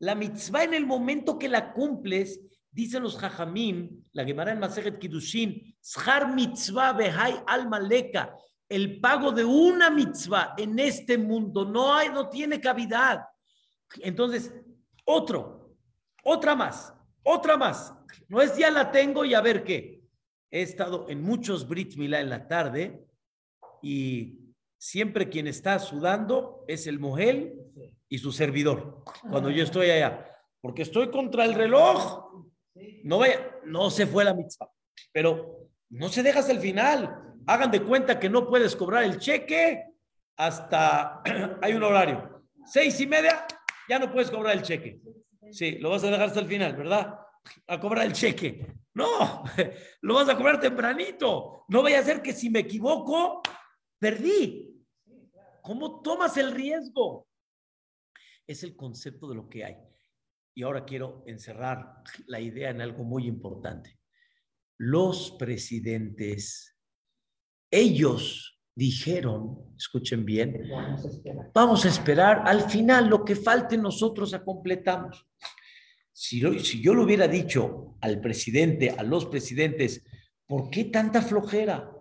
La 0.00 0.14
mitzvah 0.14 0.64
en 0.64 0.74
el 0.74 0.86
momento 0.86 1.38
que 1.38 1.48
la 1.48 1.72
cumples, 1.72 2.40
dicen 2.70 3.02
los 3.02 3.16
jajamim, 3.16 4.04
la 4.12 4.24
Gemara 4.24 4.52
en 4.52 4.60
Masejet 4.60 4.98
Kiddushin, 4.98 5.74
Shar 5.82 6.34
mitzvah 6.34 6.92
behai 6.92 7.42
alma 7.46 7.78
leka, 7.78 8.34
el 8.68 9.00
pago 9.00 9.32
de 9.32 9.44
una 9.44 9.90
mitzvah 9.90 10.54
en 10.56 10.78
este 10.78 11.18
mundo 11.18 11.64
no 11.64 11.92
hay, 11.92 12.08
no 12.08 12.28
tiene 12.28 12.60
cavidad. 12.60 13.24
Entonces, 14.00 14.54
otro, 15.04 15.76
otra 16.22 16.54
más, 16.54 16.94
otra 17.22 17.56
más. 17.56 17.92
No 18.28 18.40
es 18.40 18.56
ya 18.56 18.70
la 18.70 18.90
tengo 18.90 19.24
y 19.24 19.34
a 19.34 19.40
ver 19.40 19.64
qué. 19.64 20.02
He 20.50 20.62
estado 20.62 21.06
en 21.08 21.22
muchos 21.22 21.68
Brit 21.68 21.96
Milá 21.96 22.20
en 22.20 22.30
la 22.30 22.46
tarde 22.46 23.06
y 23.82 24.39
siempre 24.80 25.28
quien 25.28 25.46
está 25.46 25.78
sudando 25.78 26.64
es 26.66 26.86
el 26.86 26.98
Mohel 26.98 27.54
y 28.08 28.16
su 28.16 28.32
servidor 28.32 29.04
cuando 29.30 29.50
yo 29.50 29.62
estoy 29.62 29.90
allá. 29.90 30.26
Porque 30.62 30.82
estoy 30.82 31.10
contra 31.10 31.44
el 31.44 31.54
reloj. 31.54 32.44
No 33.04 33.18
vaya, 33.18 33.58
no 33.64 33.90
se 33.90 34.06
fue 34.06 34.24
la 34.24 34.34
mitzvah. 34.34 34.70
Pero 35.12 35.68
no 35.90 36.08
se 36.08 36.22
deja 36.22 36.40
hasta 36.40 36.52
el 36.52 36.60
final. 36.60 37.36
Hagan 37.46 37.70
de 37.70 37.82
cuenta 37.82 38.18
que 38.18 38.30
no 38.30 38.48
puedes 38.48 38.74
cobrar 38.74 39.04
el 39.04 39.18
cheque 39.18 39.84
hasta 40.36 41.22
hay 41.62 41.74
un 41.74 41.82
horario. 41.82 42.42
Seis 42.64 42.98
y 43.00 43.06
media, 43.06 43.46
ya 43.88 43.98
no 43.98 44.10
puedes 44.10 44.30
cobrar 44.30 44.56
el 44.56 44.62
cheque. 44.62 45.00
Sí, 45.50 45.72
lo 45.72 45.90
vas 45.90 46.04
a 46.04 46.10
dejar 46.10 46.28
hasta 46.28 46.40
el 46.40 46.46
final, 46.46 46.74
¿verdad? 46.74 47.18
A 47.66 47.80
cobrar 47.80 48.06
el 48.06 48.12
cheque. 48.12 48.66
No, 48.94 49.44
lo 50.00 50.14
vas 50.14 50.28
a 50.28 50.36
cobrar 50.36 50.58
tempranito. 50.58 51.64
No 51.68 51.82
vaya 51.82 52.00
a 52.00 52.04
ser 52.04 52.22
que 52.22 52.32
si 52.32 52.48
me 52.48 52.60
equivoco, 52.60 53.42
perdí. 54.00 54.84
¿Cómo 55.62 56.00
tomas 56.00 56.36
el 56.36 56.52
riesgo? 56.52 57.28
Es 58.46 58.64
el 58.64 58.74
concepto 58.74 59.28
de 59.28 59.36
lo 59.36 59.48
que 59.48 59.64
hay. 59.64 59.76
Y 60.54 60.62
ahora 60.62 60.84
quiero 60.84 61.22
encerrar 61.26 62.02
la 62.26 62.40
idea 62.40 62.70
en 62.70 62.80
algo 62.80 63.04
muy 63.04 63.26
importante. 63.26 64.00
Los 64.78 65.32
presidentes, 65.32 66.76
ellos 67.70 68.60
dijeron, 68.74 69.74
escuchen 69.76 70.24
bien, 70.24 70.68
vamos 71.54 71.84
a 71.84 71.88
esperar, 71.88 72.42
al 72.46 72.68
final 72.68 73.08
lo 73.08 73.24
que 73.24 73.36
falte 73.36 73.76
nosotros 73.76 74.32
a 74.32 74.42
completamos. 74.42 75.28
Si, 76.12 76.40
si 76.60 76.82
yo 76.82 76.94
le 76.94 77.02
hubiera 77.02 77.28
dicho 77.28 77.96
al 78.00 78.20
presidente, 78.20 78.90
a 78.90 79.02
los 79.02 79.26
presidentes, 79.26 80.02
¿por 80.46 80.70
qué 80.70 80.84
tanta 80.86 81.22
flojera? 81.22 81.99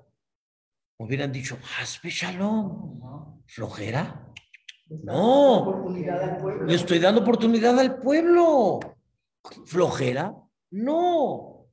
Hubieran 0.99 1.31
dicho, 1.31 1.57
hazme 1.79 2.09
shalom. 2.09 3.43
¿Flojera? 3.47 4.33
No, 4.89 5.87
le 6.65 6.75
estoy 6.75 6.99
dando 6.99 7.21
oportunidad 7.21 7.79
al 7.79 7.99
pueblo. 7.99 8.79
¿Flojera? 9.65 10.35
No. 10.71 11.69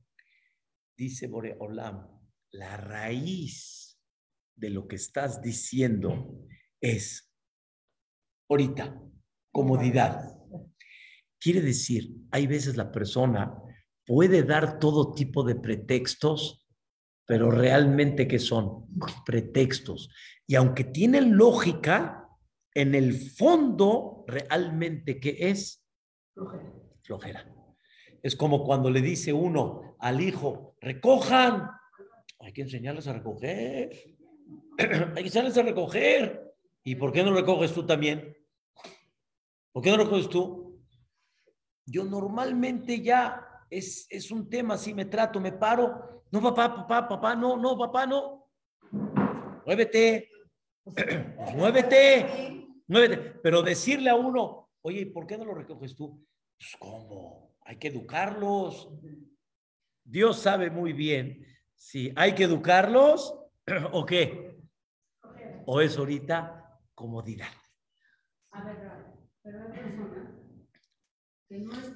Dice 0.95 1.27
Boreolam, 1.27 2.07
la 2.51 2.77
raíz 2.77 3.99
de 4.55 4.69
lo 4.69 4.87
que 4.87 4.95
estás 4.95 5.41
diciendo 5.41 6.45
es, 6.79 7.29
ahorita, 8.49 9.01
comodidad. 9.51 10.37
Quiere 11.39 11.61
decir, 11.61 12.15
hay 12.31 12.47
veces 12.47 12.77
la 12.77 12.91
persona 12.91 13.61
puede 14.05 14.43
dar 14.43 14.79
todo 14.79 15.13
tipo 15.13 15.43
de 15.43 15.55
pretextos, 15.55 16.66
pero 17.27 17.51
realmente 17.51 18.27
¿qué 18.27 18.39
son? 18.39 18.87
Pretextos. 19.25 20.09
Y 20.47 20.55
aunque 20.55 20.85
tienen 20.85 21.37
lógica, 21.37 22.27
en 22.73 22.93
el 22.93 23.13
fondo, 23.13 24.23
realmente, 24.27 25.19
¿qué 25.19 25.35
es? 25.49 25.83
Flojera. 26.33 26.73
Flojera. 27.01 27.55
Es 28.21 28.35
como 28.35 28.63
cuando 28.63 28.91
le 28.91 29.01
dice 29.01 29.33
uno 29.33 29.97
al 29.99 30.21
hijo, 30.21 30.75
recojan. 30.79 31.71
Hay 32.39 32.53
que 32.53 32.61
enseñarles 32.61 33.07
a 33.07 33.13
recoger. 33.13 33.89
Hay 34.77 35.13
que 35.15 35.21
enseñarles 35.21 35.57
a 35.57 35.63
recoger. 35.63 36.53
¿Y 36.83 36.95
por 36.95 37.11
qué 37.11 37.23
no 37.23 37.33
recoges 37.33 37.73
tú 37.73 37.83
también? 37.85 38.37
¿Por 39.71 39.83
qué 39.83 39.89
no 39.89 39.97
recoges 39.97 40.29
tú? 40.29 40.79
Yo 41.83 42.03
normalmente 42.03 43.01
ya 43.01 43.43
es, 43.71 44.05
es 44.09 44.29
un 44.29 44.49
tema, 44.49 44.75
así 44.75 44.93
me 44.93 45.05
trato, 45.05 45.39
me 45.39 45.51
paro. 45.51 46.16
No, 46.29 46.41
papá, 46.41 46.75
papá, 46.75 47.07
papá, 47.07 47.35
no, 47.35 47.55
no, 47.55 47.77
papá, 47.77 48.05
no. 48.05 48.49
Muévete. 49.65 50.29
Pues 50.83 51.55
muévete. 51.55 52.67
Muévete. 52.87 53.39
Pero 53.41 53.61
decirle 53.61 54.09
a 54.09 54.15
uno, 54.15 54.69
oye, 54.81 55.01
¿y 55.01 55.05
por 55.05 55.25
qué 55.25 55.37
no 55.37 55.45
lo 55.45 55.53
recoges 55.53 55.95
tú? 55.95 56.25
Pues, 56.57 56.75
¿cómo? 56.79 57.55
Hay 57.61 57.77
que 57.77 57.87
educarlos. 57.87 58.89
Dios 60.03 60.39
sabe 60.39 60.69
muy 60.69 60.93
bien 60.93 61.45
si 61.75 62.11
hay 62.15 62.33
que 62.33 62.43
educarlos 62.43 63.33
o 63.91 64.05
qué. 64.05 64.57
O 65.65 65.79
es 65.81 65.97
ahorita 65.97 66.79
comodidad. 66.93 67.47
A 68.51 68.63
ver, 68.63 68.77
pero 69.43 69.63
hay 69.63 69.69
personas 69.69 70.29
que 71.47 71.59
no 71.59 71.71
es 71.73 71.93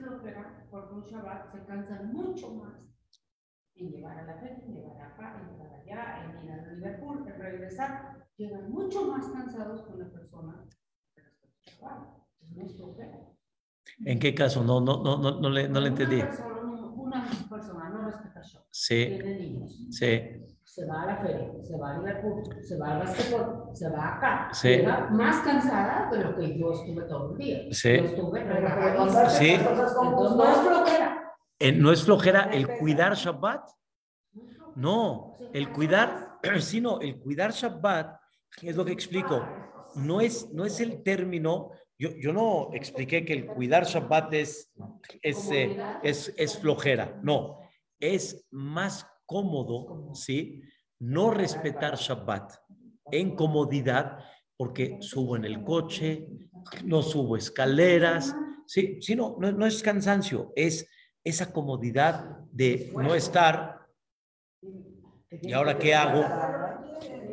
porque 0.70 0.94
un 0.94 1.06
Shabbat 1.06 1.52
se 1.52 1.66
cansan 1.66 2.14
mucho 2.14 2.54
más 2.54 2.91
en 3.76 3.90
llevar 3.92 4.20
a 4.20 4.24
la 4.24 4.34
gente, 4.40 4.66
en 4.66 4.74
llevar 4.76 5.02
acá, 5.02 5.40
en 5.42 5.52
llevar 5.52 5.74
allá, 5.80 6.24
en 6.24 6.46
ir 6.46 6.52
a 6.52 6.74
Liverpool, 6.74 7.26
en 7.28 7.40
regresar. 7.40 8.18
Llegan 8.38 8.72
mucho 8.72 9.06
más 9.08 9.28
cansados 9.30 9.82
con 9.84 10.00
la 10.00 10.10
persona. 10.10 10.66
¿En 14.06 14.20
qué 14.20 14.34
caso? 14.36 14.64
No, 14.64 14.80
no, 14.82 15.04
no, 15.04 15.18
no, 15.18 15.40
no 15.40 15.50
le, 15.50 15.70
no 15.70 15.80
le 15.80 15.88
entendí. 15.90 16.16
Una 16.16 16.28
persona, 16.28 16.92
una 16.96 17.24
persona 17.50 17.90
no 17.90 18.06
respeta 18.06 18.42
Shabbat. 18.42 18.68
Sí, 18.72 19.06
Tiene 19.06 19.36
niños. 19.40 19.88
sí, 19.90 20.20
Se 20.64 20.86
va 20.86 21.04
a 21.04 21.06
la 21.06 21.18
feria, 21.18 21.52
se 21.64 21.78
va 21.78 21.92
a 21.92 21.98
Liverpool, 22.00 22.44
se 22.64 22.78
va 22.78 22.92
al 22.94 23.00
basquetbol, 23.00 23.70
se 23.76 23.90
va 23.90 24.16
acá. 24.18 24.50
Sí. 24.54 24.70
Llega 24.70 25.10
más 25.10 25.40
cansada 25.44 26.10
de 26.12 26.24
lo 26.24 26.36
que 26.36 26.58
yo 26.58 26.72
estuve 26.72 27.04
todo 27.04 27.32
el 27.34 27.38
día. 27.38 27.60
Sí. 27.72 27.98
Yo 27.98 28.06
estuve 28.06 28.42
Pero 28.42 28.54
relajadísima. 28.56 29.30
Sí. 29.30 29.50
Entonces, 29.52 29.98
Entonces, 30.02 30.38
no 30.38 30.44
es 30.52 30.58
flojera. 30.60 31.21
Eh, 31.64 31.72
¿No 31.72 31.92
es 31.92 32.04
flojera 32.04 32.50
el 32.52 32.68
cuidar 32.68 33.14
Shabbat? 33.14 33.70
No, 34.78 35.36
el 35.54 35.72
cuidar, 35.72 36.40
sino 36.60 37.00
el 37.00 37.20
cuidar 37.20 37.52
Shabbat, 37.52 38.20
es 38.64 38.76
lo 38.76 38.84
que 38.84 38.92
explico. 38.92 39.46
No 39.94 40.22
es, 40.22 40.52
no 40.52 40.66
es 40.66 40.80
el 40.80 41.04
término, 41.04 41.70
yo, 42.00 42.16
yo 42.18 42.34
no 42.34 42.72
expliqué 42.74 43.24
que 43.24 43.34
el 43.34 43.46
cuidar 43.46 43.86
Shabbat 43.86 44.34
es, 44.34 44.74
es, 45.22 45.52
eh, 45.52 45.78
es, 46.02 46.34
es 46.36 46.58
flojera, 46.58 47.20
no, 47.22 47.60
es 48.00 48.48
más 48.50 49.06
cómodo, 49.28 50.16
¿sí? 50.16 50.64
No 50.98 51.30
respetar 51.30 51.96
Shabbat 51.96 52.54
en 53.12 53.36
comodidad, 53.36 54.18
porque 54.58 54.98
subo 55.02 55.36
en 55.36 55.46
el 55.46 55.64
coche, 55.64 56.28
no 56.86 57.04
subo 57.04 57.38
escaleras, 57.38 58.36
sí, 58.66 58.98
sí, 59.00 59.16
no, 59.16 59.36
no, 59.40 59.52
no 59.52 59.68
es 59.68 59.84
cansancio, 59.84 60.52
es 60.56 60.88
esa 61.24 61.52
comodidad 61.52 62.40
de 62.52 62.92
no 62.96 63.16
estar, 63.16 63.88
¿y 65.30 65.54
ahora 65.54 65.78
qué 65.78 65.94
hago? 65.94 66.26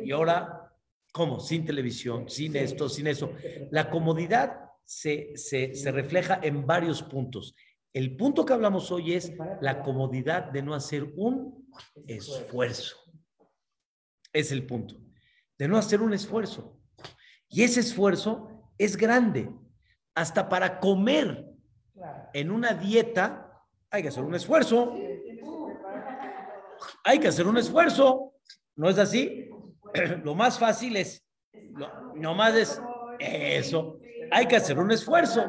Y 0.03 0.11
ahora, 0.11 0.73
¿cómo? 1.11 1.39
Sin 1.39 1.65
televisión, 1.65 2.29
sin 2.29 2.55
esto, 2.55 2.87
sin 2.89 3.07
eso. 3.07 3.33
La 3.71 3.89
comodidad 3.89 4.71
se, 4.85 5.35
se, 5.35 5.73
se 5.75 5.91
refleja 5.91 6.39
en 6.41 6.65
varios 6.65 7.03
puntos. 7.03 7.55
El 7.93 8.15
punto 8.15 8.45
que 8.45 8.53
hablamos 8.53 8.91
hoy 8.91 9.13
es 9.13 9.33
la 9.61 9.81
comodidad 9.81 10.51
de 10.51 10.61
no 10.61 10.75
hacer 10.75 11.11
un 11.15 11.67
esfuerzo. 12.07 12.97
Es 14.31 14.51
el 14.51 14.65
punto. 14.65 14.95
De 15.57 15.67
no 15.67 15.77
hacer 15.77 16.01
un 16.01 16.13
esfuerzo. 16.13 16.79
Y 17.49 17.63
ese 17.63 17.79
esfuerzo 17.79 18.71
es 18.77 18.95
grande. 18.95 19.51
Hasta 20.13 20.47
para 20.47 20.79
comer 20.79 21.45
en 22.33 22.51
una 22.51 22.73
dieta 22.73 23.48
hay 23.91 24.01
que 24.01 24.07
hacer 24.09 24.23
un 24.23 24.35
esfuerzo. 24.35 24.95
Hay 27.03 27.19
que 27.19 27.27
hacer 27.27 27.47
un 27.47 27.57
esfuerzo. 27.57 28.33
¿No 28.75 28.89
es 28.89 28.97
así? 28.97 29.49
Lo 30.23 30.35
más 30.35 30.59
fácil 30.59 30.95
es, 30.95 31.25
lo, 31.71 32.13
nomás 32.15 32.55
es 32.55 32.81
eso. 33.19 33.99
Hay 34.31 34.45
que 34.45 34.55
hacer 34.55 34.77
un 34.77 34.91
esfuerzo. 34.91 35.43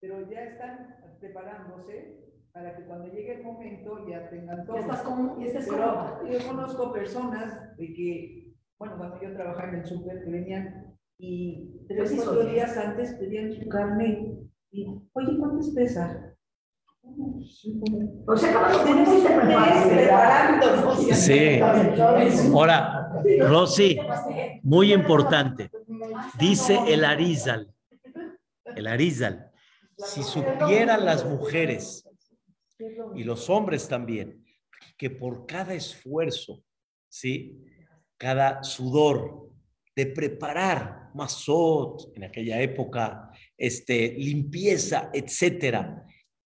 Pero 0.00 0.30
ya 0.30 0.40
están 0.42 0.96
preparándose 1.18 2.24
para 2.52 2.76
que 2.76 2.84
cuando 2.84 3.06
llegue 3.06 3.36
el 3.36 3.42
momento 3.42 4.06
ya 4.06 4.28
tengan 4.28 4.66
todo. 4.66 4.76
Estás 4.76 5.04
y 5.38 5.46
estás 5.46 5.66
Pero 5.66 6.18
como. 6.20 6.26
yo 6.30 6.46
conozco 6.46 6.92
personas 6.92 7.76
de 7.78 7.94
que, 7.94 8.54
bueno, 8.78 8.98
cuando 8.98 9.20
yo 9.22 9.32
trabajaba 9.32 9.70
en 9.70 9.74
el 9.76 9.86
súper, 9.86 10.22
que 10.22 10.30
venían 10.30 10.83
y 11.18 11.70
tres, 11.88 11.98
Pues 11.98 12.10
sí, 12.10 12.16
cuatro 12.16 12.44
días 12.46 12.76
antes 12.76 13.14
pedían 13.14 13.52
su 13.52 13.68
carne 13.68 14.36
y, 14.70 14.86
oye, 15.12 15.38
¿cuánto 15.38 15.74
pesa? 15.74 16.34
O 18.26 18.36
sea, 18.36 18.82
Tenemos 18.84 19.24
preparándonos. 19.24 21.06
Sí. 21.16 21.60
Ahora, 22.52 23.12
Rosy, 23.40 23.98
muy 24.62 24.92
importante. 24.92 25.70
Dice 26.38 26.78
el 26.88 27.04
Arizal, 27.04 27.72
el 28.74 28.86
Arizal, 28.86 29.50
si 29.98 30.22
supieran 30.22 31.04
las 31.04 31.24
mujeres 31.26 32.08
y 33.14 33.24
los 33.24 33.50
hombres 33.50 33.86
también, 33.86 34.44
que 34.96 35.10
por 35.10 35.46
cada 35.46 35.74
esfuerzo, 35.74 36.62
¿sí? 37.08 37.62
Cada 38.16 38.62
sudor 38.62 39.43
de 39.96 40.06
preparar 40.06 41.10
masot 41.14 42.12
en 42.16 42.24
aquella 42.24 42.60
época, 42.60 43.30
este, 43.56 44.14
limpieza, 44.18 45.10
etcétera, 45.12 46.04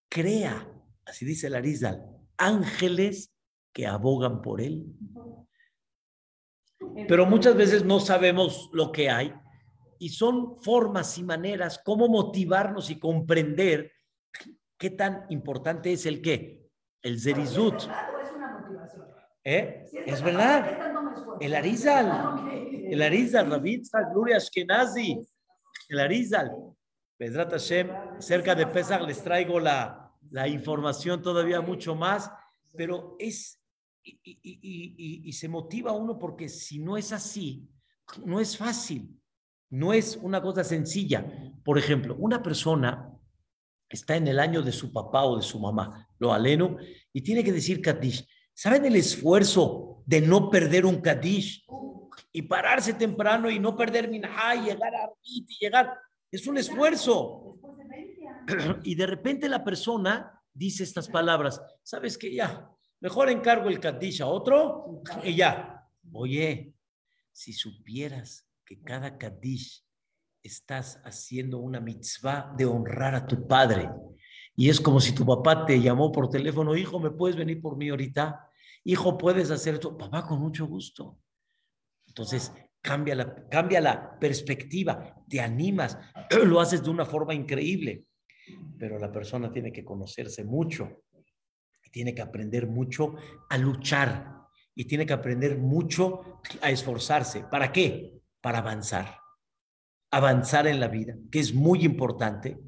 crea, 0.09 0.70
así 1.07 1.24
dice 1.24 1.46
el 1.46 1.55
Arizal, 1.55 2.05
ángeles 2.36 3.32
que 3.72 3.86
abogan 3.86 4.42
por 4.42 4.61
él. 4.61 4.86
Pero 7.07 7.26
muchas 7.26 7.57
veces 7.57 7.84
no 7.84 8.01
sabemos 8.01 8.70
lo 8.72 8.92
que 8.92 9.11
hay 9.11 9.32
y 9.99 10.11
son 10.11 10.61
formas 10.62 11.18
y 11.18 11.22
maneras 11.22 11.80
cómo 11.84 12.09
motivarnos 12.09 12.90
y 12.90 12.99
comprender 12.99 13.92
qué 14.76 14.90
tan 14.90 15.26
importante 15.30 15.92
es 15.92 16.07
el 16.07 16.22
qué, 16.22 16.68
el 17.03 17.20
zerizut. 17.20 17.82
¿Eh? 19.44 19.86
Es 20.07 20.22
verdad. 20.22 21.38
El 21.40 21.55
Arizal, 21.55 22.58
el 22.91 23.03
Arizal, 23.03 23.51
Rabbi 23.51 23.82
Gloria 24.12 24.36
Ashkenazi, 24.36 25.18
el 25.89 26.01
Arizal. 26.01 26.51
Pedrat 27.18 27.51
Hashem, 27.51 27.89
cerca 28.20 28.55
de 28.55 28.64
Pesach 28.68 29.03
les 29.03 29.22
traigo 29.24 29.59
la, 29.59 30.14
la 30.30 30.47
información 30.47 31.20
todavía 31.20 31.61
mucho 31.61 31.97
más, 31.97 32.30
pero 32.76 33.16
es, 33.18 33.61
y, 34.05 34.20
y, 34.22 34.41
y, 34.43 35.28
y, 35.28 35.32
se 35.32 35.49
motiva 35.49 35.91
uno 35.91 36.16
porque 36.16 36.49
si 36.49 36.78
no 36.78 36.97
es 36.97 37.12
así, 37.12 37.68
no 38.24 38.39
es 38.39 38.57
fácil, 38.57 39.20
no 39.68 39.93
es 39.93 40.16
una 40.16 40.41
cosa 40.41 40.62
sencilla. 40.62 41.26
Por 41.64 41.76
ejemplo, 41.76 42.14
una 42.20 42.41
persona 42.41 43.12
está 43.89 44.14
en 44.14 44.28
el 44.28 44.39
año 44.39 44.62
de 44.62 44.72
su 44.72 44.93
papá 44.93 45.24
o 45.24 45.36
de 45.36 45.43
su 45.43 45.59
mamá, 45.59 46.09
lo 46.20 46.32
aleno, 46.32 46.76
y 47.12 47.22
tiene 47.22 47.43
que 47.43 47.53
decir 47.53 47.82
Kadish. 47.82 48.28
¿Saben 48.55 48.84
el 48.84 48.95
esfuerzo 48.95 50.03
de 50.07 50.20
no 50.20 50.51
perder 50.51 50.86
un 50.86 51.01
Kadish? 51.01 51.66
Y 52.33 52.43
pararse 52.43 52.95
temprano 52.95 53.51
y 53.51 53.59
no 53.59 53.76
perder 53.76 54.09
Minha 54.09 54.55
y 54.57 54.66
llegar 54.66 54.95
a 54.95 55.11
y 55.22 55.47
llegar. 55.61 55.99
Es 56.31 56.47
un 56.47 56.59
esfuerzo. 56.59 57.59
Y 58.83 58.95
de 58.95 59.07
repente 59.07 59.49
la 59.49 59.62
persona 59.62 60.43
dice 60.53 60.83
estas 60.83 61.09
palabras. 61.09 61.61
¿Sabes 61.83 62.16
qué? 62.16 62.35
Ya, 62.35 62.70
mejor 63.01 63.29
encargo 63.29 63.68
el 63.68 63.81
Kadish 63.81 64.22
a 64.22 64.26
otro 64.26 65.03
y 65.22 65.37
ya. 65.37 65.87
Oye, 66.12 66.74
si 67.33 67.53
supieras 67.53 68.49
que 68.64 68.81
cada 68.83 69.18
Kadish 69.18 69.85
estás 70.43 71.01
haciendo 71.05 71.59
una 71.59 71.81
mitzvah 71.81 72.55
de 72.57 72.64
honrar 72.64 73.14
a 73.14 73.26
tu 73.26 73.47
padre. 73.47 73.91
Y 74.57 74.68
es 74.68 74.81
como 74.81 75.01
si 75.01 75.12
tu 75.12 75.24
papá 75.24 75.64
te 75.64 75.81
llamó 75.81 76.11
por 76.11 76.29
teléfono, 76.29 76.76
hijo, 76.76 76.99
¿me 76.99 77.11
puedes 77.11 77.37
venir 77.37 77.61
por 77.61 77.76
mí 77.76 77.91
ahorita? 77.91 78.51
Hijo, 78.85 79.16
¿puedes 79.16 79.51
hacer 79.51 79.74
esto? 79.74 79.97
Papá, 79.97 80.26
con 80.26 80.41
mucho 80.41 80.66
gusto. 80.66 81.18
Entonces, 82.19 82.53
cambia 82.83 83.14
la, 83.14 83.49
cambia 83.49 83.81
la 83.81 84.19
perspectiva, 84.19 85.14
te 85.29 85.41
animas, 85.41 85.97
lo 86.45 86.61
haces 86.61 86.83
de 86.83 86.91
una 86.91 87.07
forma 87.07 87.35
increíble. 87.35 88.05
Pero 88.79 88.99
la 88.99 89.12
persona 89.12 89.53
tiene 89.53 89.71
que 89.73 89.85
conocerse 89.85 90.43
mucho, 90.43 91.05
tiene 91.93 92.14
que 92.14 92.23
aprender 92.23 92.66
mucho 92.66 93.14
a 93.49 93.57
luchar 93.57 94.35
y 94.75 94.85
tiene 94.87 95.07
que 95.07 95.12
aprender 95.12 95.59
mucho 95.59 96.41
a 96.61 96.71
esforzarse. 96.71 97.45
¿Para 97.51 97.73
qué? 97.73 98.14
Para 98.41 98.59
avanzar 98.59 99.19
avanzar 100.11 100.66
en 100.66 100.81
la 100.81 100.89
vida, 100.89 101.16
que 101.31 101.41
es 101.41 101.55
muy 101.55 101.85
importante. 101.85 102.59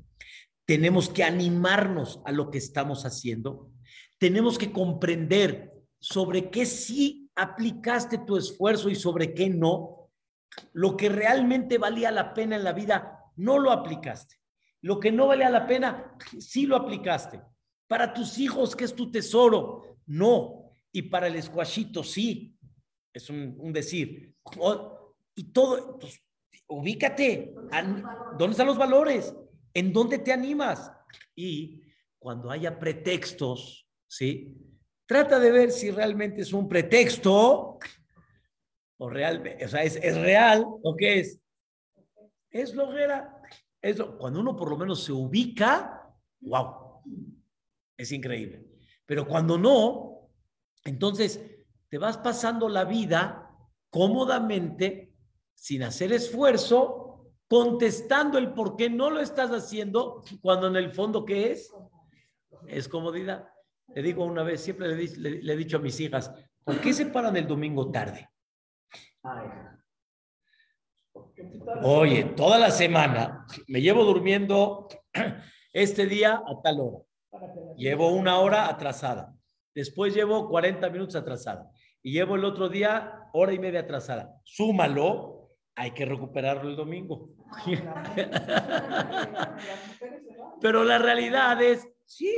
Tenemos 0.66 1.08
que 1.08 1.24
animarnos 1.24 2.20
a 2.24 2.32
lo 2.32 2.50
que 2.50 2.58
estamos 2.58 3.04
haciendo. 3.04 3.70
Tenemos 4.18 4.58
que 4.58 4.72
comprender 4.72 5.72
sobre 5.98 6.50
qué 6.50 6.66
sí 6.66 7.19
aplicaste 7.40 8.18
tu 8.18 8.36
esfuerzo 8.36 8.90
y 8.90 8.94
sobre 8.94 9.32
qué 9.32 9.48
no. 9.48 10.10
Lo 10.72 10.96
que 10.96 11.08
realmente 11.08 11.78
valía 11.78 12.10
la 12.10 12.34
pena 12.34 12.56
en 12.56 12.64
la 12.64 12.72
vida, 12.72 13.24
no 13.36 13.58
lo 13.58 13.70
aplicaste. 13.70 14.36
Lo 14.82 15.00
que 15.00 15.10
no 15.10 15.26
valía 15.26 15.48
la 15.48 15.66
pena, 15.66 16.16
sí 16.38 16.66
lo 16.66 16.76
aplicaste. 16.76 17.40
Para 17.86 18.12
tus 18.12 18.38
hijos, 18.38 18.76
que 18.76 18.84
es 18.84 18.94
tu 18.94 19.10
tesoro, 19.10 19.96
no. 20.06 20.74
Y 20.92 21.02
para 21.02 21.28
el 21.28 21.36
escuachito, 21.36 22.04
sí. 22.04 22.56
Es 23.12 23.30
un, 23.30 23.72
decir. 23.72 24.34
Y 25.34 25.44
todo, 25.44 25.98
pues, 25.98 26.20
ubícate. 26.68 27.54
¿Dónde 28.38 28.50
están 28.50 28.66
los 28.66 28.78
valores? 28.78 29.34
¿En 29.72 29.92
dónde 29.92 30.18
te 30.18 30.32
animas? 30.32 30.92
Y 31.34 31.82
cuando 32.18 32.50
haya 32.50 32.78
pretextos, 32.78 33.88
¿sí? 34.06 34.56
Trata 35.10 35.40
de 35.40 35.50
ver 35.50 35.72
si 35.72 35.90
realmente 35.90 36.42
es 36.42 36.52
un 36.52 36.68
pretexto 36.68 37.80
o 38.96 39.10
realmente, 39.10 39.64
o 39.64 39.68
sea, 39.68 39.82
es, 39.82 40.14
real 40.14 40.64
o 40.64 40.94
qué 40.96 41.18
es. 41.18 41.40
Es 42.48 42.76
lojera. 42.76 43.42
Es 43.82 43.98
lo, 43.98 44.16
cuando 44.16 44.38
uno 44.38 44.54
por 44.54 44.70
lo 44.70 44.76
menos 44.76 45.02
se 45.02 45.10
ubica, 45.10 46.08
wow, 46.42 47.02
es 47.96 48.12
increíble. 48.12 48.64
Pero 49.04 49.26
cuando 49.26 49.58
no, 49.58 50.30
entonces 50.84 51.44
te 51.88 51.98
vas 51.98 52.16
pasando 52.18 52.68
la 52.68 52.84
vida 52.84 53.50
cómodamente 53.88 55.12
sin 55.56 55.82
hacer 55.82 56.12
esfuerzo, 56.12 57.32
contestando 57.48 58.38
el 58.38 58.52
por 58.52 58.76
qué 58.76 58.88
no 58.88 59.10
lo 59.10 59.18
estás 59.18 59.50
haciendo, 59.50 60.22
cuando 60.40 60.68
en 60.68 60.76
el 60.76 60.92
fondo, 60.92 61.24
¿qué 61.24 61.50
es? 61.50 61.74
Es 62.68 62.86
comodidad. 62.86 63.48
Le 63.94 64.02
digo 64.02 64.24
una 64.24 64.42
vez, 64.42 64.60
siempre 64.60 64.88
le, 64.88 65.52
he 65.52 65.56
dicho 65.56 65.78
a 65.78 65.80
mis 65.80 65.98
hijas, 66.00 66.32
¿por 66.64 66.80
qué 66.80 66.92
se 66.92 67.06
paran 67.06 67.36
el 67.36 67.46
domingo 67.46 67.90
tarde? 67.90 68.28
Oye, 71.82 72.24
toda 72.36 72.58
la 72.58 72.70
semana 72.70 73.46
me 73.68 73.80
llevo 73.80 74.04
durmiendo 74.04 74.88
este 75.72 76.06
día 76.06 76.42
a 76.46 76.62
tal 76.62 76.80
hora. 76.80 76.98
Llevo 77.76 78.10
una 78.10 78.38
hora 78.38 78.68
atrasada. 78.68 79.34
Después 79.74 80.14
llevo 80.14 80.48
40 80.48 80.88
minutos 80.90 81.16
atrasada. 81.16 81.70
Y 82.02 82.12
llevo 82.12 82.36
el 82.36 82.44
otro 82.44 82.68
día 82.68 83.28
hora 83.32 83.52
y 83.52 83.58
media 83.58 83.80
atrasada. 83.80 84.34
Súmalo 84.44 85.40
hay 85.80 85.92
que 85.92 86.04
recuperarlo 86.04 86.68
el 86.68 86.76
domingo. 86.76 87.30
Pero 90.60 90.84
la 90.84 90.98
realidad 90.98 91.62
es, 91.62 91.88
sí, 92.04 92.30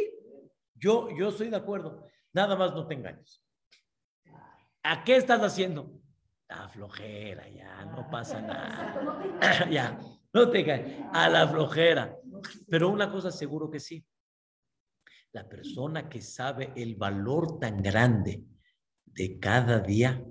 yo, 0.83 1.09
yo 1.17 1.29
estoy 1.29 1.49
de 1.49 1.57
acuerdo. 1.57 2.09
Nada 2.33 2.57
más 2.57 2.75
no 2.75 2.87
te 2.87 2.95
engañes. 2.95 3.43
¿A 4.83 5.05
qué 5.05 5.17
estás 5.17 5.41
haciendo? 5.41 6.01
La 6.49 6.69
flojera, 6.69 7.49
ya, 7.49 7.85
no 7.85 8.11
pasa 8.11 8.41
nada. 8.41 9.39
ya, 9.71 9.99
no 10.33 10.51
te 10.51 10.61
engañes. 10.61 11.07
A 11.13 11.29
la 11.29 11.47
flojera. 11.47 12.17
Pero 12.69 12.89
una 12.89 13.11
cosa 13.11 13.31
seguro 13.31 13.71
que 13.71 13.79
sí. 13.79 14.05
La 15.33 15.49
persona 15.49 16.09
que 16.09 16.21
sabe 16.21 16.73
el 16.75 16.97
valor 16.97 17.61
tan 17.61 17.81
grande 17.81 18.45
de 19.05 19.39
cada 19.39 19.79
día, 19.79 20.23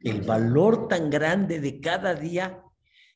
el 0.00 0.20
valor 0.22 0.88
tan 0.88 1.08
grande 1.08 1.58
de 1.58 1.80
cada 1.80 2.14
día, 2.14 2.62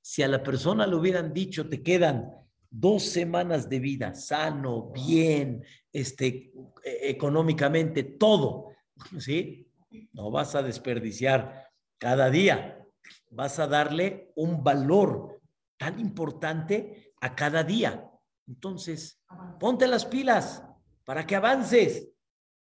si 0.01 0.22
a 0.22 0.28
la 0.28 0.43
persona 0.43 0.87
le 0.87 0.97
hubieran 0.97 1.32
dicho, 1.32 1.68
te 1.68 1.82
quedan 1.82 2.43
dos 2.77 3.05
semanas 3.05 3.68
de 3.68 3.79
vida, 3.79 4.14
sano, 4.14 4.91
bien, 4.91 5.64
este, 5.93 6.53
e, 6.85 7.11
económicamente, 7.11 8.03
todo, 8.03 8.70
¿sí? 9.18 9.70
No 10.12 10.33
vas 10.33 10.57
a 10.57 10.62
desperdiciar 10.62 11.70
cada 11.99 12.31
día, 12.31 12.85
vas 13.31 13.61
a 13.61 13.68
darle 13.68 14.33
un 14.35 14.64
valor 14.64 15.41
tan 15.77 16.01
importante 16.01 17.12
a 17.20 17.37
cada 17.37 17.62
día. 17.62 18.11
Entonces, 18.49 19.22
ponte 19.61 19.87
las 19.87 20.05
pilas 20.05 20.64
para 21.05 21.27
que 21.27 21.37
avances 21.37 22.09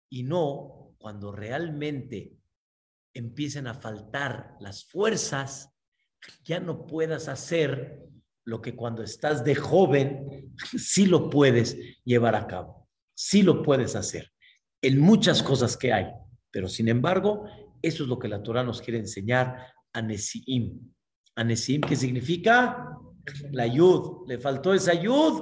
y 0.08 0.22
no 0.22 0.94
cuando 0.98 1.32
realmente 1.32 2.36
empiecen 3.12 3.66
a 3.66 3.74
faltar 3.74 4.56
las 4.60 4.84
fuerzas, 4.84 5.74
ya 6.44 6.60
no 6.60 6.86
puedas 6.86 7.28
hacer 7.28 8.08
lo 8.44 8.60
que 8.60 8.74
cuando 8.74 9.02
estás 9.02 9.44
de 9.44 9.54
joven 9.54 10.54
sí 10.76 11.06
lo 11.06 11.30
puedes 11.30 11.76
llevar 12.04 12.34
a 12.34 12.46
cabo, 12.46 12.88
sí 13.14 13.42
lo 13.42 13.62
puedes 13.62 13.96
hacer 13.96 14.30
en 14.84 15.00
muchas 15.00 15.42
cosas 15.42 15.78
que 15.78 15.92
hay, 15.94 16.06
pero 16.50 16.68
sin 16.68 16.88
embargo, 16.88 17.46
eso 17.80 18.02
es 18.02 18.08
lo 18.08 18.18
que 18.18 18.28
la 18.28 18.42
Torah 18.42 18.62
nos 18.62 18.82
quiere 18.82 18.98
enseñar 18.98 19.66
a 19.94 20.02
Nesiim. 20.02 20.78
A 21.36 21.42
Nesiim, 21.42 21.80
¿qué 21.80 21.96
significa? 21.96 22.98
La 23.52 23.62
ayud. 23.62 24.28
¿Le 24.28 24.38
faltó 24.38 24.74
esa 24.74 24.92
ayud? 24.92 25.40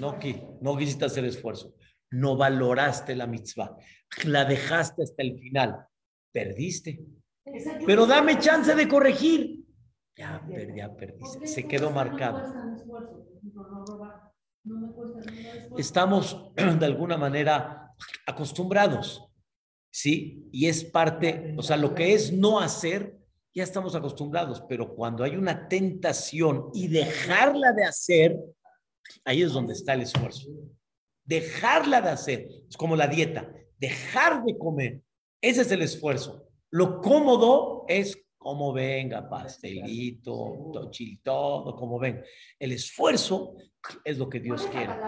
No, 0.00 0.18
no 0.60 0.76
quisiste 0.76 1.04
hacer 1.04 1.24
esfuerzo. 1.24 1.76
No 2.10 2.36
valoraste 2.36 3.14
la 3.14 3.28
mitzvah. 3.28 3.76
la 4.24 4.44
dejaste 4.44 5.04
hasta 5.04 5.22
el 5.22 5.38
final, 5.38 5.86
perdiste. 6.32 7.00
Pero 7.86 8.06
dame 8.06 8.38
chance 8.40 8.74
de 8.74 8.88
corregir. 8.88 9.63
Ya, 10.16 10.44
per- 10.46 10.74
ya 10.74 10.94
perdiste. 10.94 11.46
Se 11.46 11.66
quedó 11.66 11.90
marcado. 11.90 12.42
Estamos 15.76 16.52
de 16.56 16.86
alguna 16.86 17.16
manera 17.16 17.92
acostumbrados, 18.26 19.26
¿sí? 19.90 20.48
Y 20.52 20.66
es 20.66 20.84
parte, 20.84 21.54
o 21.56 21.62
sea, 21.62 21.76
lo 21.76 21.94
que 21.94 22.14
es 22.14 22.32
no 22.32 22.60
hacer, 22.60 23.18
ya 23.54 23.62
estamos 23.62 23.94
acostumbrados, 23.94 24.62
pero 24.68 24.94
cuando 24.94 25.22
hay 25.24 25.36
una 25.36 25.68
tentación 25.68 26.70
y 26.74 26.88
dejarla 26.88 27.72
de 27.72 27.84
hacer, 27.84 28.36
ahí 29.24 29.42
es 29.42 29.52
donde 29.52 29.74
está 29.74 29.94
el 29.94 30.02
esfuerzo. 30.02 30.48
Dejarla 31.24 32.00
de 32.00 32.10
hacer, 32.10 32.48
es 32.68 32.76
como 32.76 32.96
la 32.96 33.06
dieta, 33.06 33.52
dejar 33.78 34.44
de 34.44 34.56
comer, 34.58 35.02
ese 35.40 35.62
es 35.62 35.70
el 35.72 35.82
esfuerzo. 35.82 36.48
Lo 36.70 37.00
cómodo 37.00 37.84
es 37.88 38.23
como 38.44 38.74
venga, 38.74 39.26
pastelito, 39.26 40.70
tochil, 40.70 41.18
todo, 41.22 41.74
como 41.74 41.98
ven. 41.98 42.22
El 42.58 42.72
esfuerzo 42.72 43.56
es 44.04 44.18
lo 44.18 44.28
que 44.28 44.38
Dios 44.40 44.66
¿Cuál 44.66 44.84
es 44.84 44.86
quiere. 44.86 45.00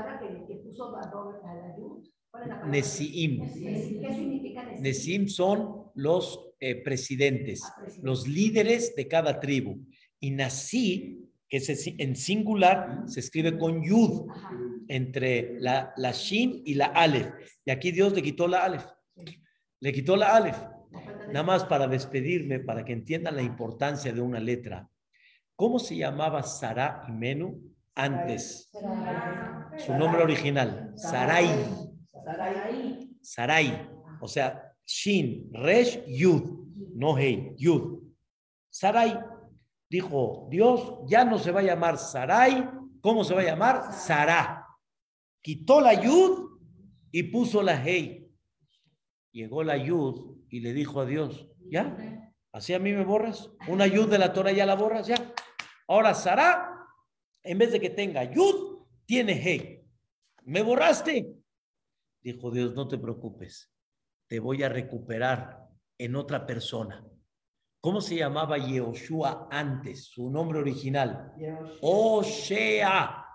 Nesiim. 2.70 3.40
Nesi- 3.42 4.00
¿Qué 4.00 4.14
significa 4.14 4.62
Nesiim? 4.64 4.82
Nesim 4.82 5.28
son 5.28 5.90
los 5.96 6.40
eh, 6.60 6.82
presidentes, 6.82 7.62
Ah, 7.62 7.74
presidente. 7.78 8.06
los 8.06 8.26
líderes 8.26 8.94
de 8.96 9.06
cada 9.06 9.38
tribu. 9.38 9.78
Y 10.18 10.30
Nasi, 10.30 11.28
que 11.48 11.58
es 11.58 11.86
en 11.86 12.16
singular, 12.16 13.02
se 13.06 13.20
escribe 13.20 13.58
con 13.58 13.82
Yud, 13.84 14.28
entre 14.88 15.60
la, 15.60 15.92
la 15.98 16.12
Shin 16.12 16.62
y 16.64 16.72
la 16.74 16.86
Aleph. 16.86 17.28
Y 17.66 17.70
aquí 17.70 17.92
Dios 17.92 18.14
le 18.14 18.22
quitó 18.22 18.48
la 18.48 18.64
Aleph. 18.64 18.86
Le 19.80 19.92
quitó 19.92 20.16
la 20.16 20.34
Aleph. 20.36 20.56
Nada 21.28 21.42
más 21.42 21.64
para 21.64 21.86
despedirme, 21.86 22.60
para 22.60 22.84
que 22.84 22.92
entiendan 22.92 23.36
la 23.36 23.42
importancia 23.42 24.12
de 24.12 24.20
una 24.20 24.40
letra. 24.40 24.88
¿Cómo 25.54 25.78
se 25.78 25.96
llamaba 25.96 26.42
Sara 26.42 27.04
y 27.08 27.12
Menú 27.12 27.74
antes? 27.94 28.70
Su 29.78 29.94
nombre 29.94 30.22
original, 30.22 30.92
Sarai. 30.96 31.48
Sarai. 33.22 33.88
O 34.20 34.28
sea, 34.28 34.72
Shin, 34.84 35.50
Resh, 35.52 36.04
Yud. 36.06 36.42
No 36.94 37.16
Hei, 37.16 37.54
Yud. 37.56 38.02
Sarai. 38.70 39.18
Dijo, 39.88 40.48
Dios 40.50 41.00
ya 41.06 41.24
no 41.24 41.38
se 41.38 41.50
va 41.52 41.60
a 41.60 41.64
llamar 41.64 41.98
Sarai. 41.98 42.68
¿Cómo 43.00 43.24
se 43.24 43.34
va 43.34 43.40
a 43.40 43.44
llamar? 43.44 43.92
Sará. 43.92 44.66
Quitó 45.40 45.80
la 45.80 45.94
Yud 45.94 46.58
y 47.12 47.22
puso 47.24 47.62
la 47.62 47.80
Hei. 47.82 48.28
Llegó 49.30 49.62
la 49.62 49.76
Yud 49.76 50.35
y 50.56 50.60
le 50.60 50.72
dijo 50.72 51.02
a 51.02 51.04
Dios, 51.04 51.50
¿ya? 51.70 52.32
¿Así 52.50 52.72
a 52.72 52.78
mí 52.78 52.90
me 52.94 53.04
borras? 53.04 53.50
Una 53.68 53.86
Yud 53.86 54.08
de 54.08 54.16
la 54.16 54.32
Torah 54.32 54.52
ya 54.52 54.64
la 54.64 54.74
borras, 54.74 55.06
ya. 55.06 55.34
Ahora 55.86 56.14
Sará, 56.14 56.88
en 57.42 57.58
vez 57.58 57.72
de 57.72 57.78
que 57.78 57.90
tenga 57.90 58.24
Yud, 58.24 58.86
tiene 59.04 59.34
Hei. 59.34 59.86
¿Me 60.44 60.62
borraste? 60.62 61.30
Dijo 62.22 62.50
Dios, 62.50 62.74
no 62.74 62.88
te 62.88 62.96
preocupes, 62.96 63.70
te 64.28 64.40
voy 64.40 64.62
a 64.62 64.70
recuperar 64.70 65.68
en 65.98 66.16
otra 66.16 66.46
persona. 66.46 67.04
¿Cómo 67.82 68.00
se 68.00 68.16
llamaba 68.16 68.56
Yehoshua 68.56 69.48
antes? 69.50 70.06
Su 70.06 70.30
nombre 70.30 70.58
original. 70.60 71.34
Oshea. 71.82 73.26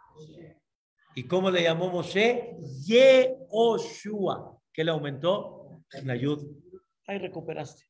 ¿Y 1.13 1.27
cómo 1.27 1.51
le 1.51 1.61
llamó 1.61 1.91
Moshe? 1.91 2.57
Yehoshua. 2.83 4.57
¿Qué 4.73 4.83
le 4.83 4.89
aumentó? 4.89 5.83
La 6.03 6.15
yud. 6.15 6.70
Ahí 7.07 7.17
recuperaste. 7.17 7.83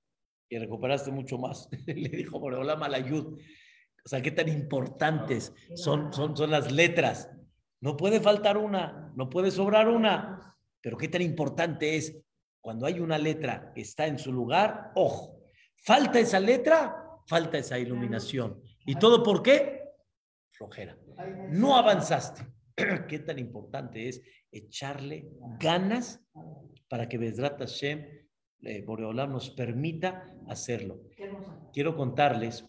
Y 0.49 0.57
recuperaste 0.57 1.11
mucho 1.11 1.37
más. 1.37 1.69
le 1.87 2.09
dijo 2.09 2.39
Boreolam 2.39 2.83
a 2.83 2.89
la 2.89 2.99
yud. 2.99 3.37
O 4.03 4.09
sea, 4.09 4.21
qué 4.21 4.31
tan 4.31 4.49
importantes 4.49 5.53
son, 5.75 6.11
son, 6.11 6.35
son 6.35 6.51
las 6.51 6.71
letras. 6.71 7.29
No 7.79 7.97
puede 7.97 8.19
faltar 8.19 8.57
una, 8.57 9.11
no 9.15 9.29
puede 9.29 9.51
sobrar 9.51 9.87
una. 9.87 10.57
Pero 10.81 10.97
qué 10.97 11.07
tan 11.07 11.21
importante 11.21 11.95
es 11.95 12.17
cuando 12.59 12.85
hay 12.85 12.99
una 12.99 13.17
letra 13.17 13.71
que 13.73 13.81
está 13.81 14.07
en 14.07 14.19
su 14.19 14.31
lugar, 14.31 14.91
ojo, 14.95 15.41
falta 15.75 16.19
esa 16.19 16.39
letra, 16.39 16.95
falta 17.27 17.57
esa 17.57 17.77
iluminación. 17.79 18.61
¿Y 18.85 18.95
todo 18.95 19.23
por 19.23 19.41
qué? 19.41 19.83
Flojera. 20.51 20.97
No 21.49 21.75
avanzaste. 21.75 22.45
Qué 23.07 23.19
tan 23.19 23.39
importante 23.39 24.07
es 24.07 24.21
echarle 24.51 25.29
ganas 25.59 26.19
para 26.87 27.07
que 27.07 27.17
Bezrat 27.17 27.59
Hashem, 27.59 28.05
eh, 28.63 28.83
Boreolam, 28.85 29.31
nos 29.31 29.49
permita 29.49 30.25
hacerlo. 30.47 31.01
Quiero 31.73 31.95
contarles 31.95 32.65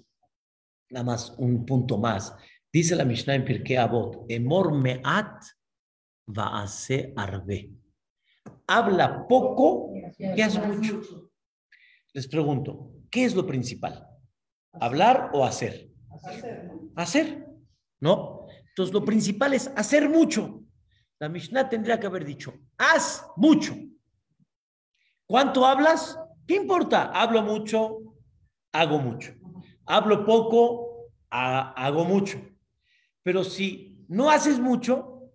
nada 0.91 1.05
más 1.05 1.35
un 1.39 1.65
punto 1.65 1.99
más. 1.99 2.35
Dice 2.73 2.97
la 2.97 3.05
Mishnah 3.05 3.35
en 3.35 3.45
Pirkei 3.45 3.77
Avot, 3.77 4.25
Emor 4.29 4.73
me'at 4.73 5.43
va'ase 6.27 7.13
arbe. 7.17 7.71
Habla 8.67 9.27
poco 9.29 9.93
y 10.19 10.41
haz 10.41 10.65
mucho. 10.67 11.31
Les 12.15 12.29
pregunto, 12.29 12.93
¿qué 13.11 13.25
es 13.25 13.35
lo 13.35 13.47
principal? 13.47 14.07
¿Hablar 14.73 15.31
o 15.35 15.45
hacer? 15.45 15.91
Hacer. 16.25 16.71
Hacer, 16.95 17.47
¿no? 18.01 18.47
Entonces, 18.69 18.93
lo 18.95 19.05
principal 19.05 19.53
es 19.53 19.71
hacer 19.77 20.09
mucho. 20.09 20.63
La 21.19 21.29
Mishnah 21.29 21.69
tendría 21.69 22.01
que 22.01 22.07
haber 22.07 22.25
dicho, 22.25 22.55
haz 22.79 23.27
mucho. 23.37 23.75
¿Cuánto 25.33 25.65
hablas? 25.65 26.21
¿Qué 26.47 26.57
importa? 26.57 27.05
Hablo 27.11 27.41
mucho, 27.41 28.01
hago 28.71 28.99
mucho. 28.99 29.33
Hablo 29.87 30.27
poco, 30.27 31.07
ha- 31.31 31.73
hago 31.73 32.05
mucho. 32.05 32.39
Pero 33.23 33.43
si 33.43 34.05
no 34.09 34.29
haces 34.29 34.61
mucho, 34.61 35.31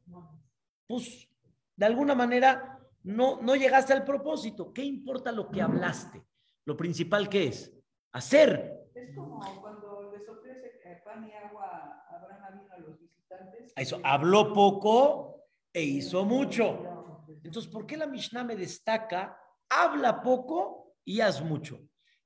pues 0.85 1.27
de 1.75 1.85
alguna 1.87 2.13
manera 2.13 2.77
no, 3.01 3.41
no 3.41 3.55
llegaste 3.55 3.91
al 3.91 4.03
propósito. 4.05 4.71
¿Qué 4.71 4.83
importa 4.83 5.31
lo 5.31 5.49
que 5.49 5.63
hablaste? 5.63 6.23
Lo 6.65 6.77
principal 6.77 7.27
que 7.27 7.47
es 7.47 7.73
hacer. 8.11 8.77
Es 8.93 9.15
como 9.15 9.39
cuando 9.61 10.11
les 10.15 10.29
ofrece 10.29 10.79
pan 11.03 11.27
y 11.27 11.33
agua 11.33 11.65
a 12.07 12.15
Abraham 12.17 12.67
a 12.71 12.77
los 12.81 12.99
visitantes. 12.99 13.73
Eso, 13.75 13.99
habló 14.03 14.53
poco 14.53 15.47
e 15.73 15.81
hizo 15.81 16.23
mucho. 16.23 17.23
Entonces, 17.43 17.71
¿por 17.71 17.87
qué 17.87 17.97
la 17.97 18.05
Mishnah 18.05 18.43
me 18.43 18.55
destaca? 18.55 19.41
Habla 19.69 20.21
poco 20.21 20.95
y 21.03 21.21
haz 21.21 21.41
mucho. 21.41 21.79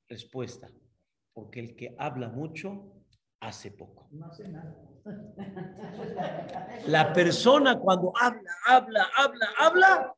Respuesta, 0.07 0.69
porque 1.33 1.59
el 1.59 1.75
que 1.75 1.95
habla 1.97 2.29
mucho 2.29 2.93
hace 3.39 3.71
poco. 3.71 4.07
No 4.11 4.25
hace 4.25 4.47
nada. 4.49 4.75
La 6.87 7.11
persona 7.13 7.79
cuando 7.79 8.13
habla, 8.19 8.51
habla, 8.67 9.09
habla, 9.17 9.49
habla, 9.57 10.15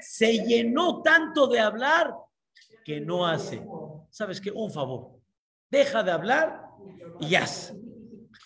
se 0.00 0.44
llenó 0.44 1.02
tanto 1.02 1.46
de 1.46 1.60
hablar 1.60 2.14
que 2.84 3.00
no 3.00 3.26
hace. 3.26 3.64
¿Sabes 4.10 4.40
qué? 4.40 4.50
Un 4.50 4.70
favor. 4.70 5.20
Deja 5.70 6.02
de 6.02 6.10
hablar 6.10 6.62
y 7.20 7.34
haz. 7.34 7.74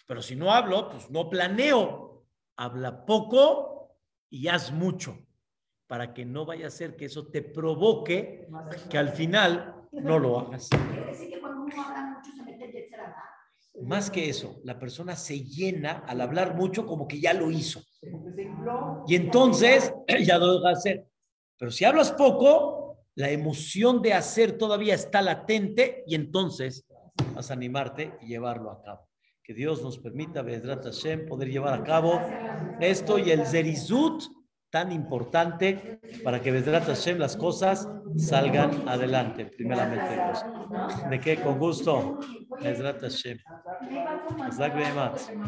Pero 0.06 0.20
si 0.20 0.36
no 0.36 0.52
hablo, 0.52 0.90
pues 0.90 1.10
no 1.10 1.30
planeo. 1.30 2.24
Habla 2.56 3.04
poco 3.06 3.96
y 4.28 4.48
haz 4.48 4.72
mucho 4.72 5.16
para 5.92 6.14
que 6.14 6.24
no 6.24 6.46
vaya 6.46 6.68
a 6.68 6.70
ser 6.70 6.96
que 6.96 7.04
eso 7.04 7.26
te 7.26 7.42
provoque 7.42 8.48
que 8.88 8.96
al 8.96 9.10
final 9.10 9.74
no 9.92 10.18
lo 10.18 10.40
hagas. 10.40 10.70
Más 13.82 14.10
que 14.10 14.30
eso, 14.30 14.58
la 14.64 14.78
persona 14.78 15.14
se 15.16 15.44
llena 15.44 16.02
al 16.08 16.22
hablar 16.22 16.56
mucho 16.56 16.86
como 16.86 17.06
que 17.06 17.20
ya 17.20 17.34
lo 17.34 17.50
hizo. 17.50 17.82
Y 19.06 19.16
entonces 19.16 19.92
ya 20.24 20.38
lo 20.38 20.60
deja 20.60 20.70
hacer. 20.70 21.06
Pero 21.58 21.70
si 21.70 21.84
hablas 21.84 22.10
poco, 22.12 23.04
la 23.14 23.28
emoción 23.28 24.00
de 24.00 24.14
hacer 24.14 24.56
todavía 24.56 24.94
está 24.94 25.20
latente 25.20 26.04
y 26.06 26.14
entonces 26.14 26.86
vas 27.34 27.50
a 27.50 27.52
animarte 27.52 28.14
y 28.22 28.28
llevarlo 28.28 28.70
a 28.70 28.82
cabo. 28.82 29.10
Que 29.42 29.52
Dios 29.52 29.82
nos 29.82 29.98
permita, 29.98 30.40
Bedrat 30.40 30.84
Hashem, 30.84 31.28
poder 31.28 31.50
llevar 31.50 31.74
a 31.74 31.84
cabo 31.84 32.18
esto 32.80 33.18
y 33.18 33.30
el 33.30 33.44
Zerizut 33.44 34.22
tan 34.72 34.90
importante 34.90 36.00
para 36.24 36.40
que 36.40 36.50
Bedrat 36.50 36.86
Hashem 36.86 37.18
las 37.18 37.36
cosas 37.36 37.86
salgan 38.16 38.88
adelante, 38.88 39.44
primeramente 39.44 40.14
Dios. 40.14 40.44
¿De 41.10 41.20
qué? 41.20 41.36
Con 41.36 41.58
gusto. 41.58 42.18
Behemat. 44.74 45.20